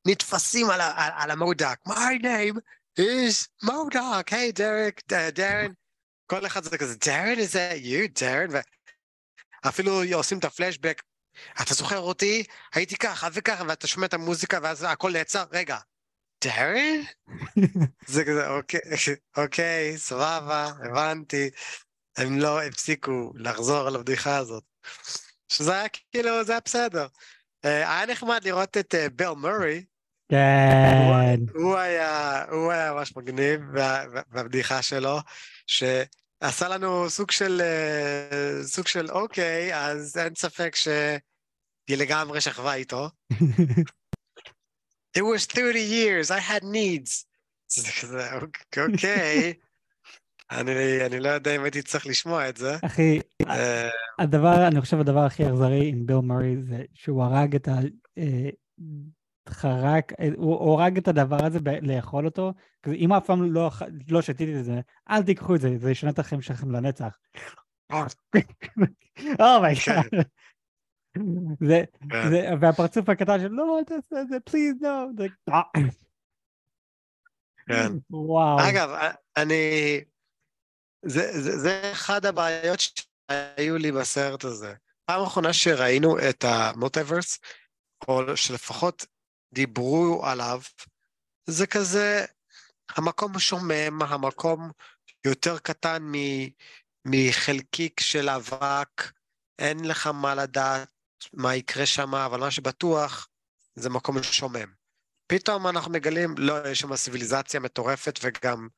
נתפסים 0.07 0.71
על, 0.71 0.81
על, 0.81 1.11
על 1.15 1.31
המודק. 1.31 1.79
My 1.89 2.23
name 2.23 2.59
is 3.01 3.49
מודק, 3.63 4.33
היי 4.33 4.53
דרק, 4.53 5.01
דרן. 5.33 5.73
כל 6.27 6.47
אחד 6.47 6.65
זה 6.65 6.79
כזה, 6.79 6.97
דרן, 6.97 7.35
is 7.35 7.53
that 7.53 7.85
you, 7.85 8.21
דרן? 8.21 8.61
ואפילו 9.65 10.03
עושים 10.15 10.39
את 10.39 10.45
הפלשבק, 10.45 11.03
אתה 11.63 11.75
זוכר 11.75 11.99
אותי? 11.99 12.45
הייתי 12.75 12.97
ככה 12.97 13.29
וככה, 13.33 13.65
ואתה 13.69 13.87
שומע 13.87 14.07
את 14.07 14.15
המוזיקה, 14.15 14.59
ואז 14.63 14.87
הכל 14.89 15.13
נעצר, 15.13 15.45
רגע, 15.53 15.79
דרן? 16.45 17.01
זה 18.07 18.25
כזה, 18.25 18.49
אוקיי, 18.49 18.81
אוקיי, 19.37 19.99
סבבה, 19.99 20.73
הבנתי. 20.85 21.51
הם 22.17 22.39
לא 22.39 22.63
הפסיקו 22.63 23.33
לחזור 23.37 23.87
על 23.87 23.95
הבדיחה 23.97 24.37
הזאת. 24.37 24.65
שזה 25.49 25.73
היה 25.73 25.89
כאילו, 25.89 26.45
זה 26.45 26.53
היה 26.53 26.61
בסדר. 26.65 27.07
אה, 27.65 27.97
היה 27.97 28.07
נחמד 28.07 28.45
לראות 28.45 28.77
את 28.77 28.95
אה, 28.95 29.09
ביל 29.09 29.31
מורי. 29.31 29.85
כן. 30.29 31.39
הוא 31.55 31.77
היה, 31.77 32.45
הוא 32.51 32.73
היה 32.73 32.93
ממש 32.93 33.17
מגניב, 33.17 33.61
והבדיחה 34.33 34.83
שלו, 34.83 35.19
שעשה 35.67 36.69
לנו 36.69 37.11
סוג 37.11 37.31
של, 37.31 37.61
אה, 37.65 38.65
סוג 38.65 38.87
של 38.87 39.11
אוקיי, 39.11 39.75
אז 39.75 40.19
אין 40.19 40.35
ספק 40.35 40.75
שהיא 40.77 41.99
לגמרי 41.99 42.41
שכבה 42.41 42.75
איתו. 42.75 43.09
It 45.19 45.23
was 45.23 45.47
30 45.47 45.77
years, 45.77 46.31
I 46.31 46.41
had 46.41 46.65
needs. 46.65 47.25
זה 47.69 47.89
כזה, 48.01 48.29
אוקיי. 48.77 49.55
אני, 50.51 51.07
אני 51.07 51.21
לא 51.21 51.29
יודע 51.29 51.57
אם 51.57 51.63
הייתי 51.63 51.83
צריך 51.83 52.07
לשמוע 52.07 52.49
את 52.49 52.57
זה. 52.57 52.77
אחי, 52.83 53.21
אה, 53.49 53.89
הדבר, 54.19 54.67
אני 54.67 54.81
חושב 54.81 55.01
הדבר 55.01 55.21
הכי 55.21 55.47
אכזרי 55.47 55.89
עם 55.89 56.07
ביל 56.07 56.17
מורי 56.17 56.57
זה 56.63 56.83
שהוא 56.95 57.23
הרג 57.23 57.55
את 57.55 57.69
ה... 57.69 57.73
אה, 58.19 58.51
חרק, 59.49 60.13
הוא 60.37 60.81
הרג 60.81 60.99
את 60.99 61.09
הדבר 61.09 61.47
הזה 61.47 61.59
לאכול 61.83 62.27
אותו, 62.27 62.53
אם 62.87 63.13
אף 63.13 63.27
פעם 63.27 63.53
לא, 63.53 63.71
לא 64.09 64.23
שתיתי 64.23 64.59
את 64.59 64.65
זה, 64.65 64.81
אל 65.11 65.23
תיקחו 65.23 65.55
את 65.55 65.61
זה, 65.61 65.79
זה 65.79 65.91
ישנה 65.91 66.11
את 66.11 66.19
החיים 66.19 66.43
שלכם 66.43 66.71
לנצח. 66.71 67.19
oh 69.41 69.58
my 69.58 69.76
God. 69.76 70.11
כן. 70.11 70.19
זה, 71.61 71.85
כן. 72.11 72.31
זה, 72.31 72.49
והפרצוף 72.61 73.09
הקטן 73.09 73.41
של 73.41 73.49
לא, 73.49 73.79
אל 73.79 73.85
תעשה 73.85 74.21
את 74.21 74.29
זה, 74.29 74.41
please, 74.41 74.75
לא. 74.81 75.07
כן. 77.67 77.93
וואו. 78.11 78.59
אגב, 78.71 78.89
אני, 79.37 80.01
זה, 81.07 81.43
זה, 81.43 81.59
זה 81.59 81.93
אחד 81.93 82.27
הבעיות 82.27 82.81
שהיו 82.81 83.77
לי 83.77 83.93
בסרט 83.93 84.45
הזה. 84.45 84.75
פעם 85.05 85.23
אחרונה 85.23 85.53
שראינו 85.53 86.19
את 86.19 86.45
ה 86.45 86.53
multiverse, 86.53 87.39
או 88.09 88.37
שלפחות 88.37 89.07
דיברו 89.55 90.27
עליו, 90.27 90.61
זה 91.47 91.67
כזה, 91.67 92.25
המקום 92.97 93.39
שומם, 93.39 94.03
המקום 94.03 94.71
יותר 95.27 95.59
קטן 95.59 96.03
מ, 96.03 96.15
מחלקיק 97.05 98.01
של 98.01 98.29
אבק, 98.29 99.13
אין 99.59 99.85
לך 99.85 100.07
מה 100.07 100.35
לדעת 100.35 100.89
מה 101.33 101.55
יקרה 101.55 101.87
שם, 101.87 102.15
אבל 102.15 102.41
מה 102.41 102.51
שבטוח, 102.51 103.29
זה 103.75 103.91
מקום 103.91 104.23
שומם. 104.23 104.73
פתאום 105.27 105.67
אנחנו 105.67 105.93
מגלים, 105.93 106.35
לא, 106.39 106.69
יש 106.69 106.81
שם 106.81 106.97
סיביליזציה 106.97 107.61
מטורפת 107.61 108.19
וגם, 108.23 108.69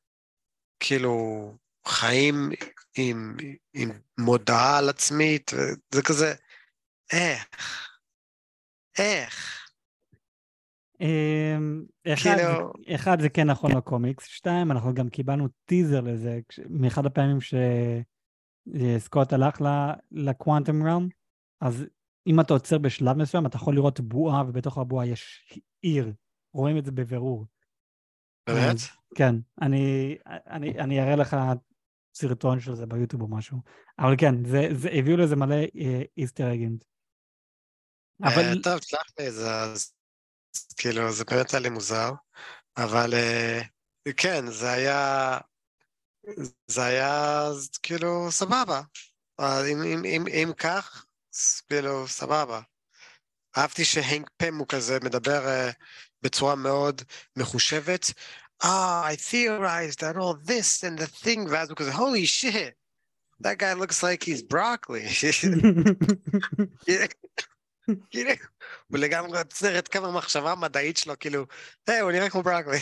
כאילו, 0.80 1.56
חיים 1.86 2.50
עם, 2.96 3.36
עם 3.74 3.90
מודעה 4.18 4.78
על 4.78 4.88
עצמית, 4.88 5.50
זה 5.94 6.02
כזה, 6.02 6.34
איך? 7.12 7.46
איך? 8.98 9.65
אמ, 11.00 11.84
אחד, 12.06 12.36
כאילו... 12.36 12.72
אחד 12.94 13.20
זה 13.20 13.28
כן 13.28 13.50
נכון 13.50 13.76
לקומיקס, 13.76 14.26
שתיים, 14.26 14.70
אנחנו 14.70 14.94
גם 14.94 15.08
קיבלנו 15.08 15.48
טיזר 15.64 16.00
לזה 16.00 16.40
מאחד 16.68 17.06
הפעמים 17.06 17.38
שסקוט 17.40 19.32
הלך 19.32 19.60
לקוואנטום 20.10 20.82
ראום, 20.82 21.08
אז 21.60 21.84
אם 22.26 22.40
אתה 22.40 22.52
עוצר 22.52 22.78
בשלב 22.78 23.16
מסוים, 23.16 23.46
אתה 23.46 23.56
יכול 23.56 23.74
לראות 23.74 24.00
בועה, 24.00 24.42
ובתוך 24.48 24.78
הבועה 24.78 25.06
יש 25.06 25.54
עיר. 25.82 26.12
רואים 26.54 26.78
את 26.78 26.84
זה 26.84 26.92
בבירור. 26.92 27.46
באמת? 28.46 28.76
כן, 29.14 29.34
אני, 29.62 30.16
אני, 30.26 30.80
אני 30.80 31.00
אראה 31.00 31.16
לך 31.16 31.36
סרטון 32.14 32.60
של 32.60 32.74
זה 32.74 32.86
ביוטיוב 32.86 33.22
או 33.22 33.28
משהו. 33.28 33.58
אבל 33.98 34.14
כן, 34.18 34.44
זה, 34.44 34.68
זה 34.72 34.88
הביאו 34.92 35.16
לזה 35.16 35.36
מלא 35.36 35.56
איסטר 36.16 36.54
אגנט. 36.54 36.84
אבל... 38.22 38.62
טוב, 38.62 38.78
תשלח 38.78 39.06
לי 39.18 39.28
את 39.28 39.32
זה, 39.32 39.60
אז 39.60 39.95
כאילו, 40.76 41.12
זה 41.12 41.24
באמת 41.24 41.54
היה 41.54 41.60
לי 41.60 41.68
מוזר, 41.68 42.12
אבל 42.76 43.14
אה, 43.14 43.62
כן, 44.16 44.50
זה 44.50 44.70
היה... 44.70 45.38
זה 46.66 46.84
היה 46.84 47.50
כאילו 47.82 48.28
סבבה. 48.30 48.80
אם, 49.40 49.82
אם, 49.82 50.04
אם, 50.04 50.24
אם 50.28 50.52
כך, 50.58 51.06
כאילו 51.68 52.08
סבבה. 52.08 52.60
אהבתי 53.58 53.84
שהנק 53.84 54.30
פם 54.36 54.56
הוא 54.58 54.66
כזה 54.68 54.98
מדבר 55.02 55.46
uh, 55.46 55.72
בצורה 56.22 56.54
מאוד 56.54 57.02
מחושבת. 57.36 58.12
Ah, 58.62 59.02
I 59.04 59.16
theorized 59.16 60.00
that 60.00 60.16
all 60.16 60.34
this 60.34 60.82
and 60.82 60.98
the 60.98 61.06
thing, 61.06 61.50
ואז 61.50 61.68
הוא 61.68 61.76
כזה, 61.76 61.92
holy 61.92 62.26
shit, 62.26 62.74
that 63.40 63.58
guy 63.58 63.74
looks 63.74 64.02
like 64.02 64.22
he's 64.22 64.42
broccoli. 64.42 65.04
כאילו, 68.10 68.30
הוא 68.86 68.98
לגמרי 68.98 69.38
עוצר 69.38 69.78
את 69.78 69.88
כמה 69.88 70.10
מחשבה 70.12 70.54
מדעית 70.54 70.96
שלו, 70.96 71.14
כאילו, 71.20 71.46
היי, 71.86 72.00
הוא 72.00 72.12
נראה 72.12 72.30
כמו 72.30 72.42
ברקלי. 72.42 72.78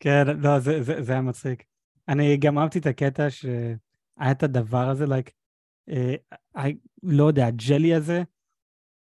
כן, 0.00 0.26
לא, 0.38 0.58
זה, 0.58 0.82
זה, 0.82 1.02
זה 1.02 1.12
היה 1.12 1.20
מצחיק. 1.20 1.64
אני 2.08 2.36
גם 2.36 2.58
אהבתי 2.58 2.78
את 2.78 2.86
הקטע 2.86 3.30
שהיה 3.30 4.30
את 4.30 4.42
הדבר 4.42 4.88
הזה, 4.88 5.04
like, 5.04 5.30
uh, 5.90 6.36
I, 6.58 6.60
לא 7.02 7.24
יודע, 7.24 7.46
הג'לי 7.46 7.94
הזה, 7.94 8.22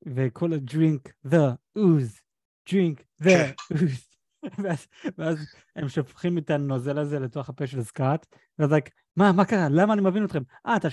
וכל 0.06 0.54
הדרינק, 0.54 1.10
the 1.28 1.78
ooze, 1.78 2.22
drink, 2.70 3.02
the 3.24 3.30
כן. 3.30 3.52
ooze. 3.74 4.10
ואז, 4.64 4.88
ואז 5.18 5.38
הם 5.76 5.90
שופכים 5.90 6.38
את 6.38 6.50
הנוזל 6.50 6.98
הזה 6.98 7.20
לתוך 7.20 7.50
הפה 7.50 7.68
של 7.68 7.84
סקאט, 7.84 8.26
ואז 8.60 8.72
like, 8.72 8.90
מה, 9.16 9.32
מה 9.32 9.46
קרה? 9.46 9.70
למה 9.70 9.94
אני 9.94 10.02
מבין 10.02 10.26
אתכם? 10.26 10.44
אה, 10.66 10.76
אתה 10.76 10.88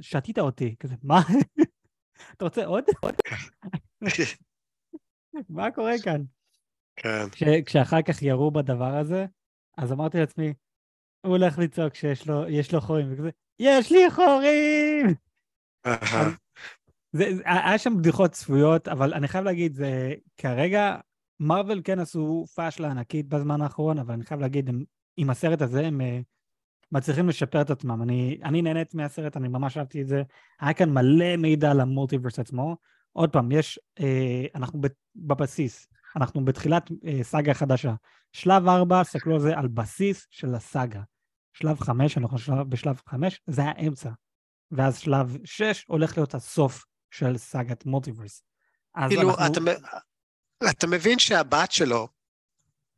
שתית 0.00 0.38
אותי. 0.38 0.74
כזה, 0.80 0.94
מה? 1.02 1.20
אתה 2.36 2.44
רוצה 2.44 2.66
עוד? 2.66 2.84
מה 5.48 5.70
קורה 5.70 5.92
כאן? 6.04 6.22
כן. 6.96 7.24
כשאחר 7.66 8.02
כך 8.02 8.22
ירו 8.22 8.50
בדבר 8.50 8.96
הזה, 8.96 9.26
אז 9.78 9.92
אמרתי 9.92 10.18
לעצמי, 10.18 10.54
הוא 11.26 11.36
הולך 11.36 11.58
לצעוק 11.58 11.94
שיש 11.94 12.26
לו, 12.28 12.44
לו 12.72 12.80
חורים, 12.80 13.12
וכזה, 13.12 13.30
יש 13.58 13.92
לי 13.92 14.10
חורים! 14.10 15.14
זה, 17.12 17.24
היה 17.44 17.78
שם 17.78 17.96
בדיחות 17.98 18.30
צפויות, 18.30 18.88
אבל 18.88 19.14
אני 19.14 19.28
חייב 19.28 19.44
להגיד, 19.44 19.74
זה 19.74 20.14
כרגע, 20.36 20.96
מרוויל 21.40 21.80
כן 21.84 21.98
עשו 21.98 22.44
פאשלה 22.54 22.90
ענקית 22.90 23.28
בזמן 23.28 23.62
האחרון, 23.62 23.98
אבל 23.98 24.14
אני 24.14 24.24
חייב 24.24 24.40
להגיד, 24.40 24.68
הם, 24.68 24.84
עם 25.16 25.30
הסרט 25.30 25.62
הזה 25.62 25.86
הם 25.86 26.00
אה, 26.00 26.20
מצליחים 26.92 27.28
לשפר 27.28 27.60
את 27.60 27.70
עצמם. 27.70 28.02
אני, 28.02 28.38
אני 28.44 28.62
נהנית 28.62 28.94
מהסרט, 28.94 29.36
אני 29.36 29.48
ממש 29.48 29.76
אהבתי 29.76 30.02
את 30.02 30.06
זה. 30.06 30.22
היה 30.60 30.74
כאן 30.74 30.90
מלא 30.90 31.36
מידע 31.36 31.70
על 31.70 31.80
המולטיברס 31.80 32.38
עצמו. 32.38 32.76
עוד 33.12 33.30
פעם, 33.32 33.52
יש, 33.52 33.78
אה, 34.00 34.46
אנחנו 34.54 34.80
בבסיס, 35.16 35.86
אנחנו 36.16 36.44
בתחילת 36.44 36.90
אה, 37.06 37.18
סאגה 37.22 37.54
חדשה. 37.54 37.94
שלב 38.32 38.68
4, 38.68 39.04
סתכלו 39.04 39.34
על 39.34 39.40
זה 39.40 39.58
על 39.58 39.68
בסיס 39.68 40.26
של 40.30 40.54
הסאגה. 40.54 41.00
שלב 41.52 41.80
5, 41.80 42.18
אנחנו 42.18 42.38
בשלב 42.68 43.00
5, 43.06 43.40
זה 43.46 43.62
האמצע. 43.64 44.10
ואז 44.70 44.98
שלב 44.98 45.36
6 45.44 45.84
הולך 45.88 46.16
להיות 46.18 46.34
הסוף 46.34 46.84
של 47.10 47.38
סאגת 47.38 47.86
מולטיברס. 47.86 48.44
כאילו, 49.08 49.30
אנחנו... 49.30 49.46
אתה, 49.46 50.70
אתה 50.70 50.86
מבין 50.86 51.18
שהבת 51.18 51.72
שלו, 51.72 52.08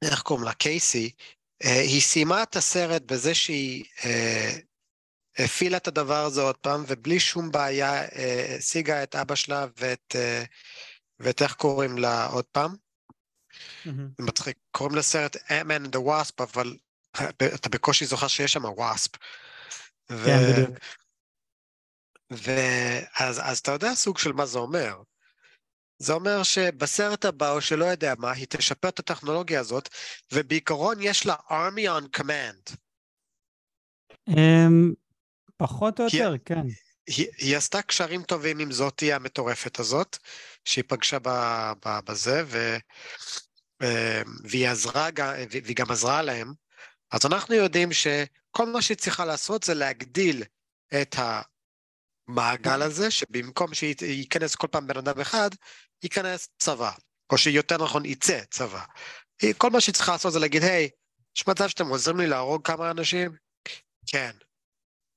איך 0.05 0.23
קוראים 0.23 0.45
לה? 0.45 0.53
קייסי, 0.53 1.11
היא 1.65 2.01
סיימה 2.01 2.43
את 2.43 2.57
הסרט 2.57 3.03
בזה 3.03 3.35
שהיא 3.35 3.85
אה, 4.05 4.57
הפעילה 5.39 5.77
את 5.77 5.89
הדבר 5.89 6.25
הזה 6.25 6.43
עוד 6.43 6.57
פעם, 6.57 6.85
ובלי 6.87 7.21
שום 7.21 7.51
בעיה 7.51 8.03
אה, 8.05 8.57
השיגה 8.59 9.03
את 9.03 9.15
אבא 9.15 9.35
שלה 9.35 9.67
ואת, 9.77 10.17
אה, 10.17 10.45
ואת 11.19 11.43
איך 11.43 11.55
קוראים 11.55 11.99
לה 11.99 12.27
עוד 12.27 12.45
פעם? 12.45 12.75
Mm-hmm. 12.75 13.91
מצחיק, 14.19 14.57
קוראים 14.71 14.97
לסרט 14.97 15.37
Ant-Man 15.37 15.87
and 15.87 15.97
the 15.97 16.01
Wasp, 16.01 16.43
אבל 16.43 16.77
אתה 17.55 17.69
בקושי 17.69 18.07
זוכר 18.07 18.29
שיש 18.29 18.53
שם 18.53 18.65
וואספ. 18.65 19.11
כן, 20.09 20.17
בדיוק. 20.53 20.79
ואז 22.31 23.41
אז 23.43 23.59
אתה 23.59 23.73
יודע 23.73 23.95
סוג 23.95 24.19
של 24.19 24.33
מה 24.33 24.47
זה 24.47 24.59
אומר. 24.59 25.03
זה 25.99 26.13
אומר 26.13 26.43
שבסרט 26.43 27.25
הבא, 27.25 27.51
או 27.51 27.61
שלא 27.61 27.85
יודע 27.85 28.15
מה, 28.19 28.33
היא 28.33 28.47
תשפר 28.51 28.89
את 28.89 28.99
הטכנולוגיה 28.99 29.61
הזאת, 29.61 29.89
ובעיקרון 30.33 30.97
יש 31.01 31.27
לה 31.27 31.35
army 31.49 32.03
on 32.03 32.21
command. 32.21 32.77
Um, 34.31 34.35
פחות 35.57 36.01
או 36.01 36.05
יותר, 36.05 36.35
כן. 36.45 36.63
היא, 37.07 37.27
היא 37.39 37.57
עשתה 37.57 37.83
קשרים 37.83 38.23
טובים 38.23 38.59
עם 38.59 38.73
זאתי 38.73 39.13
המטורפת 39.13 39.79
הזאת, 39.79 40.19
שהיא 40.65 40.85
פגשה 40.89 41.19
ב, 41.19 41.29
ב, 41.87 41.99
בזה, 42.05 42.43
ו, 42.47 42.77
אמ, 43.83 43.89
והיא 44.45 44.69
עזרה, 44.69 45.09
והיא 45.51 45.77
גם 45.77 45.91
עזרה 45.91 46.23
להם. 46.23 46.53
אז 47.11 47.27
אנחנו 47.27 47.55
יודעים 47.55 47.93
שכל 47.93 48.67
מה 48.67 48.83
שהיא 48.83 48.97
צריכה 48.97 49.25
לעשות 49.25 49.63
זה 49.63 49.75
להגדיל 49.75 50.43
את 51.03 51.17
המעגל 52.29 52.83
הזה, 52.83 53.11
שבמקום 53.11 53.75
שייכנס 53.75 54.55
כל 54.55 54.67
פעם 54.67 54.87
בן 54.87 54.97
אדם 54.97 55.21
אחד, 55.21 55.51
ייכנס 56.05 56.49
צבא, 56.59 56.93
או 57.33 57.39
שיותר 57.39 57.85
נכון 57.85 58.05
יצא 58.05 58.41
צבא. 58.51 58.85
כל 59.59 59.71
מה 59.71 59.81
שהיא 59.81 59.95
צריכה 59.95 60.13
לעשות 60.13 60.33
זה 60.33 60.39
להגיד, 60.39 60.63
היי, 60.63 60.89
יש 61.37 61.47
מצב 61.49 61.69
שאתם 61.69 61.87
עוזרים 61.87 62.21
לי 62.21 62.27
להרוג 62.27 62.67
כמה 62.67 62.91
אנשים? 62.91 63.37
כן. 64.07 64.31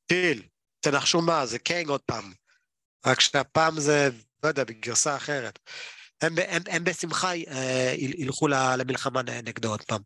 טיל, 0.06 0.48
תנחשו 0.80 1.22
מה, 1.22 1.46
זה 1.46 1.60
קנג 1.60 1.88
עוד 1.88 2.02
פעם. 2.02 2.34
רק 3.06 3.20
שהפעם 3.20 3.80
זה, 3.80 4.10
לא 4.44 4.48
יודע, 4.48 4.64
בגרסה 4.64 5.16
אחרת. 5.16 5.60
הם, 6.22 6.36
הם, 6.48 6.62
הם 6.68 6.84
בשמחה 6.84 7.36
אה, 7.36 7.94
ילכו 7.98 8.48
למלחמה 8.48 9.22
נגדו 9.22 9.70
עוד 9.70 9.84
פעם. 9.84 10.02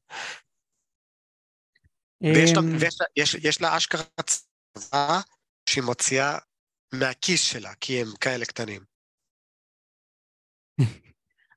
ויש 2.23 2.51
לה, 2.51 2.59
אמ, 2.59 2.77
ויש, 2.79 2.97
יש, 3.15 3.33
יש 3.33 3.61
לה 3.61 3.77
אשכרה 3.77 4.03
צבא 4.25 5.19
שהיא 5.69 5.83
מוציאה 5.83 6.37
מהכיס 6.93 7.41
שלה, 7.41 7.73
כי 7.75 8.01
הם 8.01 8.07
כאלה 8.21 8.45
קטנים. 8.45 8.90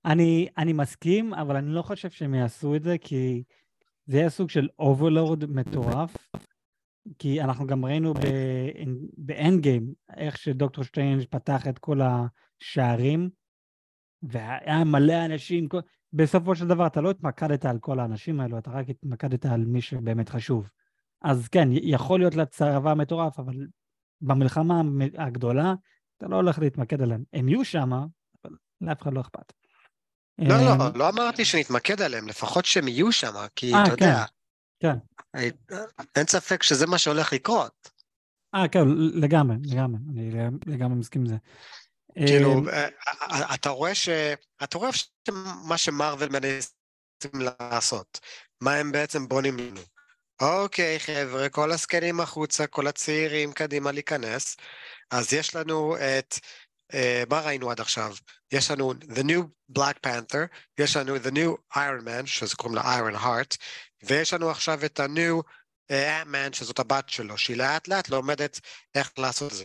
אני, 0.04 0.48
אני 0.58 0.72
מסכים, 0.72 1.34
אבל 1.34 1.56
אני 1.56 1.70
לא 1.70 1.82
חושב 1.82 2.10
שהם 2.10 2.34
יעשו 2.34 2.76
את 2.76 2.82
זה, 2.82 2.98
כי 2.98 3.42
זה 4.06 4.16
יהיה 4.16 4.30
סוג 4.30 4.50
של 4.50 4.68
overlord 4.78 5.44
מטורף. 5.44 6.16
כי 7.18 7.42
אנחנו 7.42 7.66
גם 7.66 7.84
ראינו 7.84 8.14
באנד 9.16 9.60
גיים, 9.60 9.94
איך 10.16 10.38
שדוקטור 10.38 10.84
שטיינג' 10.84 11.24
פתח 11.30 11.68
את 11.68 11.78
כל 11.78 12.00
השערים, 12.02 13.30
והיה 14.22 14.84
מלא 14.84 15.24
אנשים, 15.24 15.68
בסופו 16.12 16.54
של 16.54 16.68
דבר 16.68 16.86
אתה 16.86 17.00
לא 17.00 17.10
התמקדת 17.10 17.64
על 17.64 17.78
כל 17.78 18.00
האנשים 18.00 18.40
האלו, 18.40 18.58
אתה 18.58 18.70
רק 18.70 18.88
התמקדת 18.88 19.46
על 19.46 19.64
מי 19.64 19.80
שבאמת 19.80 20.28
חשוב. 20.28 20.70
אז 21.22 21.48
כן, 21.48 21.68
יכול 21.72 22.20
להיות 22.20 22.34
לצבא 22.34 22.94
מטורף, 22.94 23.38
אבל 23.38 23.66
במלחמה 24.20 24.82
הגדולה, 25.18 25.74
אתה 26.16 26.28
לא 26.28 26.36
הולך 26.36 26.58
להתמקד 26.58 27.02
עליהם. 27.02 27.24
הם 27.32 27.48
יהיו 27.48 27.64
שם, 27.64 27.92
אבל 27.92 28.56
לאף 28.80 29.02
אחד 29.02 29.12
לא 29.12 29.20
אכפת. 29.20 29.52
לא, 30.38 30.56
לא, 30.56 30.72
אמ, 30.72 30.96
לא 30.96 31.08
אמרתי 31.08 31.44
שנתמקד 31.44 32.02
עליהם, 32.02 32.28
לפחות 32.28 32.64
שהם 32.64 32.88
יהיו 32.88 33.12
שם, 33.12 33.34
כי 33.56 33.74
אה, 33.74 33.82
אתה 33.82 33.92
יודע, 33.92 34.24
כן. 34.80 34.96
אין 36.16 36.26
ספק 36.26 36.62
שזה 36.62 36.86
מה 36.86 36.98
שהולך 36.98 37.32
לקרות. 37.32 37.90
אה, 38.54 38.68
כן, 38.68 38.88
לגמרי, 38.96 39.56
לגמרי, 39.62 39.98
אני 40.10 40.30
לגמרי 40.66 40.98
מסכים 40.98 41.20
עם 41.20 41.26
זה. 41.26 41.36
כאילו, 42.14 42.68
אה, 42.68 42.88
אה, 43.30 43.54
אתה 43.54 43.70
רואה 43.70 43.94
ש... 43.94 44.08
אתה 44.64 44.78
רואה 44.78 44.90
מה 45.68 45.78
שמרוויל 45.78 46.28
מנסים 46.28 47.50
לעשות. 47.60 48.20
מה 48.60 48.74
הם 48.74 48.92
בעצם 48.92 49.28
בונים 49.28 49.56
לנו. 49.58 49.80
אוקיי, 50.42 51.00
חבר'ה, 51.00 51.48
כל 51.48 51.72
הזקנים 51.72 52.20
החוצה, 52.20 52.66
כל 52.66 52.86
הצעירים 52.86 53.52
קדימה 53.52 53.92
להיכנס. 53.92 54.56
אז 55.10 55.32
יש 55.32 55.56
לנו 55.56 55.96
את... 55.96 56.34
Uh, 56.94 56.96
מה 57.30 57.40
ראינו 57.40 57.70
עד 57.70 57.80
עכשיו? 57.80 58.14
יש 58.52 58.70
לנו 58.70 58.92
The 58.92 59.22
New 59.22 59.42
Black 59.78 60.06
Panther, 60.06 60.46
יש 60.78 60.96
לנו 60.96 61.16
The 61.16 61.30
New 61.30 61.76
Iron 61.76 62.06
Man, 62.06 62.26
שזה 62.26 62.56
קוראים 62.56 62.74
לה 62.74 62.98
Iron 62.98 63.16
Heart, 63.16 63.56
ויש 64.02 64.32
לנו 64.32 64.50
עכשיו 64.50 64.84
את 64.84 65.00
ה-New 65.00 65.42
אנטמן, 65.90 66.48
uh, 66.52 66.56
שזאת 66.56 66.78
הבת 66.78 67.08
שלו, 67.08 67.38
שהיא 67.38 67.56
לאט 67.56 67.88
לאט 67.88 68.08
לומדת 68.08 68.60
איך 68.94 69.10
לעשות 69.18 69.52
את 69.52 69.56
זה. 69.56 69.64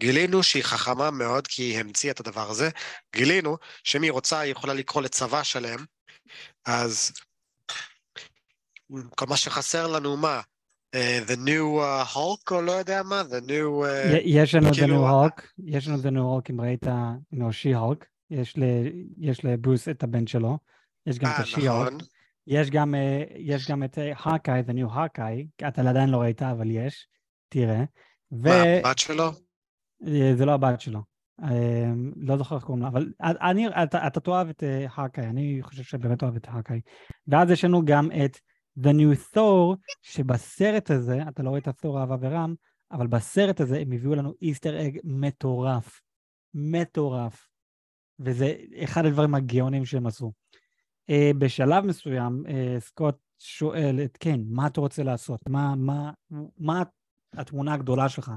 גילינו 0.00 0.42
שהיא 0.42 0.62
חכמה 0.62 1.10
מאוד, 1.10 1.46
כי 1.46 1.62
היא 1.62 1.78
המציאה 1.78 2.12
את 2.12 2.20
הדבר 2.20 2.50
הזה. 2.50 2.70
גילינו 3.16 3.56
שאם 3.84 4.02
היא 4.02 4.12
רוצה, 4.12 4.40
היא 4.40 4.52
יכולה 4.52 4.74
לקרוא 4.74 5.02
לצבא 5.02 5.42
שלם, 5.42 5.84
אז 6.66 7.12
כל 9.16 9.26
מה 9.26 9.36
שחסר 9.36 9.86
לנו, 9.86 10.16
מה? 10.16 10.40
Uh, 10.96 11.30
the 11.30 11.36
new 11.36 11.78
uh, 11.78 12.14
Hulk, 12.14 12.50
או 12.50 12.62
לא 12.62 12.72
יודע 12.72 13.02
מה? 13.02 13.22
The 13.30 13.44
new... 13.44 13.84
Uh, 13.84 14.18
יש 14.24 14.54
לנו 14.54 14.68
כאילו... 14.72 14.96
the 14.96 15.00
new 15.00 15.12
Hulk, 15.12 15.42
יש 15.66 15.88
לנו 15.88 15.98
the 15.98 16.10
new 16.10 16.46
Hulk, 16.46 16.50
אם 16.50 16.60
ראית, 16.60 16.86
נו, 17.32 17.48
she-Hulk, 17.50 18.04
יש 19.20 19.44
לברוס 19.44 19.88
את 19.88 20.02
הבן 20.02 20.26
שלו, 20.26 20.58
יש 21.06 21.18
גם 21.18 21.30
את 21.30 21.38
ה-she-Hulk. 21.38 21.90
נכון. 21.90 21.98
יש 22.46 22.70
גם, 22.70 22.94
יש 23.36 23.70
גם 23.70 23.84
את 23.84 23.98
האקאי, 23.98 24.60
the 24.60 24.72
new 24.72 24.92
האקאי, 24.92 25.46
אתה 25.68 25.90
עדיין 25.90 26.08
לא 26.08 26.16
ראית, 26.16 26.42
אבל 26.42 26.70
יש, 26.70 27.06
תראה. 27.48 27.84
ו... 28.32 28.48
מה, 28.48 28.62
הבת 28.62 28.98
שלו? 28.98 29.30
זה 30.36 30.44
לא 30.44 30.52
הבת 30.52 30.80
שלו. 30.80 31.00
לא 32.16 32.36
זוכר 32.36 32.56
איך 32.56 32.64
קוראים 32.64 32.82
לה, 32.82 32.88
אבל 32.88 33.12
אני, 33.20 33.68
אתה, 33.68 34.06
אתה 34.06 34.20
תאהב 34.20 34.48
את 34.48 34.62
האקאי, 34.96 35.26
אני 35.26 35.58
חושב 35.62 35.82
שבאמת 35.82 36.22
אוהב 36.22 36.36
את 36.36 36.46
האקאי. 36.48 36.80
ואז 37.28 37.50
יש 37.50 37.64
לנו 37.64 37.84
גם 37.84 38.08
את 38.24 38.38
The 38.82 38.92
New 38.92 39.34
Thor, 39.34 39.76
שבסרט 40.02 40.90
הזה, 40.90 41.18
אתה 41.28 41.42
לא 41.42 41.48
רואה 41.48 41.60
את 41.60 41.68
התור 41.68 42.00
אהבה 42.00 42.16
ורם, 42.20 42.54
אבל 42.92 43.06
בסרט 43.06 43.60
הזה 43.60 43.78
הם 43.78 43.92
הביאו 43.92 44.14
לנו 44.14 44.34
Easter 44.42 44.86
egg 44.86 44.98
מטורף. 45.04 46.00
מטורף. 46.54 47.48
וזה 48.20 48.54
אחד 48.84 49.06
הדברים 49.06 49.34
הגאונים 49.34 49.84
שהם 49.84 50.06
עשו. 50.06 50.32
Uh, 51.10 51.36
בשלב 51.38 51.84
מסוים, 51.84 52.42
uh, 52.46 52.50
סקוט 52.80 53.14
שואל 53.38 54.00
את 54.04 54.16
קיינג, 54.16 54.44
מה 54.48 54.66
אתה 54.66 54.80
רוצה 54.80 55.02
לעשות? 55.02 55.40
מה, 55.48 55.74
מה, 55.76 56.10
מה 56.58 56.82
התמונה 57.32 57.74
הגדולה 57.74 58.08
שלך? 58.08 58.32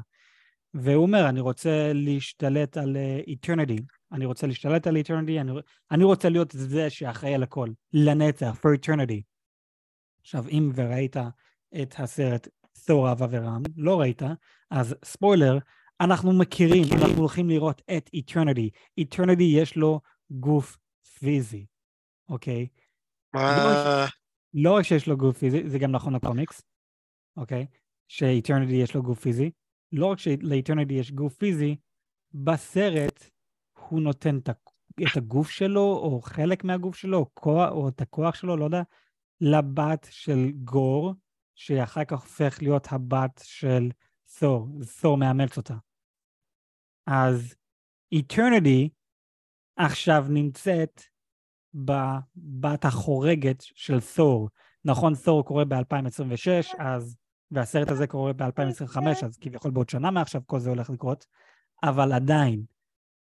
והוא 0.74 1.04
אומר, 1.04 1.30
אני 1.30 1.39
רוצה 1.39 1.92
להשתלט 1.94 2.78
על 2.78 2.98
eternity, 3.28 3.78
uh, 3.78 4.16
אני 4.16 4.26
רוצה 4.26 4.48
להשתלט 4.48 4.88
על 4.88 4.96
eternity, 4.95 5.41
אני, 5.42 5.52
אני 5.92 6.04
רוצה 6.04 6.30
להיות 6.30 6.52
זה 6.52 6.89
שאחראי 6.89 7.36
על 7.36 7.44
הכל, 7.44 7.68
לנצח, 7.94 8.56
for 8.62 8.78
eternity. 8.80 9.22
עכשיו, 10.34 10.47
אם 10.49 10.71
ראית 10.76 11.16
את 11.82 11.95
הסרט 11.97 12.47
תור 12.86 13.09
אהבה 13.09 13.25
ורעם, 13.30 13.62
לא 13.77 13.99
ראית, 13.99 14.21
אז 14.69 14.95
ספוילר, 15.05 15.57
אנחנו 16.01 16.34
מכירים, 16.34 16.84
אנחנו 16.93 17.17
הולכים 17.17 17.49
לראות 17.49 17.82
את 17.97 18.09
איטרניטי. 18.13 18.69
איטרניטי 18.97 19.43
יש 19.43 19.75
לו 19.75 20.01
גוף 20.32 20.77
פיזי, 21.19 21.65
אוקיי? 22.29 22.67
מה? 23.34 24.05
לא 24.53 24.75
רק 24.75 24.84
שיש 24.84 25.07
לו 25.07 25.17
גוף 25.17 25.38
פיזי, 25.38 25.69
זה 25.69 25.79
גם 25.79 25.91
נכון 25.91 26.15
לקומיקס, 26.15 26.61
אוקיי? 27.38 27.65
שאיטרניטי 28.07 28.73
יש 28.73 28.95
לו 28.95 29.03
גוף 29.03 29.19
פיזי. 29.19 29.51
לא 29.91 30.05
רק 30.05 30.19
שלאיטרניטי 30.19 30.93
יש 30.93 31.11
גוף 31.11 31.38
פיזי, 31.38 31.75
בסרט 32.34 33.29
הוא 33.89 34.01
נותן 34.01 34.38
את 34.38 34.49
הגוף 35.15 35.49
שלו, 35.49 35.82
או 35.82 36.21
חלק 36.21 36.63
מהגוף 36.63 36.95
שלו, 36.95 37.17
או, 37.17 37.29
כוח, 37.34 37.71
או 37.71 37.89
את 37.89 38.01
הכוח 38.01 38.36
שלו, 38.36 38.57
לא 38.57 38.65
יודע, 38.65 38.82
לבת 39.42 40.08
של 40.12 40.52
גור, 40.64 41.14
שאחר 41.56 42.06
כך 42.06 42.22
הופך 42.22 42.58
להיות 42.62 42.88
הבת 42.92 43.42
של 43.44 43.89
תור, 44.39 44.68
תור 45.02 45.18
מאמץ 45.18 45.58
אותה. 45.58 45.76
אז 47.08 47.56
Eternity 48.16 48.89
עכשיו 49.76 50.26
נמצאת 50.30 51.02
בבת 51.74 52.86
החורגת 52.86 53.62
של 53.62 54.00
תור. 54.16 54.50
נכון, 54.86 55.14
תור 55.16 55.46
קורה 55.46 55.66
ב-2026, 55.66 56.76
אז, 56.80 57.18
והסרט 57.52 57.89
הזה 57.89 58.08
קורה 58.08 58.34
ב-2025, 58.34 59.26
אז 59.26 59.38
כביכול 59.38 59.72
בעוד 59.72 59.89
שנה 59.89 60.12
מעכשיו 60.12 60.42
כל 60.46 60.60
זה 60.60 60.70
הולך 60.70 60.89
לקרות, 60.89 61.26
אבל 61.84 62.14
עדיין, 62.14 62.64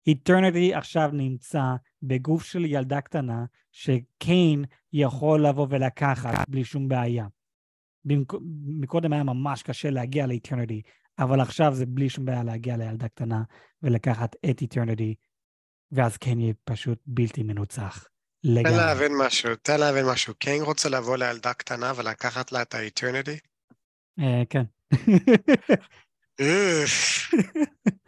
Eternity 0.09 0.77
עכשיו 0.77 1.09
נמצא 1.13 1.63
בגוף 2.03 2.43
של 2.43 2.65
ילדה 2.65 3.01
קטנה, 3.01 3.45
שקיינג 3.71 4.65
יכול 4.93 5.47
לבוא 5.47 5.67
ולקחת 5.69 6.49
בלי 6.49 6.63
שום 6.63 6.87
בעיה. 6.87 7.27
מקודם 8.65 9.13
היה 9.13 9.23
ממש 9.23 9.63
קשה 9.63 9.89
להגיע 9.89 10.27
לאיטרניטי, 10.27 10.81
אבל 11.19 11.41
עכשיו 11.41 11.73
זה 11.73 11.85
בלי 11.85 12.09
שום 12.09 12.25
בעיה 12.25 12.43
להגיע 12.43 12.77
לילדה 12.77 13.07
קטנה 13.07 13.43
ולקחת 13.83 14.35
את 14.49 14.61
איטרניטי, 14.61 15.15
ואז 15.91 16.17
קיינג 16.17 16.39
יהיה 16.39 16.53
פשוט 16.63 16.99
בלתי 17.05 17.43
מנוצח. 17.43 18.07
תן 18.43 18.49
לגמרי. 18.49 18.77
להבין 18.77 19.11
משהו, 19.25 19.55
תן 19.55 19.79
להבין 19.79 20.05
משהו. 20.05 20.35
קיינג 20.35 20.61
רוצה 20.61 20.89
לבוא 20.89 21.17
לילדה 21.17 21.53
קטנה 21.53 21.93
ולקחת 21.95 22.51
לה 22.51 22.61
את 22.61 22.73
האיטרניטי? 22.73 23.39
אה, 24.19 24.43
כן. 24.49 24.63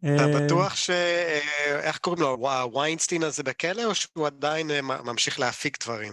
אתה 0.00 0.24
אה, 0.24 0.40
בטוח 0.44 0.76
ש... 0.76 0.90
אה, 0.90 1.80
איך 1.80 1.98
קוראים 1.98 2.22
לו? 2.22 2.36
ווא- 2.40 2.78
ויינסטין 2.78 3.22
הזה 3.22 3.42
בכלא, 3.42 3.84
או 3.84 3.94
שהוא 3.94 4.26
עדיין 4.26 4.70
אה, 4.70 4.80
ממשיך 4.82 5.40
להפיק 5.40 5.84
דברים? 5.84 6.12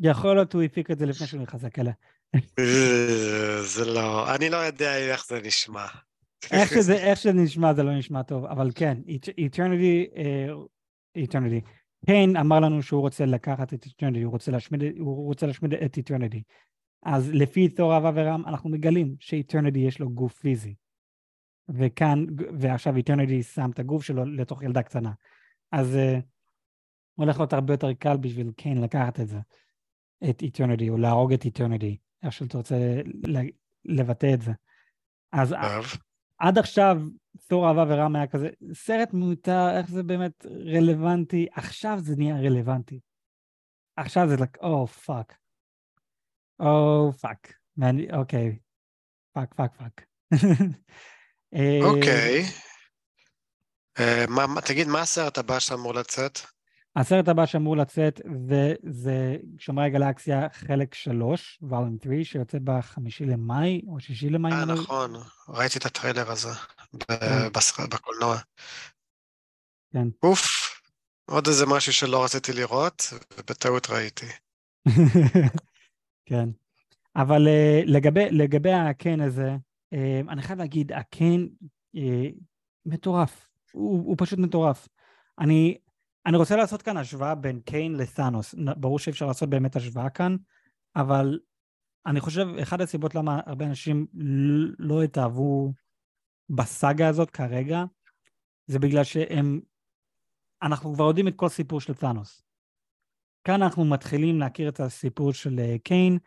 יכול 0.00 0.34
להיות 0.34 0.52
הוא 0.52 0.62
הפיק 0.62 0.90
את 0.90 0.98
זה 0.98 1.06
לפני 1.06 1.26
שהוא 1.26 1.42
נכנס 1.42 1.62
לכלא. 1.62 1.90
זה 3.62 3.84
לא... 3.84 4.34
אני 4.34 4.48
לא 4.48 4.56
יודע 4.56 4.96
איך 4.96 5.26
זה 5.26 5.40
נשמע. 5.44 5.86
איך 6.50 6.72
שזה, 6.76 6.94
איך 6.94 7.18
שזה 7.18 7.32
נשמע 7.32 7.74
זה 7.74 7.82
לא 7.82 7.98
נשמע 7.98 8.22
טוב, 8.22 8.44
אבל 8.44 8.70
כן, 8.74 8.98
איטרניטי, 9.38 10.06
איטרניטי. 11.16 11.60
קיינג 12.06 12.36
אמר 12.36 12.60
לנו 12.60 12.82
שהוא 12.82 13.00
רוצה 13.00 13.26
לקחת 13.26 13.74
את 13.74 13.84
איטרניטי, 13.84 14.22
הוא 14.24 14.32
רוצה 14.32 14.50
להשמיד, 14.50 14.82
הוא 14.98 15.26
רוצה 15.26 15.46
להשמיד 15.46 15.74
את 15.74 15.96
איטרניטי. 15.96 16.42
אז 17.02 17.30
לפי 17.32 17.68
תור 17.68 17.94
אהבה 17.94 18.10
ורעם, 18.14 18.42
אנחנו 18.46 18.70
מגלים 18.70 19.14
שאיטרניטי 19.20 19.78
יש 19.78 20.00
לו 20.00 20.10
גוף 20.10 20.38
פיזי. 20.38 20.74
וכאן, 21.68 22.26
ועכשיו 22.60 22.96
איטרניטי 22.96 23.42
שם 23.42 23.70
את 23.70 23.78
הגוף 23.78 24.04
שלו 24.04 24.24
לתוך 24.24 24.62
ילדה 24.62 24.82
קטנה. 24.82 25.12
אז 25.72 25.94
uh, 25.94 26.22
הולך 27.14 27.38
להיות 27.38 27.52
הרבה 27.52 27.72
יותר 27.72 27.92
קל 27.92 28.16
בשביל 28.16 28.52
קיינג 28.56 28.80
לקחת 28.80 29.20
את 29.20 29.28
זה, 29.28 29.38
את 30.30 30.42
איטרניטי, 30.42 30.88
או 30.88 30.98
להרוג 30.98 31.32
את 31.32 31.44
איטרניטי, 31.44 31.96
איך 32.22 32.32
שאתה 32.32 32.58
רוצה 32.58 32.76
לבטא 33.84 34.34
את 34.34 34.42
זה. 34.42 34.52
אז 35.32 35.54
טוב. 35.62 36.00
עד 36.38 36.58
עכשיו 36.58 37.02
תור 37.48 37.68
אהבה 37.68 37.84
ורעם 37.88 38.16
היה 38.16 38.26
כזה, 38.26 38.48
סרט 38.72 39.12
מיותר, 39.12 39.78
איך 39.78 39.90
זה 39.90 40.02
באמת 40.02 40.46
רלוונטי, 40.46 41.46
עכשיו 41.52 41.98
זה 41.98 42.14
נהיה 42.16 42.36
רלוונטי. 42.36 43.00
עכשיו 43.96 44.28
זה 44.28 44.34
like, 44.34 44.58
oh 44.62 44.86
fuck. 44.86 45.36
Oh 46.60 47.12
fuck. 47.12 47.52
אוקיי. 48.12 48.58
fuck, 49.32 49.54
fuck, 49.54 49.74
fuck. 49.76 50.06
אה, 51.54 51.78
אוקיי. 51.82 52.44
אה, 53.98 54.24
מה- 54.28 54.60
תגיד, 54.64 54.88
מה 54.88 55.00
הסרט 55.00 55.38
הבא 55.38 55.58
שאמור 55.58 55.94
לצאת? 55.94 56.38
הסרט 56.96 57.28
הבא 57.28 57.46
שאמור 57.46 57.76
לצאת 57.76 58.20
זה, 58.48 58.74
זה 58.82 59.36
שומרי 59.58 59.86
הגלקסיה 59.86 60.46
חלק 60.52 60.94
3, 60.94 61.58
volume 61.62 61.96
3, 62.02 62.30
שיוצא 62.32 62.58
בחמישי 62.64 63.24
למאי 63.24 63.82
או 63.88 64.00
שישי 64.00 64.30
למאי. 64.30 64.52
אה, 64.52 64.64
נכון, 64.64 65.12
ראיתי 65.48 65.78
את 65.78 65.86
הטריילר 65.86 66.30
הזה 66.30 66.48
כן. 67.08 67.48
בקולנוע. 67.90 68.36
כן. 69.92 70.08
אוף, 70.22 70.46
עוד 71.30 71.46
איזה 71.46 71.66
משהו 71.66 71.92
שלא 71.92 72.24
רציתי 72.24 72.52
לראות, 72.52 73.02
ובטעות 73.38 73.90
ראיתי. 73.90 74.26
כן. 76.28 76.48
אבל 77.16 77.48
אה, 77.48 77.80
לגבי, 77.84 78.30
לגבי 78.30 78.72
הקן 78.72 79.20
הזה, 79.20 79.48
אה, 79.48 79.56
אני 80.28 80.42
חייב 80.42 80.58
להגיד, 80.58 80.92
הקן 80.92 81.46
אה, 81.96 82.28
מטורף. 82.86 83.48
הוא, 83.72 84.06
הוא 84.06 84.16
פשוט 84.18 84.38
מטורף. 84.38 84.88
אני, 85.38 85.78
אני 86.26 86.36
רוצה 86.36 86.56
לעשות 86.56 86.82
כאן 86.82 86.96
השוואה 86.96 87.34
בין 87.34 87.60
קיין 87.60 87.94
לתאנוס. 87.94 88.54
נ- 88.54 88.80
ברור 88.80 88.98
שאי 88.98 89.12
אפשר 89.12 89.26
לעשות 89.26 89.50
באמת 89.50 89.76
השוואה 89.76 90.10
כאן, 90.10 90.36
אבל 90.96 91.38
אני 92.06 92.20
חושב, 92.20 92.46
אחת 92.62 92.80
הסיבות 92.80 93.14
למה 93.14 93.40
הרבה 93.46 93.66
אנשים 93.66 94.06
לא 94.78 95.02
התאהבו 95.02 95.72
בסאגה 96.48 97.08
הזאת 97.08 97.30
כרגע, 97.30 97.84
זה 98.66 98.78
בגלל 98.78 99.04
שהם... 99.04 99.60
אנחנו 100.62 100.94
כבר 100.94 101.04
יודעים 101.04 101.28
את 101.28 101.36
כל 101.36 101.48
סיפור 101.48 101.80
של 101.80 101.94
תאנוס. 101.94 102.42
כאן 103.44 103.62
אנחנו 103.62 103.84
מתחילים 103.84 104.38
להכיר 104.38 104.68
את 104.68 104.80
הסיפור 104.80 105.32
של 105.32 105.58
אה, 105.58 105.76
קיין, 105.78 106.18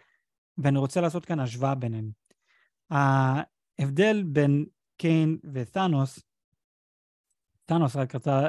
ואני 0.57 0.77
רוצה 0.77 1.01
לעשות 1.01 1.25
כאן 1.25 1.39
השוואה 1.39 1.75
ביניהם. 1.75 2.18
ההבדל 2.89 4.23
בין 4.23 4.65
קיין 4.97 5.37
ותאנוס, 5.53 6.19
תאנוס 7.65 7.95
רק 7.95 8.15
רצה 8.15 8.47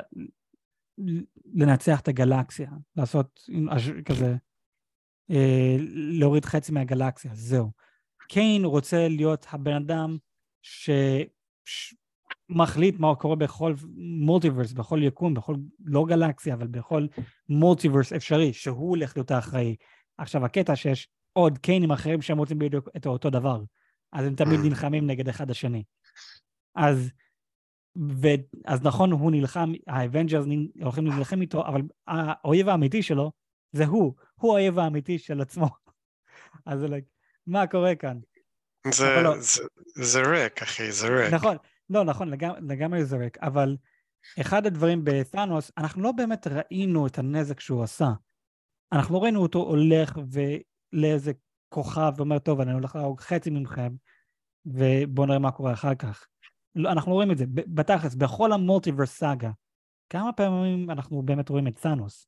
לנצח 1.54 2.00
את 2.00 2.08
הגלקסיה, 2.08 2.70
לעשות 2.96 3.40
כזה, 4.04 4.34
אה, 5.30 5.76
להוריד 6.18 6.44
חצי 6.44 6.72
מהגלקסיה, 6.72 7.30
זהו. 7.34 7.70
קיין 8.28 8.64
רוצה 8.64 9.08
להיות 9.08 9.46
הבן 9.50 9.74
אדם 9.74 10.16
שמחליט 12.48 12.98
מה 12.98 13.14
קורה 13.14 13.36
בכל 13.36 13.74
multiverse, 13.96 14.72
בכל 14.72 15.00
יקום, 15.02 15.34
בכל, 15.34 15.54
לא 15.84 16.04
גלקסיה, 16.08 16.54
אבל 16.54 16.66
בכל 16.66 17.06
multiverse 17.48 18.12
אפשרי, 18.12 18.52
שהוא 18.52 18.88
הולך 18.88 19.16
להיות 19.16 19.30
האחראי. 19.30 19.76
עכשיו, 20.18 20.44
הקטע 20.44 20.76
שיש 20.76 21.08
עוד 21.32 21.58
קיינגים 21.58 21.92
אחרים 21.92 22.22
שהם 22.22 22.38
רוצים 22.38 22.58
בדיוק 22.58 22.88
את 22.96 23.06
אותו 23.06 23.30
דבר, 23.30 23.62
אז 24.12 24.26
הם 24.26 24.34
תמיד 24.34 24.60
Mm. 24.60 24.62
נלחמים 24.62 25.06
נגד 25.06 25.28
אחד 25.28 25.50
השני. 25.50 25.82
אז, 26.74 27.10
ו, 28.22 28.28
אז 28.64 28.82
נכון, 28.82 29.12
הוא 29.12 29.30
נלחם, 29.30 29.72
האבנג'רס 29.86 30.44
הולכים 30.82 31.06
להילחם 31.06 31.40
איתו, 31.40 31.66
אבל 31.66 31.82
האויב 32.06 32.68
האמיתי 32.68 33.02
שלו 33.02 33.32
זה 33.72 33.86
הוא, 33.86 34.14
הוא 34.34 34.52
האויב 34.52 34.78
האמיתי 34.78 35.18
של 35.18 35.40
עצמו. 35.40 35.66
אז 36.66 36.84
like, 36.84 37.08
מה 37.46 37.66
קורה 37.66 37.94
כאן? 37.94 38.18
זה, 38.94 39.22
לא. 39.22 39.40
זה, 39.40 39.62
זה 39.94 40.20
ריק, 40.20 40.62
אחי, 40.62 40.92
זה 40.92 41.08
ריק. 41.08 41.34
נכון, 41.34 41.56
לא, 41.90 42.04
נכון, 42.04 42.28
לגמ, 42.28 42.52
לגמרי 42.68 43.04
זה 43.04 43.16
ריק, 43.16 43.38
אבל 43.38 43.76
אחד 44.40 44.66
הדברים 44.66 45.00
בתאנוס, 45.04 45.72
אנחנו 45.78 46.02
לא 46.02 46.12
באמת 46.12 46.46
ראינו 46.46 47.06
את 47.06 47.18
הנזק 47.18 47.60
שהוא 47.60 47.82
עשה. 47.82 48.08
אנחנו 48.92 49.14
לא 49.14 49.22
ראינו 49.22 49.42
אותו 49.42 49.58
הולך 49.58 50.18
לאיזה 50.92 51.32
כוכב 51.70 52.12
ואומר, 52.16 52.38
טוב, 52.38 52.60
אני 52.60 52.72
הולך 52.72 52.96
להרוג 52.96 53.20
חצי 53.20 53.50
מכם, 53.50 53.92
ובואו 54.66 55.26
נראה 55.26 55.38
מה 55.38 55.50
קורה 55.50 55.72
אחר 55.72 55.94
כך. 55.94 56.26
לא, 56.74 56.92
אנחנו 56.92 57.12
רואים 57.12 57.30
את 57.30 57.38
זה. 57.38 57.44
בתכלס, 57.48 58.14
בכל 58.14 58.52
המולטיברס 58.52 59.18
סאגה, 59.18 59.50
כמה 60.10 60.32
פעמים 60.32 60.90
אנחנו 60.90 61.22
באמת 61.22 61.48
רואים 61.48 61.66
את 61.66 61.78
תאנוס? 61.78 62.26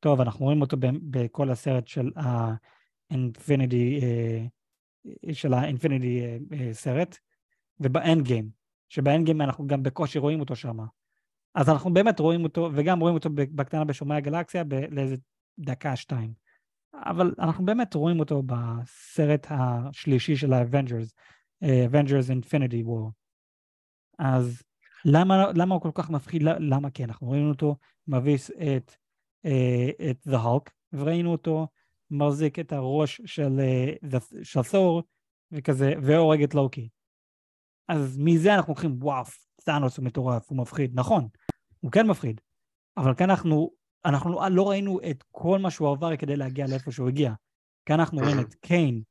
טוב, 0.00 0.20
אנחנו 0.20 0.44
רואים 0.44 0.60
אותו 0.60 0.76
בכל 1.10 1.50
הסרט 1.50 1.86
של 1.86 2.10
האינפיניטי, 3.10 4.00
של 5.32 5.54
האינפיניטי 5.54 6.22
סרט, 6.72 7.18
ובאנד 7.80 8.24
גיים, 8.24 8.48
שבאנד 8.88 9.24
גיים 9.26 9.40
אנחנו 9.40 9.66
גם 9.66 9.82
בקושי 9.82 10.18
רואים 10.18 10.40
אותו 10.40 10.56
שם. 10.56 10.78
אז 11.54 11.68
אנחנו 11.68 11.94
באמת 11.94 12.20
רואים 12.20 12.44
אותו, 12.44 12.70
וגם 12.74 13.00
רואים 13.00 13.14
אותו 13.14 13.30
בקטנה 13.30 13.84
בשומרי 13.84 14.16
הגלקסיה 14.16 14.62
לאיזה 14.90 15.16
דקה, 15.58 15.96
שתיים. 15.96 16.43
אבל 16.94 17.34
אנחנו 17.38 17.64
באמת 17.64 17.94
רואים 17.94 18.20
אותו 18.20 18.42
בסרט 18.42 19.46
השלישי 19.50 20.36
של 20.36 20.52
אה, 21.62 21.86
Avengers 21.86 22.28
Infinity 22.30 22.86
War. 22.86 23.10
אז 24.18 24.62
למה, 25.04 25.52
למה 25.54 25.74
הוא 25.74 25.82
כל 25.82 25.90
כך 25.94 26.10
מפחיד? 26.10 26.42
למה 26.42 26.90
כי 26.90 27.04
אנחנו 27.04 27.26
רואים 27.26 27.48
אותו 27.48 27.76
מביס 28.08 28.50
את, 28.50 28.94
אה, 29.44 30.10
את 30.10 30.26
The 30.26 30.36
Hulk, 30.36 30.70
וראינו 30.92 31.32
אותו 31.32 31.68
מחזיק 32.10 32.58
את 32.58 32.72
הראש 32.72 33.20
של, 33.26 33.60
אה, 33.60 34.18
של 34.42 34.62
תור, 34.70 35.02
וכזה, 35.52 35.92
והורג 36.02 36.42
את 36.42 36.54
לוקי. 36.54 36.88
אז 37.88 38.18
מזה 38.18 38.54
אנחנו 38.54 38.70
לוקחים, 38.72 38.96
וואו, 39.02 39.24
תאנוס 39.64 39.96
הוא 39.96 40.04
מטורף, 40.04 40.50
הוא 40.50 40.58
מפחיד. 40.58 40.90
נכון, 40.94 41.28
הוא 41.80 41.92
כן 41.92 42.06
מפחיד, 42.06 42.40
אבל 42.96 43.14
כאן 43.14 43.30
אנחנו, 43.30 43.70
אנחנו 44.04 44.30
לא, 44.30 44.48
לא 44.50 44.70
ראינו 44.70 45.00
את 45.10 45.24
כל 45.30 45.58
מה 45.58 45.70
שהוא 45.70 45.90
עבר 45.90 46.16
כדי 46.16 46.36
להגיע 46.36 46.66
לאיפה 46.66 46.92
שהוא 46.92 47.08
הגיע. 47.08 47.32
כאן 47.86 48.00
אנחנו 48.00 48.20
רואים 48.20 48.40
את 48.40 48.54
קיין, 48.54 49.02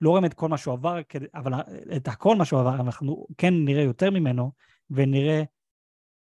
לא 0.00 0.10
רואים 0.10 0.24
את 0.24 0.34
כל 0.34 0.48
מה 0.48 0.58
שהוא 0.58 0.74
עבר, 0.74 0.98
אבל 1.34 1.52
את 1.96 2.08
כל 2.18 2.36
מה 2.36 2.44
שהוא 2.44 2.60
עבר, 2.60 2.74
אנחנו 2.74 3.26
כן 3.38 3.54
נראה 3.64 3.82
יותר 3.82 4.10
ממנו, 4.10 4.52
ונראה 4.90 5.42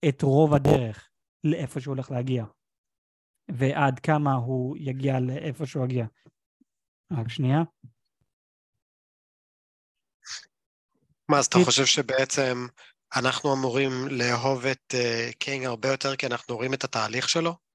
את 0.09 0.22
רוב 0.22 0.53
הדרך 0.53 1.09
לאיפה 1.43 1.80
שהוא 1.80 1.93
הולך 1.93 2.11
להגיע. 2.11 2.45
ועד 3.51 3.99
כמה 3.99 4.34
הוא 4.34 4.78
יגיע 4.80 5.20
לאיפה 5.20 5.65
שהוא 5.65 5.86
יגיע. 5.86 6.05
רק 7.11 7.30
שנייה. 7.30 7.63
מה, 11.30 11.39
אז 11.39 11.45
אתה 11.45 11.57
חושב 11.65 11.86
שבעצם 11.86 12.68
אנחנו 13.15 13.53
אמורים 13.53 13.91
לאהוב 14.09 14.65
את 14.65 14.93
אה, 14.93 15.30
קינג 15.39 15.65
הרבה 15.65 15.89
יותר 15.89 16.15
כי 16.15 16.28
אנחנו 16.28 16.55
רואים 16.55 16.74
את 16.74 16.84
התהליך 16.84 17.30
שלו? 17.30 17.66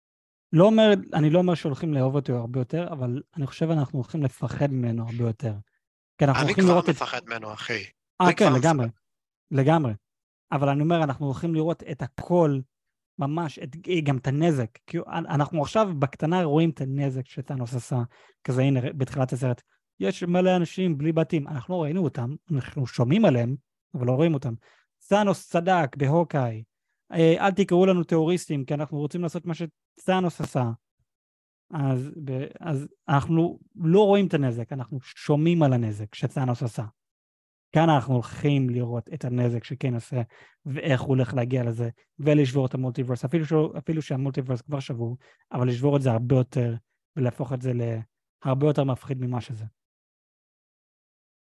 לא 0.52 0.64
אומר, 0.64 0.92
אני 1.14 1.30
לא 1.30 1.38
אומר 1.38 1.54
שהולכים 1.54 1.94
לאהוב 1.94 2.14
אותו 2.14 2.36
הרבה 2.36 2.60
יותר, 2.60 2.88
אבל 2.92 3.22
אני 3.36 3.46
חושב 3.46 3.70
אנחנו 3.70 3.98
הולכים 3.98 4.22
לפחד 4.22 4.72
ממנו 4.72 5.02
הרבה 5.02 5.24
יותר. 5.24 5.54
כי 6.18 6.24
אנחנו 6.24 6.40
אני 6.40 6.48
הולכים 6.48 6.64
כבר 6.64 6.72
לראות 6.72 6.88
את... 6.88 6.94
מפחד 6.94 7.20
ממנו, 7.26 7.52
אחי. 7.52 7.84
אה, 8.20 8.26
אני 8.26 8.34
כן, 8.34 8.48
כבר 8.48 8.58
לגמרי. 8.58 8.86
מפחד. 8.86 8.98
לגמרי. 9.50 9.92
אבל 10.52 10.68
אני 10.68 10.82
אומר, 10.82 11.04
אנחנו 11.04 11.26
הולכים 11.26 11.54
לראות 11.54 11.82
את 11.90 12.02
הכל, 12.02 12.58
ממש, 13.18 13.58
את, 13.58 13.76
גם 14.04 14.16
את 14.16 14.26
הנזק. 14.26 14.78
כי 14.86 14.98
אנחנו 15.08 15.62
עכשיו 15.62 15.88
בקטנה 15.98 16.42
רואים 16.42 16.70
את 16.70 16.80
הנזק 16.80 17.28
שטאנוס 17.28 17.74
עשה, 17.74 18.02
כזה 18.44 18.62
הנה, 18.62 18.80
בתחילת 18.80 19.32
הסרט. 19.32 19.62
יש 20.00 20.22
מלא 20.22 20.56
אנשים 20.56 20.98
בלי 20.98 21.12
בתים, 21.12 21.48
אנחנו 21.48 21.74
לא 21.74 21.82
ראינו 21.82 22.04
אותם, 22.04 22.34
אנחנו 22.52 22.86
שומעים 22.86 23.24
עליהם, 23.24 23.56
אבל 23.94 24.06
לא 24.06 24.12
רואים 24.12 24.34
אותם. 24.34 24.54
סאנוס 25.00 25.48
צדק 25.48 25.96
בהוקאי, 25.96 26.62
אה, 27.12 27.46
אל 27.46 27.50
תקראו 27.50 27.86
לנו 27.86 28.04
טרוריסטים, 28.04 28.64
כי 28.64 28.74
אנחנו 28.74 28.98
רוצים 28.98 29.22
לעשות 29.22 29.46
מה 29.46 29.54
שסאנוס 30.00 30.40
עשה. 30.40 30.70
אז, 31.70 32.10
אז 32.60 32.88
אנחנו 33.08 33.58
לא 33.76 34.00
רואים 34.00 34.26
את 34.26 34.34
הנזק, 34.34 34.72
אנחנו 34.72 35.00
שומעים 35.00 35.62
על 35.62 35.72
הנזק 35.72 36.14
שסאנוס 36.14 36.62
עשה. 36.62 36.84
כאן 37.72 37.90
אנחנו 37.90 38.14
הולכים 38.14 38.70
לראות 38.70 39.08
את 39.14 39.24
הנזק 39.24 39.64
שכן 39.64 39.94
עושה, 39.94 40.22
ואיך 40.66 41.00
הוא 41.00 41.08
הולך 41.08 41.34
להגיע 41.34 41.64
לזה, 41.64 41.90
ולשבור 42.18 42.66
את 42.66 42.74
המולטיברס, 42.74 43.24
אפילו, 43.24 43.44
ש... 43.44 43.52
אפילו 43.78 44.02
שהמולטיברס 44.02 44.60
כבר 44.62 44.80
שבור, 44.80 45.16
אבל 45.52 45.68
לשבור 45.68 45.96
את 45.96 46.02
זה 46.02 46.10
הרבה 46.10 46.36
יותר, 46.36 46.74
ולהפוך 47.16 47.52
את 47.52 47.62
זה 47.62 47.72
להרבה 48.44 48.66
יותר 48.66 48.84
מפחיד 48.84 49.18
ממה 49.20 49.40
שזה. 49.40 49.64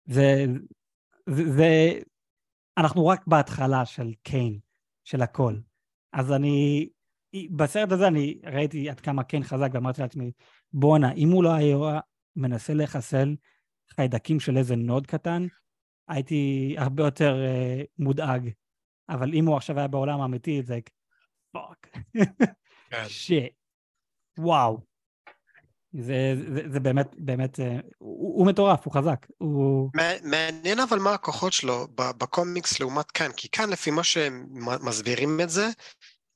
זה, 0.05 0.45
זה, 1.29 1.51
זה, 1.51 1.99
אנחנו 2.77 3.07
רק 3.07 3.27
בהתחלה 3.27 3.85
של 3.85 4.13
קיין, 4.23 4.59
של 5.03 5.21
הכל. 5.21 5.55
אז 6.13 6.31
אני, 6.31 6.89
בסרט 7.51 7.91
הזה 7.91 8.07
אני 8.07 8.39
ראיתי 8.43 8.89
עד 8.89 8.99
כמה 8.99 9.23
קיינג 9.23 9.43
חזק, 9.43 9.69
ואמרתי 9.73 10.01
לעצמי, 10.01 10.31
בואנה, 10.73 11.13
אם 11.13 11.29
הוא 11.29 11.43
לא 11.43 11.53
היה 11.53 11.99
מנסה 12.35 12.73
לחסל 12.73 13.35
חיידקים 13.95 14.39
של 14.39 14.57
איזה 14.57 14.75
נוד 14.75 15.07
קטן, 15.07 15.47
הייתי 16.07 16.75
הרבה 16.77 17.03
יותר 17.03 17.35
uh, 17.35 17.85
מודאג. 17.99 18.49
אבל 19.09 19.33
אם 19.33 19.45
הוא 19.45 19.57
עכשיו 19.57 19.77
היה 19.77 19.87
בעולם 19.87 20.21
האמיתי, 20.21 20.61
זה 20.63 20.79
fuck. 21.51 21.97
Shit. 23.07 23.53
וואו. 24.39 24.79
זה, 25.93 26.35
זה, 26.55 26.61
זה 26.71 26.79
באמת, 26.79 27.15
באמת, 27.17 27.59
אה, 27.59 27.79
הוא, 27.97 28.39
הוא 28.39 28.47
מטורף, 28.47 28.85
הוא 28.85 28.93
חזק. 28.93 29.25
הוא... 29.37 29.89
מעניין 30.23 30.79
אבל 30.79 30.99
מה 30.99 31.13
הכוחות 31.13 31.53
שלו 31.53 31.87
בקומיקס 31.95 32.79
לעומת 32.79 33.11
כאן, 33.11 33.31
כי 33.37 33.49
כאן 33.51 33.69
לפי 33.69 33.91
מה 33.91 34.03
שהם 34.03 34.47
מסבירים 34.81 35.41
את 35.41 35.49
זה, 35.49 35.67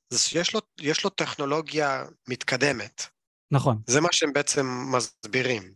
זה 0.10 0.20
שיש 0.20 0.54
לו, 0.54 0.62
לו 1.04 1.10
טכנולוגיה 1.10 2.04
מתקדמת. 2.28 3.02
נכון. 3.52 3.82
זה 3.88 4.02
מה 4.02 4.08
שהם 4.12 4.34
בעצם 4.34 4.66
מסבירים. 4.96 5.74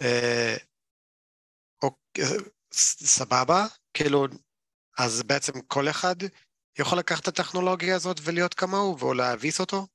אה, 0.00 0.56
אוקיי, 1.82 2.24
סבבה, 2.72 3.66
כאילו, 3.94 4.26
אז 4.98 5.22
בעצם 5.22 5.52
כל 5.66 5.88
אחד 5.88 6.16
יכול 6.78 6.98
לקחת 6.98 7.22
את 7.22 7.28
הטכנולוגיה 7.28 7.96
הזאת 7.96 8.16
ולהיות 8.22 8.54
כמוהו, 8.54 8.96
או 9.02 9.14
להביס 9.14 9.60
אותו? 9.60 9.86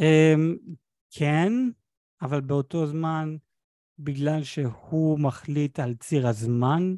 אמ, 0.00 0.56
כן, 1.10 1.52
אבל 2.22 2.40
באותו 2.40 2.86
זמן, 2.86 3.36
בגלל 3.98 4.44
שהוא 4.44 5.18
מחליט 5.18 5.80
על 5.80 5.94
ציר 5.94 6.26
הזמן, 6.26 6.94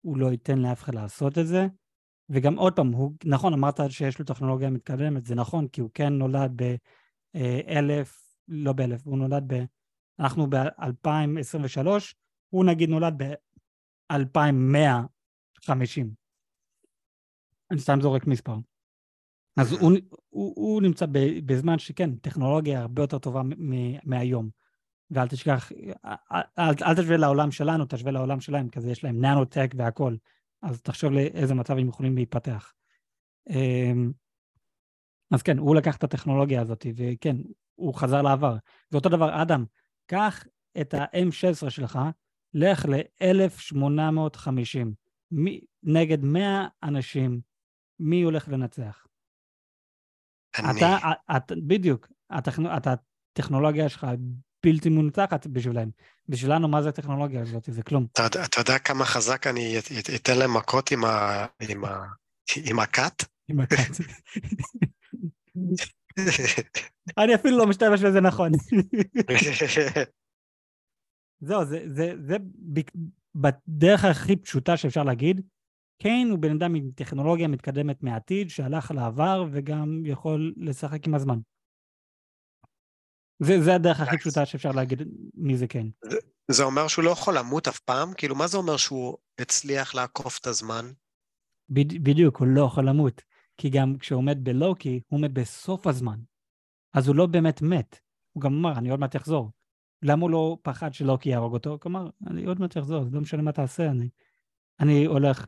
הוא 0.00 0.18
לא 0.18 0.26
ייתן 0.26 0.58
לאף 0.58 0.82
אחד 0.82 0.94
לעשות 0.94 1.38
את 1.38 1.46
זה. 1.46 1.66
וגם 2.30 2.58
עוד 2.58 2.76
פעם, 2.76 2.92
הוא, 2.92 3.12
נכון, 3.24 3.52
אמרת 3.52 3.80
שיש 3.88 4.18
לו 4.18 4.24
טכנולוגיה 4.24 4.70
מתקדמת, 4.70 5.26
זה 5.26 5.34
נכון, 5.34 5.68
כי 5.68 5.80
הוא 5.80 5.90
כן 5.94 6.12
נולד 6.12 6.62
באלף, 7.34 8.34
לא 8.48 8.72
באלף, 8.72 9.06
הוא 9.06 9.18
נולד 9.18 9.44
ב... 9.46 9.64
אנחנו 10.20 10.50
ב-2023, 10.50 11.86
הוא 12.48 12.64
נגיד 12.64 12.90
נולד 12.90 13.22
ב-2150. 13.22 16.04
אני 17.70 17.80
סתם 17.80 18.00
זורק 18.00 18.26
מספר. 18.26 18.56
אז 19.56 19.72
הוא, 19.72 19.92
הוא, 20.28 20.52
הוא 20.56 20.82
נמצא 20.82 21.06
בזמן 21.46 21.78
שכן, 21.78 22.14
טכנולוגיה 22.14 22.80
הרבה 22.80 23.02
יותר 23.02 23.18
טובה 23.18 23.42
מהיום. 24.04 24.50
ואל 25.10 25.28
תשכח, 25.28 25.72
אל, 26.04 26.40
אל, 26.58 26.74
אל 26.82 26.94
תשווה 26.94 27.16
לעולם 27.16 27.50
שלנו, 27.50 27.84
תשווה 27.88 28.12
לעולם 28.12 28.40
שלהם, 28.40 28.68
כי 28.68 28.80
יש 28.90 29.04
להם 29.04 29.24
ננו-טק 29.24 29.74
והכל. 29.76 30.16
אז 30.62 30.82
תחשוב 30.82 31.12
לאיזה 31.12 31.54
מצב 31.54 31.78
הם 31.78 31.88
יכולים 31.88 32.16
להתפתח. 32.16 32.72
אמ, 33.50 34.12
אז 35.30 35.42
כן, 35.42 35.58
הוא 35.58 35.76
לקח 35.76 35.96
את 35.96 36.04
הטכנולוגיה 36.04 36.62
הזאת, 36.62 36.86
וכן, 36.96 37.36
הוא 37.74 37.94
חזר 37.94 38.22
לעבר. 38.22 38.56
ואותו 38.92 39.08
דבר, 39.08 39.42
אדם, 39.42 39.64
קח 40.06 40.44
את 40.80 40.94
ה-M16 40.94 41.70
שלך, 41.70 41.98
לך 42.54 42.86
ל-1850. 42.88 44.86
נגד 45.82 46.24
100 46.24 46.66
אנשים, 46.82 47.40
מי 48.00 48.22
הולך 48.22 48.48
לנצח? 48.48 49.06
אני. 50.58 50.78
אתה, 50.78 50.96
אתה 51.36 51.54
בדיוק, 51.66 52.08
הטכנ... 52.30 52.62
הטכנולוגיה 53.36 53.88
שלך 53.88 54.06
בלתי 54.64 54.88
מונצחת 54.88 55.46
בשבילם. 55.46 55.88
בשבילנו, 56.28 56.68
מה 56.68 56.82
זה 56.82 56.88
הטכנולוגיה 56.88 57.42
הזאת? 57.42 57.68
זה 57.72 57.82
כלום. 57.82 58.06
אתה, 58.12 58.44
אתה 58.44 58.60
יודע 58.60 58.78
כמה 58.78 59.04
חזק 59.04 59.46
אני 59.46 59.78
אתן 60.14 60.38
להם 60.38 60.56
מכות 60.56 60.90
עם, 60.90 61.04
ה, 61.04 61.46
עם, 61.68 61.84
ה, 61.84 62.06
עם 62.64 62.78
הכת? 62.78 63.24
עם 63.48 63.60
הכת. 63.60 63.96
אני 67.18 67.34
אפילו 67.34 67.58
לא 67.58 67.66
משתמש 67.66 68.02
בזה 68.02 68.20
נכון. 68.20 68.52
זהו, 71.40 71.64
זה, 71.64 71.84
זה, 71.86 72.12
זה 72.26 72.36
בדרך 73.34 74.04
הכי 74.04 74.36
פשוטה 74.36 74.76
שאפשר 74.76 75.02
להגיד, 75.02 75.40
קיין 76.02 76.30
הוא 76.30 76.38
בן 76.38 76.52
אדם 76.52 76.74
עם 76.74 76.90
טכנולוגיה 76.94 77.48
מתקדמת 77.48 78.02
מהעתיד, 78.02 78.50
שהלך 78.50 78.90
לעבר 78.90 79.44
וגם 79.52 80.02
יכול 80.04 80.54
לשחק 80.56 81.06
עם 81.06 81.14
הזמן. 81.14 81.38
זה, 83.42 83.62
זה 83.62 83.74
הדרך 83.74 84.00
הכי 84.00 84.18
פשוטה 84.18 84.46
שאפשר 84.46 84.72
להגיד 84.72 85.02
מי 85.34 85.56
זה 85.56 85.66
קיין. 85.66 85.90
זה, 86.04 86.18
זה 86.50 86.62
אומר 86.62 86.88
שהוא 86.88 87.04
לא 87.04 87.10
יכול 87.10 87.38
למות 87.38 87.68
אף 87.68 87.78
פעם? 87.78 88.14
כאילו, 88.14 88.34
מה 88.34 88.46
זה 88.46 88.56
אומר 88.56 88.76
שהוא 88.76 89.16
הצליח 89.38 89.94
לעקוף 89.94 90.38
את 90.38 90.46
הזמן? 90.46 90.92
בד, 91.68 92.02
בדיוק, 92.02 92.36
הוא 92.36 92.46
לא 92.46 92.64
יכול 92.66 92.88
למות. 92.88 93.22
כי 93.56 93.70
גם 93.70 93.98
כשהוא 93.98 94.18
עומד 94.18 94.38
בלוקי, 94.44 95.00
הוא 95.08 95.18
עומד 95.18 95.34
בסוף 95.34 95.86
הזמן. 95.86 96.18
אז 96.94 97.08
הוא 97.08 97.16
לא 97.16 97.26
באמת 97.26 97.62
מת. 97.62 97.98
הוא 98.32 98.42
גם 98.42 98.52
אמר, 98.52 98.78
אני 98.78 98.90
עוד 98.90 99.00
מעט 99.00 99.16
אחזור. 99.16 99.50
למה 100.02 100.22
הוא 100.22 100.30
לא 100.30 100.56
פחד 100.62 100.94
שלוקי 100.94 101.28
יהרוג 101.28 101.52
אותו? 101.52 101.78
כלומר, 101.80 102.08
אני 102.26 102.44
עוד 102.44 102.60
מעט 102.60 102.78
אחזור, 102.78 103.04
זה 103.04 103.10
לא 103.12 103.20
משנה 103.20 103.42
מה 103.42 103.52
תעשה, 103.52 103.86
אני, 103.86 104.08
אני 104.80 105.04
הולך... 105.04 105.44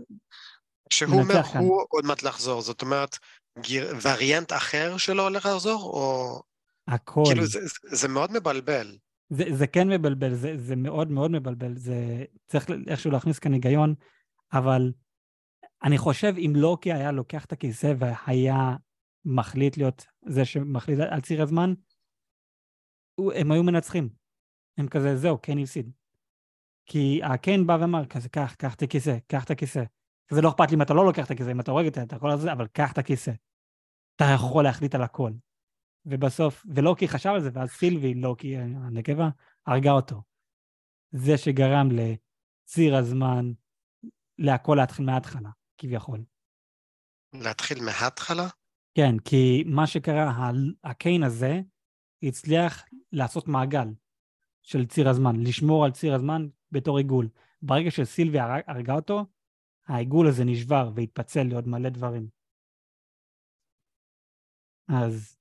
כשהוא 0.91 1.21
אומר, 1.21 1.41
הוא 1.59 1.85
עוד 1.89 2.05
מעט 2.05 2.23
לחזור, 2.23 2.61
זאת 2.61 2.83
אומרת, 2.83 3.19
גיר, 3.59 3.95
וריאנט 4.03 4.53
אחר 4.53 4.97
שלו 4.97 5.23
הולך 5.23 5.47
לחזור, 5.47 5.83
או... 5.83 6.43
הכל. 6.89 7.23
כאילו, 7.27 7.47
זה, 7.47 7.59
זה, 7.83 8.09
מאוד 8.09 8.33
מבלבל. 8.33 8.97
זה, 9.31 9.45
זה 9.53 9.67
כן 9.67 9.89
מבלבל, 9.89 10.35
זה, 10.35 10.55
זה 10.59 10.77
מאוד 10.77 11.11
מאוד 11.11 11.31
מבלבל, 11.31 11.77
זה 11.77 12.25
צריך 12.47 12.67
איכשהו 12.87 13.11
להכניס 13.11 13.39
כאן 13.39 13.53
היגיון, 13.53 13.95
אבל 14.53 14.93
אני 15.85 15.99
חושב 15.99 16.35
אם 16.39 16.53
לוקי 16.57 16.93
היה 16.93 17.13
לוקח 17.13 17.45
את 17.45 17.53
הכיסא 17.53 17.95
והיה 17.99 18.77
מחליט 19.25 19.77
להיות 19.77 20.07
זה 20.27 20.45
שמחליט 20.45 20.99
על 21.11 21.21
ציר 21.21 21.43
הזמן, 21.43 21.75
הם 23.35 23.53
היו 23.53 23.63
מנצחים. 23.63 24.09
הם 24.79 24.89
כזה, 24.89 25.17
זהו, 25.17 25.39
כן 25.43 25.59
הפסיד. 25.59 25.91
כי 26.87 27.21
הקיין 27.25 27.67
בא 27.67 27.79
ואמר, 27.81 28.07
כזה, 28.07 28.29
קח, 28.29 28.55
קח 28.59 28.75
את 28.75 28.83
הכיסא, 28.83 29.17
קח 29.27 29.45
את 29.45 29.51
הכיסא. 29.51 29.83
זה 30.31 30.41
לא 30.41 30.49
אכפת 30.49 30.71
לי 30.71 30.77
אם 30.77 30.83
אתה 30.83 30.95
לא 30.95 31.05
לוקח 31.05 31.27
את 31.27 31.31
הכיסא, 31.31 31.51
אם 31.51 31.61
אתה 31.61 31.71
הורג 31.71 31.87
את 31.87 31.95
זה, 31.95 32.03
אתה 32.03 32.17
יכול 32.17 32.29
לעשות 32.29 32.41
את 32.41 32.45
זה, 32.45 32.53
אבל 32.53 32.67
קח 32.67 32.93
את 32.93 32.99
הכיסא. 32.99 33.33
אתה 34.17 34.25
יכול 34.35 34.65
להחליט 34.65 34.95
על 34.95 35.03
הכל. 35.03 35.31
ובסוף, 36.07 36.67
ולוקי 36.75 37.09
חשב 37.09 37.31
על 37.31 37.41
זה, 37.41 37.51
ואז 37.53 37.71
סילבי, 37.71 38.15
לוקי, 38.15 38.57
הנקבה, 38.57 39.29
הרגה 39.67 39.91
אותו. 39.91 40.23
זה 41.11 41.39
שגרם 41.39 41.89
לציר 41.91 42.97
הזמן 42.97 43.53
להכל 44.39 44.75
להתחיל 44.81 45.07
מההתחלה, 45.07 45.51
כביכול. 45.79 46.25
להתחיל 47.33 47.85
מההתחלה? 47.85 48.49
כן, 48.95 49.19
כי 49.25 49.65
מה 49.67 49.87
שקרה, 49.87 50.51
הקיין 50.85 51.23
הזה 51.23 51.61
הצליח 52.23 52.85
לעשות 53.13 53.49
מעגל. 53.49 53.89
של 54.63 54.87
ציר 54.87 55.09
הזמן, 55.09 55.41
לשמור 55.41 55.85
על 55.85 55.91
ציר 55.91 56.15
הזמן 56.15 56.49
בתור 56.73 56.99
עיגול. 56.99 57.29
ברגע 57.63 57.91
שסילביה 57.91 58.47
הרגה 58.67 58.95
אותו, 58.95 59.27
העיגול 59.87 60.29
הזה 60.29 60.45
נשבר 60.45 60.91
והתפצל 60.95 61.43
לעוד 61.43 61.69
מלא 61.69 61.89
דברים. 61.89 62.29
אז 64.89 65.39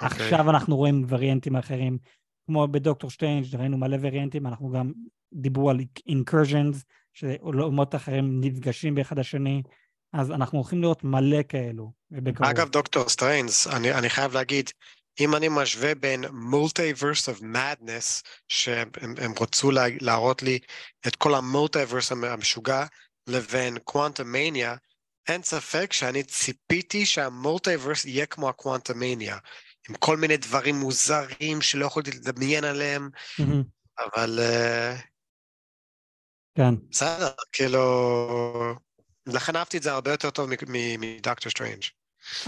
okay. 0.00 0.04
אוקיי. 0.04 0.24
עכשיו 0.24 0.50
אנחנו 0.50 0.76
רואים 0.76 1.04
וריאנטים 1.08 1.56
אחרים, 1.56 1.98
כמו 2.46 2.68
בדוקטור 2.68 3.10
שטיינג' 3.10 3.56
ראינו 3.56 3.78
מלא 3.78 3.96
וריאנטים, 4.00 4.46
אנחנו 4.46 4.70
גם 4.70 4.92
דיברו 5.32 5.70
על 5.70 5.80
אינקרז'נס, 6.06 6.84
שעולמות 7.12 7.94
אחרים 7.94 8.40
נפגשים 8.40 8.94
באחד 8.94 9.18
השני, 9.18 9.62
אז 10.12 10.30
אנחנו 10.30 10.58
הולכים 10.58 10.82
לראות 10.82 11.04
מלא 11.04 11.42
כאלו. 11.48 11.92
אגב, 12.40 12.68
דוקטור 12.68 13.08
סטריינג', 13.08 13.66
אני, 13.66 13.92
אני 13.92 14.10
חייב 14.10 14.32
להגיד, 14.32 14.70
אם 15.20 15.34
אני 15.34 15.48
משווה 15.50 15.94
בין 15.94 16.24
Multiverse 16.24 17.36
of 17.36 17.42
Madness, 17.42 18.22
שהם 18.48 18.90
רצו 19.40 19.70
לה, 19.70 19.84
להראות 20.00 20.42
לי 20.42 20.58
את 21.06 21.16
כל 21.16 21.34
ה 21.34 21.41
multiverse 21.41 22.12
המשוגע, 22.12 22.84
לבין 23.26 23.78
קוואנטמניה, 23.78 24.76
אין 25.28 25.42
ספק 25.42 25.92
שאני 25.92 26.22
ציפיתי 26.22 27.06
שה 27.06 27.29
multiverse 27.29 28.04
יהיה 28.04 28.26
כמו 28.26 28.48
הקוואנטמניה, 28.48 29.36
עם 29.88 29.94
כל 29.94 30.16
מיני 30.16 30.36
דברים 30.36 30.76
מוזרים 30.76 31.60
שלא 31.60 31.86
יכולתי 31.86 32.10
לדמיין 32.10 32.64
עליהם, 32.64 33.10
mm-hmm. 33.14 33.62
אבל 33.98 34.38
uh, 34.38 35.00
כן. 36.54 36.74
בסדר, 36.90 37.30
כאילו... 37.52 38.74
לכן 39.26 39.56
אהבתי 39.56 39.76
את 39.76 39.82
זה 39.82 39.92
הרבה 39.92 40.10
יותר 40.10 40.30
טוב 40.30 40.50
מדוקטור 40.68 41.50
סטרנג'. 41.50 41.82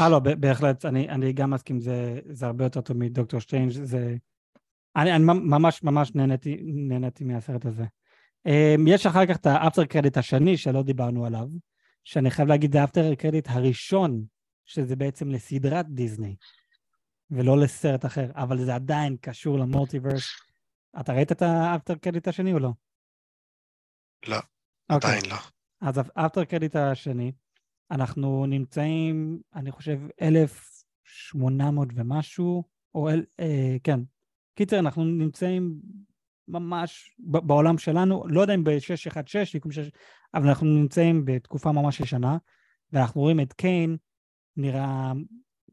אה, 0.01 0.09
לא, 0.09 0.19
בהחלט, 0.19 0.85
אני, 0.85 1.09
אני 1.09 1.33
גם 1.33 1.51
מסכים, 1.51 1.81
זה, 1.81 2.21
זה 2.31 2.47
הרבה 2.47 2.65
יותר 2.65 2.81
טוב 2.81 2.97
מדוקטור 2.97 3.41
סטרנג', 3.41 3.71
זה... 3.71 4.17
אני, 4.97 5.13
אני 5.13 5.25
ממש 5.25 5.83
ממש 5.83 6.15
נהניתי, 6.15 6.57
נהניתי 6.63 7.25
מהסרט 7.25 7.67
הזה. 7.67 7.85
Um, 8.49 8.81
יש 8.87 9.07
אחר 9.07 9.27
כך 9.27 9.37
את 9.37 9.47
ה 9.47 9.53
after 9.53 9.85
credit 9.85 10.17
השני 10.17 10.57
שלא 10.57 10.83
דיברנו 10.83 11.27
עליו, 11.27 11.47
שאני 12.05 12.31
חייב 12.31 12.49
להגיד, 12.49 12.73
זה 12.73 12.81
ה 12.81 12.86
after 12.86 13.15
credit 13.15 13.49
הראשון, 13.51 14.25
שזה 14.65 14.97
בעצם 14.97 15.29
לסדרת 15.29 15.87
דיסני, 15.89 16.37
ולא 17.31 17.59
לסרט 17.59 18.07
אחר, 18.07 18.31
אבל 18.35 18.65
זה 18.65 18.75
עדיין 18.75 19.17
קשור 19.21 19.59
ל 19.59 19.64
multiverse. 19.64 20.25
אתה 21.01 21.13
ראית 21.13 21.33
את 21.33 21.43
האפטר 21.43 21.95
קרדיט 21.95 22.29
השני 22.29 22.53
או 22.53 22.59
לא? 22.59 22.71
לא, 24.29 24.37
okay. 24.37 24.41
אוקיי. 24.91 25.11
עדיין 25.11 25.23
לא. 25.31 25.37
אז 25.81 26.01
האפטר 26.17 26.45
קרדיט 26.45 26.77
השני, 26.77 27.33
אנחנו 27.91 28.47
נמצאים, 28.47 29.41
אני 29.55 29.71
חושב, 29.71 30.01
1800 30.23 31.89
ומשהו, 31.95 32.65
או 32.95 33.11
אל, 33.11 33.25
אה, 33.41 33.77
כן. 33.85 34.01
קיצר, 34.55 34.79
אנחנו 34.79 35.05
נמצאים 35.05 35.81
ממש 36.49 37.17
בעולם 37.19 37.79
שלנו, 37.79 38.25
לא 38.29 38.41
יודע 38.41 38.55
אם 38.55 38.65
ב-616, 38.65 39.91
אבל 40.35 40.49
אנחנו 40.49 40.67
נמצאים 40.67 41.25
בתקופה 41.25 41.73
ממש 41.73 42.01
ישנה, 42.01 42.39
ואנחנו 42.93 43.21
רואים 43.21 43.41
את 43.41 43.53
קיין 43.53 43.97
נראה 44.57 45.13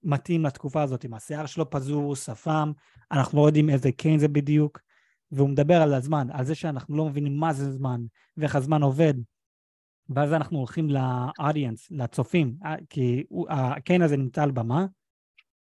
מתאים 0.04 0.46
לתקופה 0.46 0.82
הזאת, 0.82 1.04
עם 1.04 1.14
השיער 1.14 1.46
שלו 1.46 1.70
פזור, 1.70 2.16
שפם, 2.16 2.72
אנחנו 3.12 3.42
לא 3.42 3.48
יודעים 3.48 3.70
איזה 3.70 3.92
קיין 3.92 4.20
זה 4.20 4.28
בדיוק, 4.28 4.80
והוא 5.32 5.50
מדבר 5.50 5.82
על 5.82 5.94
הזמן, 5.94 6.28
על 6.32 6.46
זה 6.46 6.56
שאנחנו 6.56 6.98
לא 6.98 7.06
מבינים 7.06 7.38
מה 7.38 7.54
זה 7.54 7.72
זמן, 7.72 8.02
ואיך 8.38 8.56
הזמן 8.56 8.82
עובד. 8.82 9.14
ואז 10.10 10.34
אנחנו 10.34 10.58
הולכים 10.58 10.90
לאודיאנס, 10.90 11.92
לצופים, 11.92 12.58
אה, 12.66 12.76
כי 12.90 13.24
הקיין 13.50 14.02
הזה 14.02 14.18
נמצא 14.18 14.44
על 14.44 14.52
במה, 14.52 14.86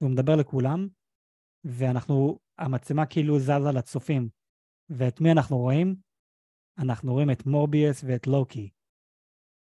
והוא 0.00 0.10
מדבר 0.10 0.36
לכולם, 0.36 0.88
ואנחנו, 1.64 2.38
המצלמה 2.58 3.06
כאילו 3.06 3.38
זזה 3.38 3.72
לצופים. 3.74 4.28
ואת 4.90 5.20
מי 5.20 5.32
אנחנו 5.32 5.58
רואים? 5.58 5.96
אנחנו 6.78 7.12
רואים 7.12 7.30
את 7.30 7.46
מורביאס 7.46 8.04
ואת 8.06 8.26
לוקי. 8.26 8.70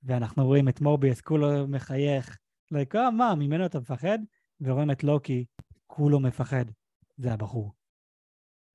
ואנחנו 0.03 0.47
רואים 0.47 0.69
את 0.69 0.81
מורביאס, 0.81 1.21
כולו 1.21 1.69
מחייך, 1.69 2.39
like, 2.75 3.11
מה, 3.13 3.35
ממנו 3.35 3.67
אתה 3.67 3.81
מפחד? 3.81 4.19
ורואים 4.62 4.92
את 4.92 5.04
לוקי, 5.04 5.46
כולו 5.88 6.20
מפחד. 6.20 6.66
זה 7.18 7.34
הבחור. 7.34 7.74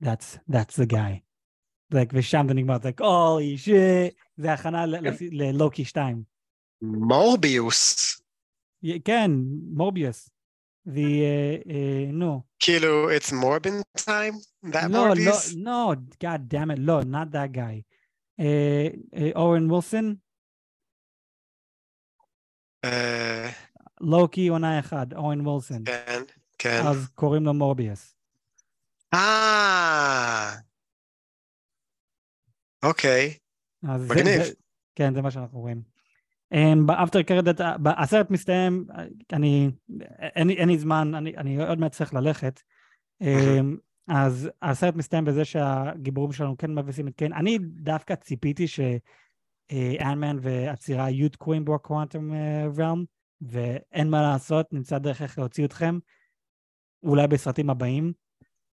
That's, 0.04 0.38
that's 0.50 0.76
the 0.76 0.92
guy. 0.92 1.32
like, 1.94 2.10
ושם 2.12 2.44
זה 2.48 2.54
נגמר, 2.54 2.76
זה 2.82 2.88
like, 2.88 3.00
holy 3.00 3.66
shit, 3.66 4.14
זה 4.36 4.52
הכנה 4.52 4.86
ללוקי 5.30 5.84
2. 5.84 6.22
מורביוס. 6.82 8.20
כן, 9.04 9.30
מורביוס. 9.72 10.28
The, 10.88 11.62
uh, 11.66 12.12
no. 12.12 12.42
כאילו, 12.58 13.10
it's 13.16 13.30
Morbin 13.32 13.82
time? 13.96 14.34
That 14.72 14.90
no, 14.90 15.14
Morbius? 15.14 15.54
No, 15.54 15.94
no, 15.94 16.02
god 16.20 16.48
damn 16.48 16.70
it, 16.72 16.78
no, 16.78 17.00
not 17.02 17.30
that 17.30 17.52
guy. 17.52 17.84
Uh, 18.40 18.88
uh, 19.16 19.32
Owen 19.36 19.68
Wilson? 19.68 20.20
Uh, 22.84 23.52
לוקי 24.01 24.47
עונה 24.47 24.79
אחד, 24.79 25.13
אורן 25.13 25.47
וילסון. 25.47 25.83
כן, 25.85 26.21
כן. 26.57 26.81
אז 26.87 27.07
קוראים 27.15 27.43
לו 27.43 27.53
מורביאס. 27.53 28.15
אה, 29.13 30.55
אוקיי. 32.83 33.33
מגניב. 33.83 34.43
זה, 34.43 34.51
כן, 34.95 35.13
זה 35.13 35.21
מה 35.21 35.31
שאנחנו 35.31 35.59
רואים. 35.59 35.81
באפטר 36.85 37.21
קרדיט, 37.21 37.61
הסרט 37.85 38.29
מסתיים, 38.29 38.85
אני, 39.33 39.69
אין, 40.19 40.49
אין 40.49 40.69
לי 40.69 40.77
זמן, 40.77 41.15
אני, 41.15 41.37
אני 41.37 41.67
עוד 41.67 41.79
מעט 41.79 41.91
צריך 41.91 42.13
ללכת. 42.13 42.61
אז 44.07 44.49
הסרט 44.61 44.95
מסתיים 44.95 45.25
בזה 45.25 45.45
שהגיבורים 45.45 46.31
שלנו 46.31 46.57
כן 46.57 46.75
מבסים 46.75 47.07
את 47.07 47.15
קיין. 47.15 47.33
אני 47.33 47.57
דווקא 47.61 48.15
ציפיתי 48.15 48.65
שאנמן 48.67 50.37
והצירה 50.41 51.09
יהיו 51.09 51.29
תקועים 51.29 51.65
בו 51.65 51.75
הקוואנטום 51.75 52.31
ראלם, 52.77 53.03
ואין 53.41 54.09
מה 54.09 54.21
לעשות, 54.21 54.73
נמצא 54.73 54.97
דרך 54.97 55.21
איך 55.21 55.39
להוציא 55.39 55.65
אתכם, 55.65 55.97
אולי 57.03 57.27
בסרטים 57.27 57.69
הבאים. 57.69 58.13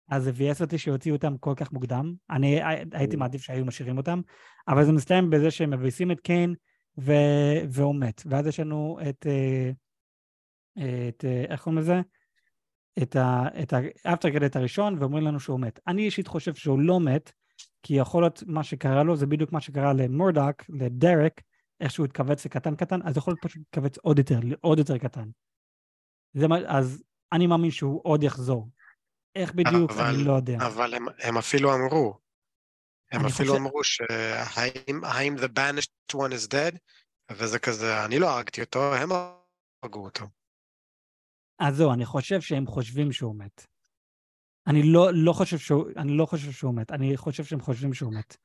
אז 0.09 0.23
זה 0.23 0.31
ביאס 0.31 0.61
אותי 0.61 0.77
שהוציאו 0.77 1.15
אותם 1.15 1.37
כל 1.37 1.53
כך 1.55 1.71
מוקדם. 1.71 2.13
אני 2.29 2.59
הייתי 2.91 3.15
מעדיף 3.15 3.41
שהיו 3.41 3.65
משאירים 3.65 3.97
אותם, 3.97 4.21
אבל 4.67 4.85
זה 4.85 4.91
מסתיים 4.91 5.29
בזה 5.29 5.51
שהם 5.51 5.69
מבסים 5.69 6.11
את 6.11 6.19
קיין, 6.19 6.55
ו... 6.99 7.13
והוא 7.69 7.95
מת. 7.95 8.21
ואז 8.25 8.47
יש 8.47 8.59
לנו 8.59 8.99
את, 9.09 9.27
אה, 9.27 9.71
את 11.09 11.25
אה, 11.25 11.45
איך 11.49 11.63
קוראים 11.63 11.79
לזה? 11.79 12.01
את 13.03 13.15
האפטר 14.05 14.29
קרדיט 14.29 14.55
הראשון, 14.55 14.95
ואומרים 14.99 15.23
לנו 15.23 15.39
שהוא 15.39 15.59
מת. 15.59 15.79
אני 15.87 16.01
אישית 16.01 16.27
חושב 16.27 16.55
שהוא 16.55 16.79
לא 16.79 16.99
מת, 16.99 17.31
כי 17.83 17.93
יכול 17.93 18.23
להיות 18.23 18.43
מה 18.47 18.63
שקרה 18.63 19.03
לו, 19.03 19.15
זה 19.15 19.25
בדיוק 19.25 19.51
מה 19.51 19.61
שקרה 19.61 19.93
למורדוק, 19.93 20.63
לדרק, 20.69 21.41
איך 21.79 21.91
שהוא 21.91 22.05
התכווץ 22.05 22.45
לקטן 22.45 22.75
קטן, 22.75 22.99
אז 23.03 23.17
יכול 23.17 23.35
פשוט 23.41 23.57
להתכווץ 23.57 23.97
עוד 23.97 24.19
יותר, 24.19 24.39
עוד 24.61 24.79
יותר 24.79 24.97
קטן. 24.97 25.29
זה 26.33 26.47
מה, 26.47 26.55
אז 26.67 27.03
אני 27.31 27.47
מאמין 27.47 27.71
שהוא 27.71 28.01
עוד 28.03 28.23
יחזור. 28.23 28.69
איך 29.35 29.53
בדיוק, 29.53 29.91
אבל, 29.91 30.05
אני 30.05 30.23
לא 30.23 30.33
יודע. 30.33 30.57
אבל 30.67 30.93
הם, 30.93 31.05
הם 31.19 31.37
אפילו 31.37 31.75
אמרו, 31.75 32.19
הם 33.11 33.25
אפילו 33.25 33.49
חושב... 33.49 33.61
אמרו 33.61 33.83
שהאם 33.83 35.35
the 35.35 35.47
banished 35.47 36.15
one 36.15 36.31
is 36.31 36.47
dead, 36.51 36.77
וזה 37.31 37.59
כזה, 37.59 38.05
אני 38.05 38.19
לא 38.19 38.29
הרגתי 38.29 38.61
אותו, 38.61 38.95
הם 38.95 39.09
הרגו 39.83 40.03
אותו. 40.03 40.25
אז 41.59 41.75
זהו, 41.75 41.93
אני 41.93 42.05
חושב 42.05 42.41
שהם 42.41 42.65
חושבים 42.67 43.11
שהוא 43.11 43.35
מת. 43.35 43.65
אני 44.67 44.83
לא, 44.83 45.09
לא, 45.13 45.33
חושב, 45.33 45.57
שהוא, 45.57 45.85
אני 45.97 46.17
לא 46.17 46.25
חושב 46.25 46.51
שהוא 46.51 46.75
מת, 46.75 46.91
אני 46.91 47.17
חושב 47.17 47.43
שהם 47.43 47.61
חושבים 47.61 47.93
שהוא 47.93 48.13
מת. 48.13 48.37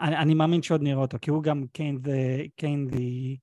אני, 0.00 0.16
אני 0.16 0.34
מאמין 0.34 0.62
שעוד 0.62 0.82
נראה 0.82 1.00
אותו, 1.00 1.18
כי 1.20 1.30
הוא 1.30 1.42
גם 1.42 1.64
קיין 1.72 2.00
the, 2.04 2.90
the, 2.90 3.36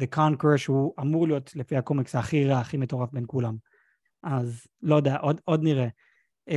the 0.00 0.16
conqueror, 0.16 0.56
שהוא 0.56 0.94
אמור 1.00 1.26
להיות 1.26 1.56
לפי 1.56 1.76
הקומיקס 1.76 2.14
הכי 2.14 2.44
רע, 2.46 2.58
הכי 2.58 2.76
מטורף 2.76 3.12
בין 3.12 3.24
כולם. 3.26 3.56
אז 4.22 4.66
לא 4.82 4.94
יודע, 4.96 5.16
עוד, 5.16 5.40
עוד 5.44 5.62
נראה. 5.62 5.88
Um, 6.50 6.52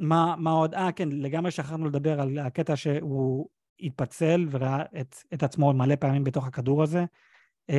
מה, 0.00 0.34
מה 0.38 0.50
עוד? 0.50 0.74
אה, 0.74 0.92
כן, 0.92 1.08
לגמרי 1.08 1.50
שכחנו 1.50 1.86
לדבר 1.86 2.20
על 2.20 2.38
הקטע 2.38 2.76
שהוא 2.76 3.48
התפצל 3.80 4.46
וראה 4.50 4.82
את, 5.00 5.16
את 5.34 5.42
עצמו 5.42 5.72
מלא 5.72 5.96
פעמים 5.96 6.24
בתוך 6.24 6.46
הכדור 6.46 6.82
הזה. 6.82 7.04
Um, 7.70 7.74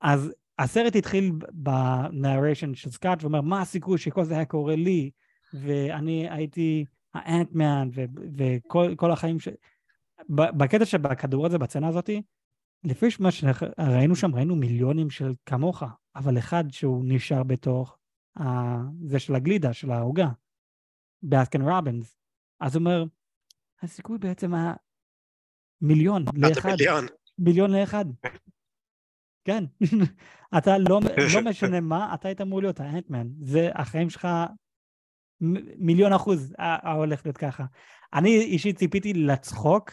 אז 0.00 0.32
הסרט 0.58 0.96
התחיל 0.96 1.32
בנריישן 1.52 2.74
של 2.74 2.90
סקאט 2.90 3.22
ואומר, 3.22 3.40
מה 3.40 3.60
הסיכוי 3.60 3.98
שכל 3.98 4.24
זה 4.24 4.34
היה 4.34 4.44
קורה 4.44 4.76
לי, 4.76 5.10
ואני 5.54 6.30
הייתי 6.30 6.84
האנטמן, 7.16 7.88
וכל 8.36 9.10
החיים 9.10 9.40
ש... 9.40 9.48
בקטע 10.28 10.84
שבכדור 10.84 11.46
הזה, 11.46 11.58
בצנה 11.58 11.88
הזאתי, 11.88 12.22
לפי 12.84 13.06
מה 13.20 13.30
שראינו 13.30 14.16
שם, 14.16 14.34
ראינו 14.34 14.56
מיליונים 14.56 15.10
של 15.10 15.34
כמוך, 15.46 15.82
אבל 16.16 16.38
אחד 16.38 16.64
שהוא 16.70 17.04
נשאר 17.06 17.42
בתוך 17.42 17.98
ה... 18.38 18.42
זה 19.04 19.18
של 19.18 19.34
הגלידה, 19.34 19.72
של 19.72 19.90
העוגה, 19.90 20.28
באסקן 21.22 21.62
רובינס. 21.62 22.18
אז 22.60 22.76
הוא 22.76 22.80
אומר, 22.80 23.04
הסיכוי 23.82 24.18
בעצם 24.18 24.54
היה 24.54 24.74
מיליון 25.80 26.24
לאחד. 26.34 26.70
מיליון. 26.70 27.04
מיליון 27.38 27.70
לאחד. 27.70 28.04
כן. 29.44 29.64
אתה 30.58 30.78
לא, 30.78 31.00
לא 31.34 31.40
משנה 31.50 31.80
מה, 31.80 32.14
אתה 32.14 32.28
היית 32.28 32.40
אמור 32.40 32.60
להיות 32.60 32.80
האנטמן. 32.80 33.28
זה 33.40 33.70
החיים 33.74 34.10
שלך 34.10 34.28
מיליון 35.78 36.12
אחוז 36.12 36.54
ההולך 36.58 37.20
להיות 37.24 37.36
ככה. 37.36 37.64
אני 38.14 38.36
אישית 38.40 38.78
ציפיתי 38.78 39.14
לצחוק. 39.14 39.90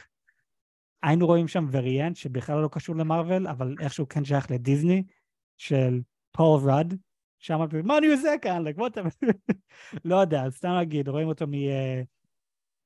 היינו 1.04 1.26
רואים 1.26 1.48
שם 1.48 1.66
וריאנט 1.72 2.16
שבכלל 2.16 2.62
לא 2.62 2.70
קשור 2.72 2.96
למרוויל, 2.96 3.48
אבל 3.48 3.76
איכשהו 3.80 4.08
כן 4.10 4.26
שייך 4.26 4.52
לדיסני, 4.52 5.04
של 5.58 6.00
פול 6.32 6.72
רד. 6.72 6.94
שם 7.40 7.60
מה 7.84 7.98
אני 7.98 8.08
עושה 8.08 8.36
כאן? 8.42 8.64
לא 10.06 10.16
יודע, 10.16 10.44
סתם 10.50 10.70
להגיד, 10.70 11.08
רואים 11.08 11.28
אותו 11.28 11.46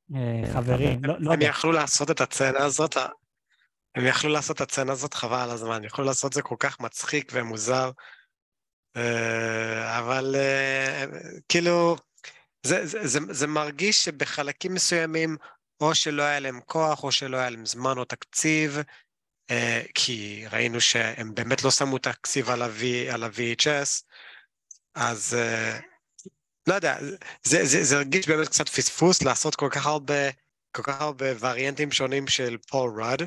מחברים. 0.09 1.05
אה, 1.05 1.17
לא 1.19 1.33
הם 1.33 1.41
יכלו 1.41 1.71
לעשות 1.71 2.11
את 2.11 2.21
הצצנה 2.21 2.59
הזאת, 2.59 2.97
הם 3.95 4.05
יכלו 4.05 4.29
לעשות 4.29 4.55
את 4.55 4.61
הצצנה 4.61 4.91
הזאת 4.91 5.13
חבל 5.13 5.39
על 5.39 5.49
הזמן, 5.49 5.83
יכלו 5.83 6.05
לעשות 6.05 6.29
את 6.29 6.33
זה 6.33 6.41
כל 6.41 6.55
כך 6.59 6.79
מצחיק 6.79 7.31
ומוזר, 7.33 7.91
אה, 8.95 9.99
אבל 9.99 10.35
אה, 10.35 11.05
כאילו, 11.49 11.95
זה, 12.67 12.85
זה, 12.85 13.07
זה, 13.07 13.19
זה 13.29 13.47
מרגיש 13.47 14.05
שבחלקים 14.05 14.73
מסוימים, 14.73 15.37
או 15.81 15.95
שלא 15.95 16.23
היה 16.23 16.39
להם 16.39 16.59
כוח, 16.65 17.03
או 17.03 17.11
שלא 17.11 17.37
היה 17.37 17.49
להם 17.49 17.65
זמן 17.65 17.97
או 17.97 18.05
תקציב, 18.05 18.77
כי 19.93 20.45
ראינו 20.51 20.81
שהם 20.81 21.35
באמת 21.35 21.63
לא 21.63 21.71
שמו 21.71 21.97
תקציב 21.97 22.49
על 22.49 22.61
ה-VHS, 22.61 24.03
אז 24.95 25.37
לא 26.67 26.73
יודע, 26.73 26.97
זה, 27.43 27.65
זה, 27.65 27.83
זה 27.83 27.95
הרגיש 27.95 28.27
באמת 28.27 28.47
קצת 28.47 28.69
פספוס 28.69 29.21
לעשות 29.21 29.55
כל 29.55 29.69
כך 29.71 29.85
הרבה 29.85 30.29
כל 30.77 30.83
כך 30.83 31.01
הרבה 31.01 31.25
וריאנטים 31.39 31.91
שונים 31.91 32.27
של 32.27 32.57
פול 32.57 33.03
רד, 33.03 33.21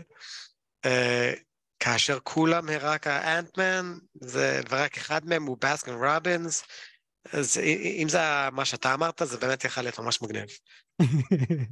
אה, 0.84 1.32
כאשר 1.80 2.18
כולם 2.22 2.70
רק 2.80 3.06
האנטמן, 3.06 3.98
ורק 4.70 4.96
אחד 4.96 5.26
מהם 5.26 5.46
הוא 5.46 5.56
בסקן 5.60 5.94
רובינס, 5.94 6.62
אז 7.32 7.58
אם 8.02 8.06
זה 8.08 8.18
מה 8.52 8.64
שאתה 8.64 8.94
אמרת, 8.94 9.22
זה 9.24 9.38
באמת 9.38 9.64
יכול 9.64 9.82
להיות 9.82 9.98
ממש 9.98 10.22
מגניב. 10.22 10.48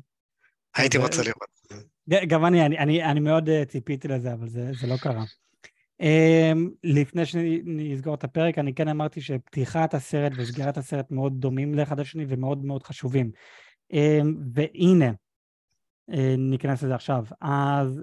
הייתי 0.76 0.98
רוצה 0.98 1.22
לראות. 1.22 1.88
גם 2.28 2.46
אני, 2.46 2.66
אני, 2.66 2.78
אני, 2.78 3.04
אני 3.04 3.20
מאוד 3.20 3.48
אה, 3.48 3.64
ציפיתי 3.64 4.08
לזה, 4.08 4.32
אבל 4.32 4.48
זה, 4.48 4.70
זה 4.80 4.86
לא 4.86 4.96
קרה. 4.96 5.24
Um, 6.02 6.58
לפני 6.84 7.26
שנסגור 7.26 8.14
את 8.14 8.24
הפרק, 8.24 8.58
אני 8.58 8.74
כן 8.74 8.88
אמרתי 8.88 9.20
שפתיחת 9.20 9.94
הסרט 9.94 10.32
וסגירת 10.36 10.78
הסרט 10.78 11.10
מאוד 11.10 11.32
דומים 11.40 11.74
לאחד 11.74 12.00
השני 12.00 12.24
ומאוד 12.28 12.64
מאוד 12.64 12.82
חשובים. 12.82 13.30
והנה, 14.54 15.10
ניכנס 16.38 16.82
לזה 16.82 16.94
עכשיו. 16.94 17.24
אז 17.40 18.02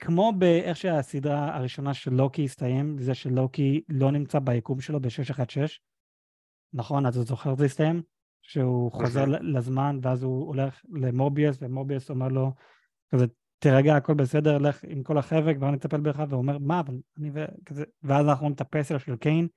כמו 0.00 0.32
באיך 0.38 0.76
שהסדרה 0.76 1.56
הראשונה 1.56 1.94
של 1.94 2.14
לוקי 2.14 2.44
הסתיים, 2.44 2.98
זה 2.98 3.14
שלוקי 3.14 3.80
לא 3.88 4.10
נמצא 4.10 4.38
ביקום 4.38 4.80
שלו 4.80 5.00
ב-616, 5.00 5.78
נכון? 6.72 7.06
אז 7.06 7.16
הוא 7.16 7.24
זוכר 7.24 7.54
זה 7.54 7.64
הסתיים? 7.64 8.02
שהוא 8.42 8.92
חוזר 8.92 9.24
לזמן 9.26 9.98
ואז 10.02 10.22
הוא 10.22 10.46
הולך 10.46 10.82
למוביוס 10.92 11.58
ומוביוס 11.60 12.10
אומר 12.10 12.28
לו 12.28 12.52
כזה 13.10 13.26
תירגע 13.58 13.96
הכל 13.96 14.14
בסדר 14.14 14.58
לך 14.58 14.84
עם 14.88 15.02
כל 15.02 15.18
החבר'ה 15.18 15.54
כבר 15.54 15.70
נטפל 15.70 16.00
בך 16.00 16.22
והוא 16.28 16.38
אומר 16.40 16.58
מה 16.58 16.80
אבל 16.80 16.94
אני 17.18 17.30
וכזה 17.32 17.84
ואז 18.02 18.26
אנחנו 18.26 18.42
רואים 18.42 18.54
את 18.54 18.60
הפסל 18.60 18.98
של 18.98 19.16
קיין 19.16 19.48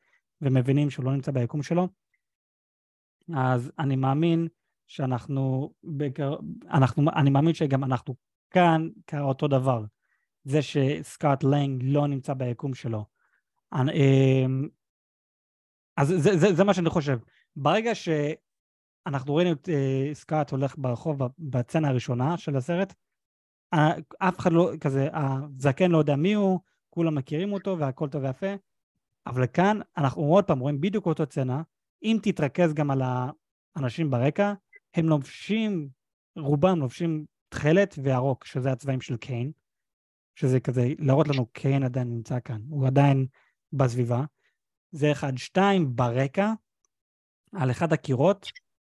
ומבינים 0.42 0.90
שהוא 0.90 1.06
לא 1.06 1.12
נמצא 1.12 1.32
ביקום 1.32 1.64
שלו 1.64 1.88
אז 3.36 3.72
אני 3.80 3.96
מאמין 3.96 4.48
שאנחנו 4.88 5.74
בקר... 5.84 6.36
אנחנו 6.72 7.12
אני 7.16 7.30
מאמין 7.30 7.54
שגם 7.54 7.84
אנחנו 7.84 8.16
כאן 8.50 8.90
קרה 9.06 9.22
אותו 9.22 9.48
דבר 9.48 9.84
זה 10.44 10.62
שסקארט 10.62 11.44
לנג 11.44 11.82
לא 11.86 12.08
נמצא 12.08 12.34
ביקום 12.34 12.74
שלו. 12.74 13.06
אמ, 13.74 14.68
אז 15.98 16.08
זה, 16.08 16.38
זה, 16.38 16.54
זה 16.54 16.64
מה 16.64 16.74
שאני 16.74 16.90
חושב. 16.90 17.20
ברגע 17.56 17.96
ש... 17.96 18.10
אנחנו 19.08 19.36
ראינו 19.36 19.52
את 19.52 19.70
uh, 19.70 20.16
סקאט 20.16 20.52
הולך 20.52 20.76
ברחוב 20.78 21.22
בצנה 21.40 21.90
הראשונה 21.90 22.38
של 22.38 22.56
הסרט, 22.56 22.94
אף 24.20 24.40
אחד 24.40 24.54
לא, 24.54 24.72
כזה, 24.82 25.10
הזקן 25.14 25.92
לא 25.92 25.98
יודע 25.98 26.16
מי 26.16 26.34
הוא, 26.34 26.60
כולם 26.90 27.16
מכירים 27.16 27.54
אותו 27.54 27.80
והכל 27.80 28.10
טוב 28.10 28.24
ויפה, 28.24 28.54
אבל 29.28 29.48
כאן 29.48 29.80
אנחנו 29.98 30.22
עוד 30.22 30.44
פעם 30.46 30.60
רואים 30.60 30.82
בדיוק 30.82 31.06
אותו 31.06 31.26
צנה, 31.26 31.62
אם 32.04 32.18
תתרכז 32.24 32.74
גם 32.74 32.92
על 32.92 33.02
האנשים 33.76 34.10
ברקע, 34.10 34.54
הם 34.94 35.10
לובשים, 35.10 35.90
רובם 36.38 36.80
לובשים 36.80 37.26
תכלת 37.50 37.96
וירוק, 38.04 38.46
שזה 38.46 38.72
הצבעים 38.72 39.02
של 39.02 39.18
קיין, 39.18 39.52
שזה 40.36 40.60
כזה 40.60 40.88
להראות 41.00 41.28
לנו 41.28 41.46
קיין 41.46 41.84
עדיין 41.84 42.10
נמצא 42.10 42.40
כאן, 42.40 42.62
הוא 42.70 42.88
עדיין 42.88 43.26
בסביבה. 43.74 44.24
זה 44.92 45.12
אחד. 45.12 45.38
שתיים, 45.38 45.96
ברקע, 45.96 46.54
על 47.56 47.72
אחד 47.72 47.94
הקירות, 47.94 48.48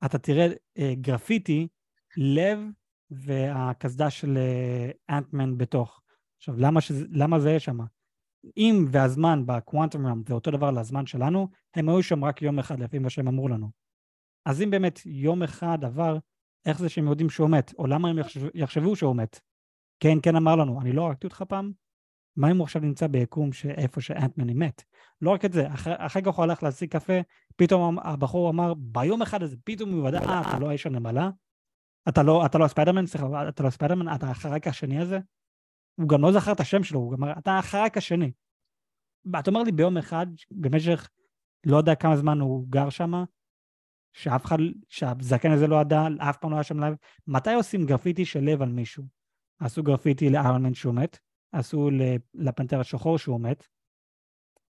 אתה 0.05 0.17
תראה 0.17 0.47
אה, 0.77 0.93
גרפיטי, 0.95 1.67
לב 2.17 2.59
והקסדה 3.11 4.09
של 4.09 4.37
אה, 4.37 5.17
אנטמן 5.17 5.57
בתוך. 5.57 6.01
עכשיו, 6.37 6.55
למה, 6.57 6.81
שזה, 6.81 7.05
למה 7.09 7.39
זה 7.39 7.49
יהיה 7.49 7.59
שם? 7.59 7.77
אם 8.57 8.85
והזמן 8.91 9.43
בקוואנטום 9.45 10.07
רם 10.07 10.21
זה 10.27 10.33
אותו 10.33 10.51
דבר 10.51 10.71
לזמן 10.71 11.05
שלנו, 11.05 11.47
הם 11.75 11.89
היו 11.89 12.03
שם 12.03 12.25
רק 12.25 12.41
יום 12.41 12.59
אחד 12.59 12.79
לפי 12.79 12.99
מה 12.99 13.09
שהם 13.09 13.27
אמרו 13.27 13.47
לנו. 13.47 13.71
אז 14.45 14.61
אם 14.61 14.69
באמת 14.69 14.99
יום 15.05 15.43
אחד 15.43 15.77
עבר, 15.85 16.17
איך 16.65 16.79
זה 16.79 16.89
שהם 16.89 17.07
יודעים 17.07 17.29
שהוא 17.29 17.49
מת? 17.49 17.73
או 17.77 17.87
למה 17.87 18.09
הם 18.09 18.17
יחשב, 18.17 18.41
יחשבו 18.53 18.95
שהוא 18.95 19.15
מת? 19.15 19.39
כן, 20.01 20.17
כן 20.23 20.35
אמר 20.35 20.55
לנו, 20.55 20.81
אני 20.81 20.91
לא 20.91 21.05
הרגתי 21.05 21.27
אותך 21.27 21.43
פעם? 21.47 21.71
מה 22.35 22.51
אם 22.51 22.57
הוא 22.57 22.63
עכשיו 22.63 22.81
נמצא 22.81 23.07
ביקום 23.07 23.53
שאיפה 23.53 24.01
שאנטמן 24.01 24.49
מת? 24.49 24.83
לא 25.21 25.29
רק 25.29 25.45
את 25.45 25.53
זה, 25.53 25.67
אחרי 25.83 26.21
כך 26.21 26.35
הוא 26.35 26.43
הלך 26.43 26.63
להשיג 26.63 26.91
קפה, 26.91 27.13
פתאום 27.55 27.99
הבחור 27.99 28.49
אמר, 28.49 28.73
ביום 28.77 29.21
אחד 29.21 29.43
הזה, 29.43 29.55
פתאום 29.63 29.91
הוא 29.91 30.07
ידע, 30.07 30.19
אה, 30.19 30.41
אתה 30.41 30.59
לא 30.59 30.69
האיש 30.69 30.85
הנמלה? 30.85 31.29
אתה 32.09 32.23
לא, 32.23 32.45
אתה 32.45 32.57
לא 32.57 32.65
הספיידרמן? 32.65 33.05
סליחה, 33.05 33.49
אתה 33.49 33.63
לא 33.63 33.67
הספיידרמן? 33.67 34.15
אתה 34.15 34.29
החרק 34.29 34.67
השני 34.67 35.01
הזה? 35.01 35.19
הוא 35.95 36.09
גם 36.09 36.21
לא 36.21 36.31
זכר 36.31 36.51
את 36.51 36.59
השם 36.59 36.83
שלו, 36.83 36.99
הוא 36.99 37.15
אמר, 37.15 37.31
אתה 37.37 37.57
החרק 37.57 37.97
השני. 37.97 38.31
אתה 39.39 39.49
אומר 39.49 39.63
לי 39.63 39.71
ביום 39.71 39.97
אחד, 39.97 40.27
במשך 40.51 41.09
לא 41.65 41.77
יודע 41.77 41.95
כמה 41.95 42.17
זמן 42.17 42.39
הוא 42.39 42.65
גר 42.69 42.89
שם, 42.89 43.23
שאף 44.13 44.45
אחד, 44.45 44.57
שהזקן 44.89 45.51
הזה 45.51 45.67
לא 45.67 45.81
ידע, 45.81 46.01
אף 46.29 46.37
פעם 46.37 46.51
לא 46.51 46.55
היה 46.55 46.63
שם 46.63 46.79
לב, 46.79 46.93
מתי 47.27 47.53
עושים 47.53 47.85
גרפיטי 47.85 48.25
של 48.25 48.39
לב 48.39 48.61
על 48.61 48.69
מישהו? 48.69 49.20
עשו 49.61 49.83
גרפיטי 49.83 50.29
לארלמן 50.29 50.73
שהוא 50.73 50.93
מת, 50.93 51.19
עשו 51.51 51.89
לפנתר 52.33 52.79
השחור 52.79 53.17
שהוא 53.17 53.41
מת, 53.41 53.67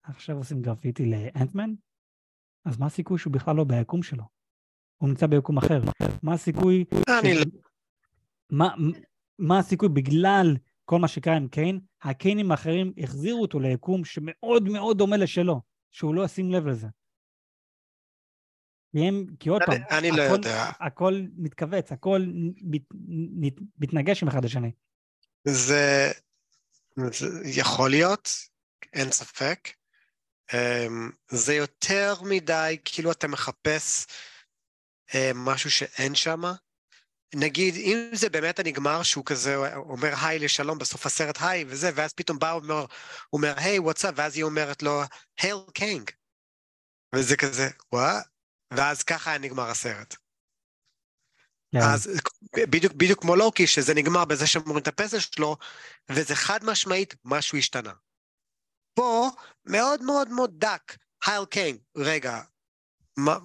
עכשיו 0.02 0.36
עושים 0.36 0.62
גרפיטי 0.62 1.06
לאנטמן, 1.06 1.74
אז 2.64 2.78
מה 2.78 2.86
הסיכוי 2.86 3.18
שהוא 3.18 3.32
בכלל 3.32 3.56
לא 3.56 3.64
ביקום 3.64 4.02
שלו? 4.02 4.24
הוא 4.96 5.08
נמצא 5.08 5.26
ביקום 5.26 5.58
אחר. 5.58 5.82
מה 6.22 6.32
הסיכוי... 6.32 6.84
אני 7.20 7.34
לא... 7.34 7.44
מה, 8.50 8.74
מה 9.38 9.58
הסיכוי 9.58 9.88
בגלל 9.88 10.56
כל 10.84 10.98
מה 10.98 11.08
שקרה 11.08 11.36
עם 11.36 11.48
קיין, 11.48 11.80
הקיינים 12.02 12.50
האחרים 12.50 12.92
החזירו 12.98 13.42
אותו 13.42 13.60
ליקום 13.60 14.04
שמאוד 14.04 14.68
מאוד 14.68 14.98
דומה 14.98 15.16
לשלו, 15.16 15.60
שהוא 15.90 16.14
לא 16.14 16.24
ישים 16.24 16.50
לב 16.50 16.66
לזה. 16.66 16.88
כי, 18.92 19.08
הם, 19.08 19.26
כי 19.40 19.48
עוד 19.48 19.62
פעם, 19.66 19.82
אני 19.90 20.10
לא 20.10 20.14
הכל, 20.14 20.28
לא 20.28 20.32
יודע. 20.32 20.70
הכל 20.80 21.22
מתכווץ, 21.36 21.92
הכל 21.92 22.26
מת, 23.36 23.54
מתנגש 23.78 24.22
עם 24.22 24.28
אחד 24.28 24.44
השני. 24.44 24.70
זה, 25.44 26.12
זה 27.10 27.26
יכול 27.44 27.90
להיות, 27.90 28.28
אין 28.92 29.12
ספק. 29.12 29.68
Um, 30.50 31.12
זה 31.28 31.54
יותר 31.54 32.14
מדי, 32.22 32.76
כאילו 32.84 33.12
אתה 33.12 33.28
מחפש 33.28 34.06
uh, 35.10 35.14
משהו 35.34 35.70
שאין 35.70 36.14
שם. 36.14 36.42
נגיד, 37.34 37.74
אם 37.74 38.10
זה 38.12 38.28
באמת 38.28 38.58
הנגמר 38.58 39.02
שהוא 39.02 39.24
כזה 39.24 39.74
אומר 39.76 40.12
היי 40.22 40.38
לשלום 40.38 40.78
בסוף 40.78 41.06
הסרט 41.06 41.38
היי 41.40 41.64
וזה, 41.68 41.90
ואז 41.94 42.12
פתאום 42.12 42.38
בא 42.38 42.46
ואומר, 42.46 42.80
הוא 42.80 42.86
אומר 43.32 43.54
היי 43.56 43.78
what's 43.78 44.02
up, 44.02 44.14
ואז 44.16 44.36
היא 44.36 44.44
אומרת 44.44 44.82
לו 44.82 45.02
hail 45.40 45.56
king. 45.74 46.10
וזה 47.14 47.36
כזה, 47.36 47.68
what? 47.92 48.35
ואז 48.70 49.02
ככה 49.02 49.30
היה 49.30 49.38
נגמר 49.38 49.70
הסרט. 49.70 50.12
Yeah. 50.12 50.16
כן. 51.72 51.78
אז 51.94 52.10
בדיוק, 52.56 52.92
בדיוק 52.92 53.20
כמו 53.20 53.36
לוקי, 53.36 53.66
שזה 53.66 53.94
נגמר 53.94 54.24
בזה 54.24 54.46
שמראים 54.46 54.82
את 54.82 54.88
הפסל 54.88 55.18
שלו, 55.18 55.56
וזה 56.08 56.34
חד 56.34 56.64
משמעית, 56.64 57.14
משהו 57.24 57.58
השתנה. 57.58 57.92
פה 58.94 59.30
מאוד 59.66 60.02
מאוד 60.02 60.28
מאוד 60.28 60.50
דק, 60.58 60.96
הייל 61.26 61.44
קיין, 61.44 61.78
רגע, 61.96 62.40
מה, 63.16 63.36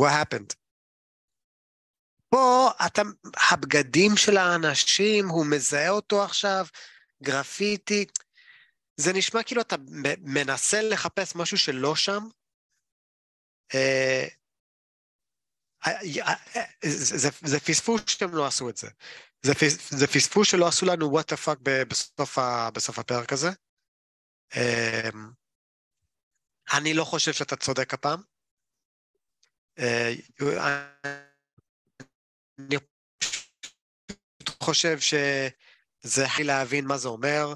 what 0.00 0.10
happened? 0.10 0.54
פה 2.28 2.70
אתה, 2.86 3.02
הבגדים 3.50 4.16
של 4.16 4.36
האנשים, 4.36 5.28
הוא 5.28 5.46
מזהה 5.46 5.90
אותו 5.90 6.24
עכשיו, 6.24 6.66
גרפיטי, 7.22 8.06
זה 8.96 9.12
נשמע 9.12 9.42
כאילו 9.42 9.60
אתה 9.60 9.76
מנסה 10.20 10.82
לחפש 10.82 11.36
משהו 11.36 11.58
שלא 11.58 11.96
שם. 11.96 12.28
אה, 13.74 14.26
אה, 15.86 16.34
אה, 16.56 16.62
זה, 17.42 17.60
פספוס 17.60 18.00
שהם 18.06 18.34
לא 18.34 18.46
עשו 18.46 18.68
את 18.68 18.76
זה. 18.76 18.88
זה, 19.90 20.06
פספוס 20.06 20.48
שלא 20.48 20.68
עשו 20.68 20.86
לנו 20.86 21.18
what 21.18 21.22
the 21.22 21.36
fuck 21.46 21.58
בסוף, 22.74 22.98
הפרק 22.98 23.32
הזה. 23.32 23.50
אמ, 24.56 25.30
אני 26.72 26.94
לא 26.94 27.04
חושב 27.04 27.32
שאתה 27.32 27.56
צודק 27.56 27.94
הפעם. 27.94 28.20
אני 32.58 32.76
חושב 34.62 34.98
שזה 35.00 36.24
הכי 36.26 36.44
להבין 36.44 36.86
מה 36.86 36.98
זה 36.98 37.08
אומר, 37.08 37.54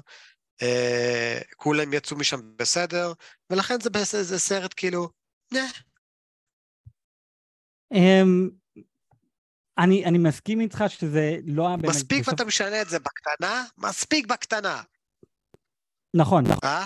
כולם 1.55 1.93
יצאו 1.93 2.17
משם 2.17 2.57
בסדר, 2.57 3.13
ולכן 3.49 3.77
זה, 4.03 4.39
סרט 4.39 4.73
כאילו. 4.77 5.09
אמ, 7.91 8.49
אני, 9.77 10.05
אני 10.05 10.17
מסכים 10.17 10.59
איתך 10.59 10.83
שזה 10.87 11.35
לא 11.45 11.67
היה 11.67 11.77
באמת... 11.77 11.95
מספיק 11.95 12.27
ואתה 12.27 12.45
משנה 12.45 12.81
את 12.81 12.89
זה 12.89 12.99
בקטנה, 12.99 13.65
מספיק 13.77 14.25
בקטנה. 14.25 14.81
נכון, 16.13 16.43
נכון. 16.43 16.59
אה? 16.63 16.85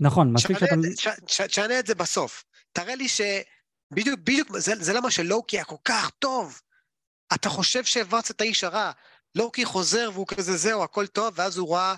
נכון, 0.00 0.32
מספיק 0.32 0.58
שאתה... 0.58 1.46
תשנה 1.46 1.78
את 1.78 1.86
זה 1.86 1.94
בסוף. 1.94 2.44
תראה 2.72 2.94
לי 2.94 3.08
שבדיוק, 3.08 4.20
בדיוק, 4.20 4.58
זה, 4.58 4.72
זה 4.80 4.92
למה 4.92 5.10
שלוקי 5.10 5.56
היה 5.56 5.64
כל 5.64 5.76
כך 5.84 6.10
טוב. 6.10 6.60
אתה 7.34 7.48
חושב 7.48 7.84
שהעברת 7.84 8.30
את 8.30 8.40
האיש 8.40 8.64
הרע. 8.64 8.90
לוקי 9.34 9.64
חוזר 9.64 10.10
והוא 10.12 10.26
כזה 10.26 10.56
זהו, 10.56 10.82
הכל 10.82 11.06
טוב, 11.06 11.34
ואז 11.36 11.58
הוא 11.58 11.76
ראה, 11.76 11.94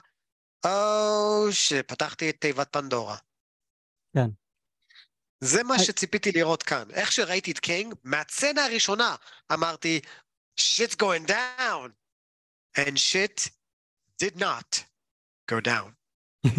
או, 0.67 1.53
שפתחתי 1.53 2.31
את 2.31 2.37
תיבת 2.41 2.73
פנדורה. 2.73 3.17
כן. 4.17 4.29
זה 5.45 5.63
מה 5.63 5.79
שציפיתי 5.79 6.33
לראות 6.33 6.63
כאן. 6.63 6.85
איך 6.93 7.13
שראיתי 7.13 7.51
את 7.51 7.59
קינג, 7.59 7.95
מהצצנה 8.05 8.65
הראשונה 8.65 9.17
אמרתי, 9.53 10.01
shit's 10.61 10.97
going 10.97 11.29
down. 11.29 11.91
And 12.79 12.99
shit 12.99 13.49
did 14.23 14.37
not 14.37 14.85
go 15.51 15.61
down. 15.61 15.95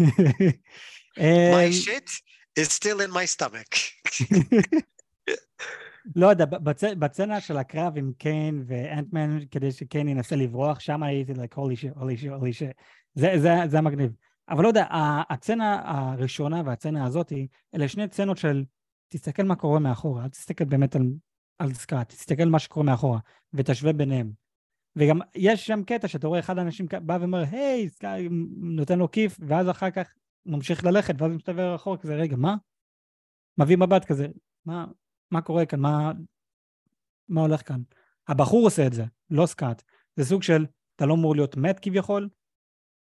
My 1.18 1.20
אמ, 1.20 1.70
shit 1.84 2.10
is 2.60 2.68
still 2.72 3.00
in 3.00 3.10
my 3.10 3.26
stomach. 3.36 3.74
לא 6.16 6.26
יודע, 6.26 6.44
בצ- 6.44 6.94
בצנה 6.98 7.40
של 7.40 7.56
הקרב 7.56 7.92
עם 7.96 8.12
קיין 8.18 8.64
ואנטמן, 8.66 9.38
כדי 9.50 9.72
שקיין 9.72 10.08
ינסה 10.08 10.36
לברוח, 10.36 10.80
שם 10.80 11.02
הייתי 11.02 11.32
like 11.32 11.54
holy 11.54 11.76
shit, 11.80 11.98
holy 11.98 12.22
shit, 12.22 12.40
holy 12.40 12.58
shit. 12.58 12.82
זה, 13.14 13.28
זה, 13.38 13.50
זה 13.68 13.78
המגניב. 13.78 14.10
אבל 14.48 14.62
לא 14.62 14.68
יודע, 14.68 14.86
הצצנה 15.30 15.82
הראשונה 15.84 16.62
והצצנה 16.66 17.06
הזאתי, 17.06 17.48
אלה 17.74 17.88
שני 17.88 18.08
צצנות 18.08 18.38
של 18.38 18.64
תסתכל 19.08 19.42
מה 19.42 19.56
קורה 19.56 19.78
מאחורה, 19.78 20.24
אל 20.24 20.28
תסתכל 20.28 20.64
באמת 20.64 20.96
על, 20.96 21.02
על 21.58 21.74
סקאט, 21.74 22.08
תסתכל 22.08 22.44
מה 22.44 22.58
שקורה 22.58 22.86
מאחורה, 22.86 23.18
ותשווה 23.52 23.92
ביניהם. 23.92 24.32
וגם 24.96 25.18
יש 25.34 25.66
שם 25.66 25.82
קטע 25.84 26.08
שאתה 26.08 26.26
רואה 26.26 26.40
אחד 26.40 26.58
האנשים 26.58 26.86
בא 27.02 27.18
ואומר, 27.20 27.38
היי, 27.50 27.88
סקאט, 27.88 28.20
נותן 28.56 28.98
לו 28.98 29.10
כיף, 29.10 29.36
ואז 29.40 29.70
אחר 29.70 29.90
כך 29.90 30.14
ממשיך 30.46 30.84
ללכת, 30.84 31.14
ואז 31.18 31.32
מסתבר 31.32 31.74
אחורה 31.74 31.98
כזה, 31.98 32.14
רגע, 32.14 32.36
מה? 32.36 32.56
מביא 33.58 33.76
מבט 33.76 34.04
כזה, 34.04 34.28
מה, 34.66 34.86
מה 35.30 35.40
קורה 35.40 35.66
כאן? 35.66 35.80
מה, 35.80 36.12
מה 37.28 37.40
הולך 37.40 37.68
כאן? 37.68 37.80
הבחור 38.28 38.64
עושה 38.64 38.86
את 38.86 38.92
זה, 38.92 39.04
לא 39.30 39.46
סקאט. 39.46 39.82
זה 40.16 40.24
סוג 40.24 40.42
של, 40.42 40.66
אתה 40.96 41.06
לא 41.06 41.14
אמור 41.14 41.34
להיות 41.34 41.56
מת 41.56 41.80
כביכול. 41.80 42.28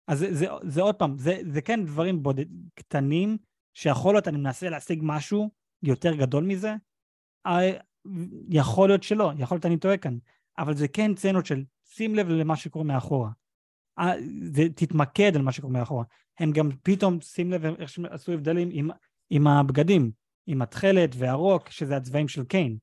אז 0.07 0.19
זה, 0.19 0.33
זה, 0.33 0.45
זה 0.63 0.81
עוד 0.81 0.95
פעם, 0.95 1.17
זה, 1.17 1.39
זה 1.51 1.61
כן 1.61 1.85
דברים 1.85 2.23
בודד, 2.23 2.45
קטנים, 2.75 3.37
שיכול 3.73 4.15
להיות, 4.15 4.27
אני 4.27 4.37
מנסה 4.37 4.69
להשיג 4.69 4.99
משהו 5.03 5.49
יותר 5.83 6.15
גדול 6.15 6.43
מזה. 6.43 6.75
אה, 7.45 7.71
יכול 8.49 8.89
להיות 8.89 9.03
שלא, 9.03 9.31
יכול 9.37 9.55
להיות 9.55 9.65
אני 9.65 9.77
טועה 9.77 9.97
כאן. 9.97 10.17
אבל 10.57 10.75
זה 10.75 10.87
כן 10.87 11.15
סצנות 11.15 11.45
של 11.45 11.63
שים 11.85 12.15
לב 12.15 12.29
למה 12.29 12.55
שקורה 12.55 12.85
מאחורה. 12.85 13.29
אה, 13.99 14.13
זה, 14.41 14.63
תתמקד 14.75 15.35
על 15.35 15.41
מה 15.41 15.51
שקורה 15.51 15.73
מאחורה. 15.73 16.03
הם 16.39 16.51
גם 16.51 16.69
פתאום, 16.83 17.21
שים 17.21 17.51
לב 17.51 17.65
איך 17.65 17.89
שהם 17.89 18.05
עשו 18.05 18.31
הבדלים 18.31 18.69
עם, 18.71 18.89
עם 19.29 19.47
הבגדים, 19.47 20.11
עם 20.47 20.61
התכלת 20.61 21.09
והרוק, 21.17 21.69
שזה 21.69 21.97
הצבעים 21.97 22.27
של 22.27 22.43
קיין. 22.43 22.77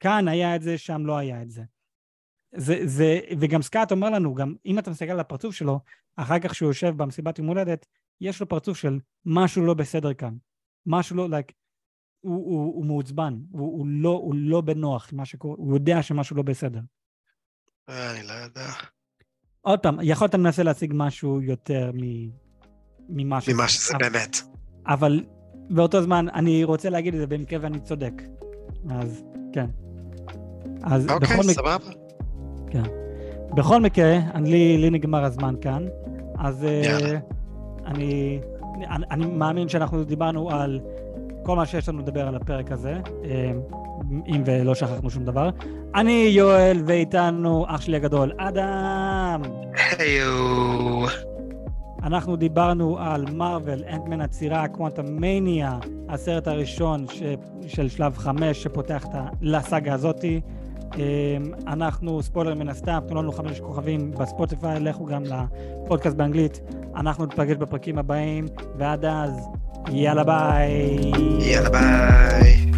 כאן 0.00 0.28
היה 0.28 0.56
את 0.56 0.62
זה, 0.62 0.78
שם 0.78 1.06
לא 1.06 1.16
היה 1.16 1.42
את 1.42 1.50
זה. 1.50 1.62
זה, 2.56 2.78
זה 2.84 3.20
וגם 3.40 3.62
סקאט 3.62 3.92
אומר 3.92 4.10
לנו, 4.10 4.34
גם 4.34 4.54
אם 4.66 4.78
אתה 4.78 4.90
מסתכל 4.90 5.10
על 5.10 5.20
הפרצוף 5.20 5.54
שלו, 5.54 5.80
אחר 6.16 6.38
כך 6.38 6.54
שהוא 6.54 6.68
יושב 6.68 6.92
במסיבת 6.96 7.38
יום 7.38 7.48
הולדת, 7.48 7.86
יש 8.20 8.40
לו 8.40 8.48
פרצוף 8.48 8.76
של 8.78 8.98
משהו 9.26 9.66
לא 9.66 9.74
בסדר 9.74 10.14
כאן. 10.14 10.34
משהו 10.86 11.16
לא, 11.16 11.26
like, 11.26 11.52
הוא, 12.20 12.34
הוא, 12.46 12.74
הוא 12.76 12.86
מעוצבן, 12.86 13.38
הוא, 13.50 13.78
הוא, 13.78 13.86
לא, 13.86 14.08
הוא 14.08 14.34
לא 14.38 14.60
בנוח, 14.60 15.08
מה 15.12 15.24
שקורה, 15.24 15.56
הוא 15.58 15.74
יודע 15.74 16.02
שמשהו 16.02 16.36
לא 16.36 16.42
בסדר. 16.42 16.80
אני 17.88 18.26
לא 18.26 18.32
יודע. 18.32 18.66
עוד 19.60 19.78
פעם, 19.80 19.98
יכול 20.02 20.24
להיות 20.24 20.30
אתה 20.30 20.38
מנסה 20.38 20.62
להשיג 20.62 20.92
משהו 20.96 21.42
יותר 21.42 21.90
מ... 21.94 22.30
ממה 23.08 23.40
שזה. 23.40 23.54
ממה 23.54 23.68
שזה 23.68 23.94
אבל- 23.94 24.08
באמת. 24.08 24.36
אבל 24.86 25.24
באותו 25.70 26.02
זמן 26.02 26.28
אני 26.28 26.64
רוצה 26.64 26.90
להגיד 26.90 27.14
את 27.14 27.20
זה 27.20 27.26
במקרה 27.26 27.58
ואני 27.62 27.80
צודק. 27.80 28.12
אז 28.90 29.22
כן. 29.52 29.66
אז 30.82 31.08
אוקיי, 31.10 31.28
בכל, 31.28 31.42
מק... 31.48 31.54
סבבה. 31.54 32.05
בכל 33.54 33.80
מקרה, 33.80 34.18
אני, 34.34 34.50
לי, 34.50 34.78
לי 34.78 34.90
נגמר 34.90 35.24
הזמן 35.24 35.54
כאן, 35.60 35.86
אז 36.38 36.66
יאללה. 36.84 37.18
אני, 37.86 38.38
אני, 38.90 39.04
אני 39.10 39.26
מאמין 39.26 39.68
שאנחנו 39.68 40.04
דיברנו 40.04 40.50
על 40.50 40.80
כל 41.42 41.56
מה 41.56 41.66
שיש 41.66 41.88
לנו 41.88 41.98
לדבר 41.98 42.28
על 42.28 42.34
הפרק 42.36 42.72
הזה, 42.72 43.00
אה, 43.24 43.52
אם 44.26 44.42
ולא 44.46 44.74
שכחנו 44.74 45.10
שום 45.10 45.24
דבר. 45.24 45.50
אני 45.94 46.12
יואל, 46.30 46.82
ואיתנו 46.86 47.64
אח 47.68 47.80
שלי 47.80 47.96
הגדול, 47.96 48.32
אדם. 48.38 49.42
היו. 49.98 51.06
אנחנו 52.02 52.36
דיברנו 52.36 52.98
על 52.98 53.24
מארוול, 53.32 53.84
אנט-מן 53.92 54.20
והצרעה, 54.20 54.68
קוונטומאניה, 54.68 55.78
הסרט 56.08 56.48
הראשון 56.48 57.06
ש... 57.12 57.22
של 57.66 57.88
שלב 57.88 58.16
חמש 58.18 58.62
שפותח 58.62 59.04
את 59.04 59.14
ה- 59.14 59.28
לסאגה 59.40 59.94
הזאתי. 59.94 60.40
אמ, 60.96 61.02
אנחנו, 61.66 62.22
ספוילר 62.22 62.54
מן 62.54 62.68
הסתם, 62.68 62.98
תנו 63.08 63.22
לנו 63.22 63.32
חמש 63.32 63.60
כוכבים 63.60 64.10
בספוטיפיי, 64.10 64.80
לכו 64.80 65.06
גם 65.06 65.22
לפודקאסט 65.24 66.16
באנגלית. 66.16 66.60
אנחנו 66.96 67.26
נפגש 67.26 67.56
בפרקים 67.56 67.98
הבאים, 67.98 68.46
ועד 68.78 69.04
אז, 69.04 69.48
יאללה 69.92 70.24
ביי. 70.24 70.98
יאללה 71.40 71.70
ביי. 71.70 72.75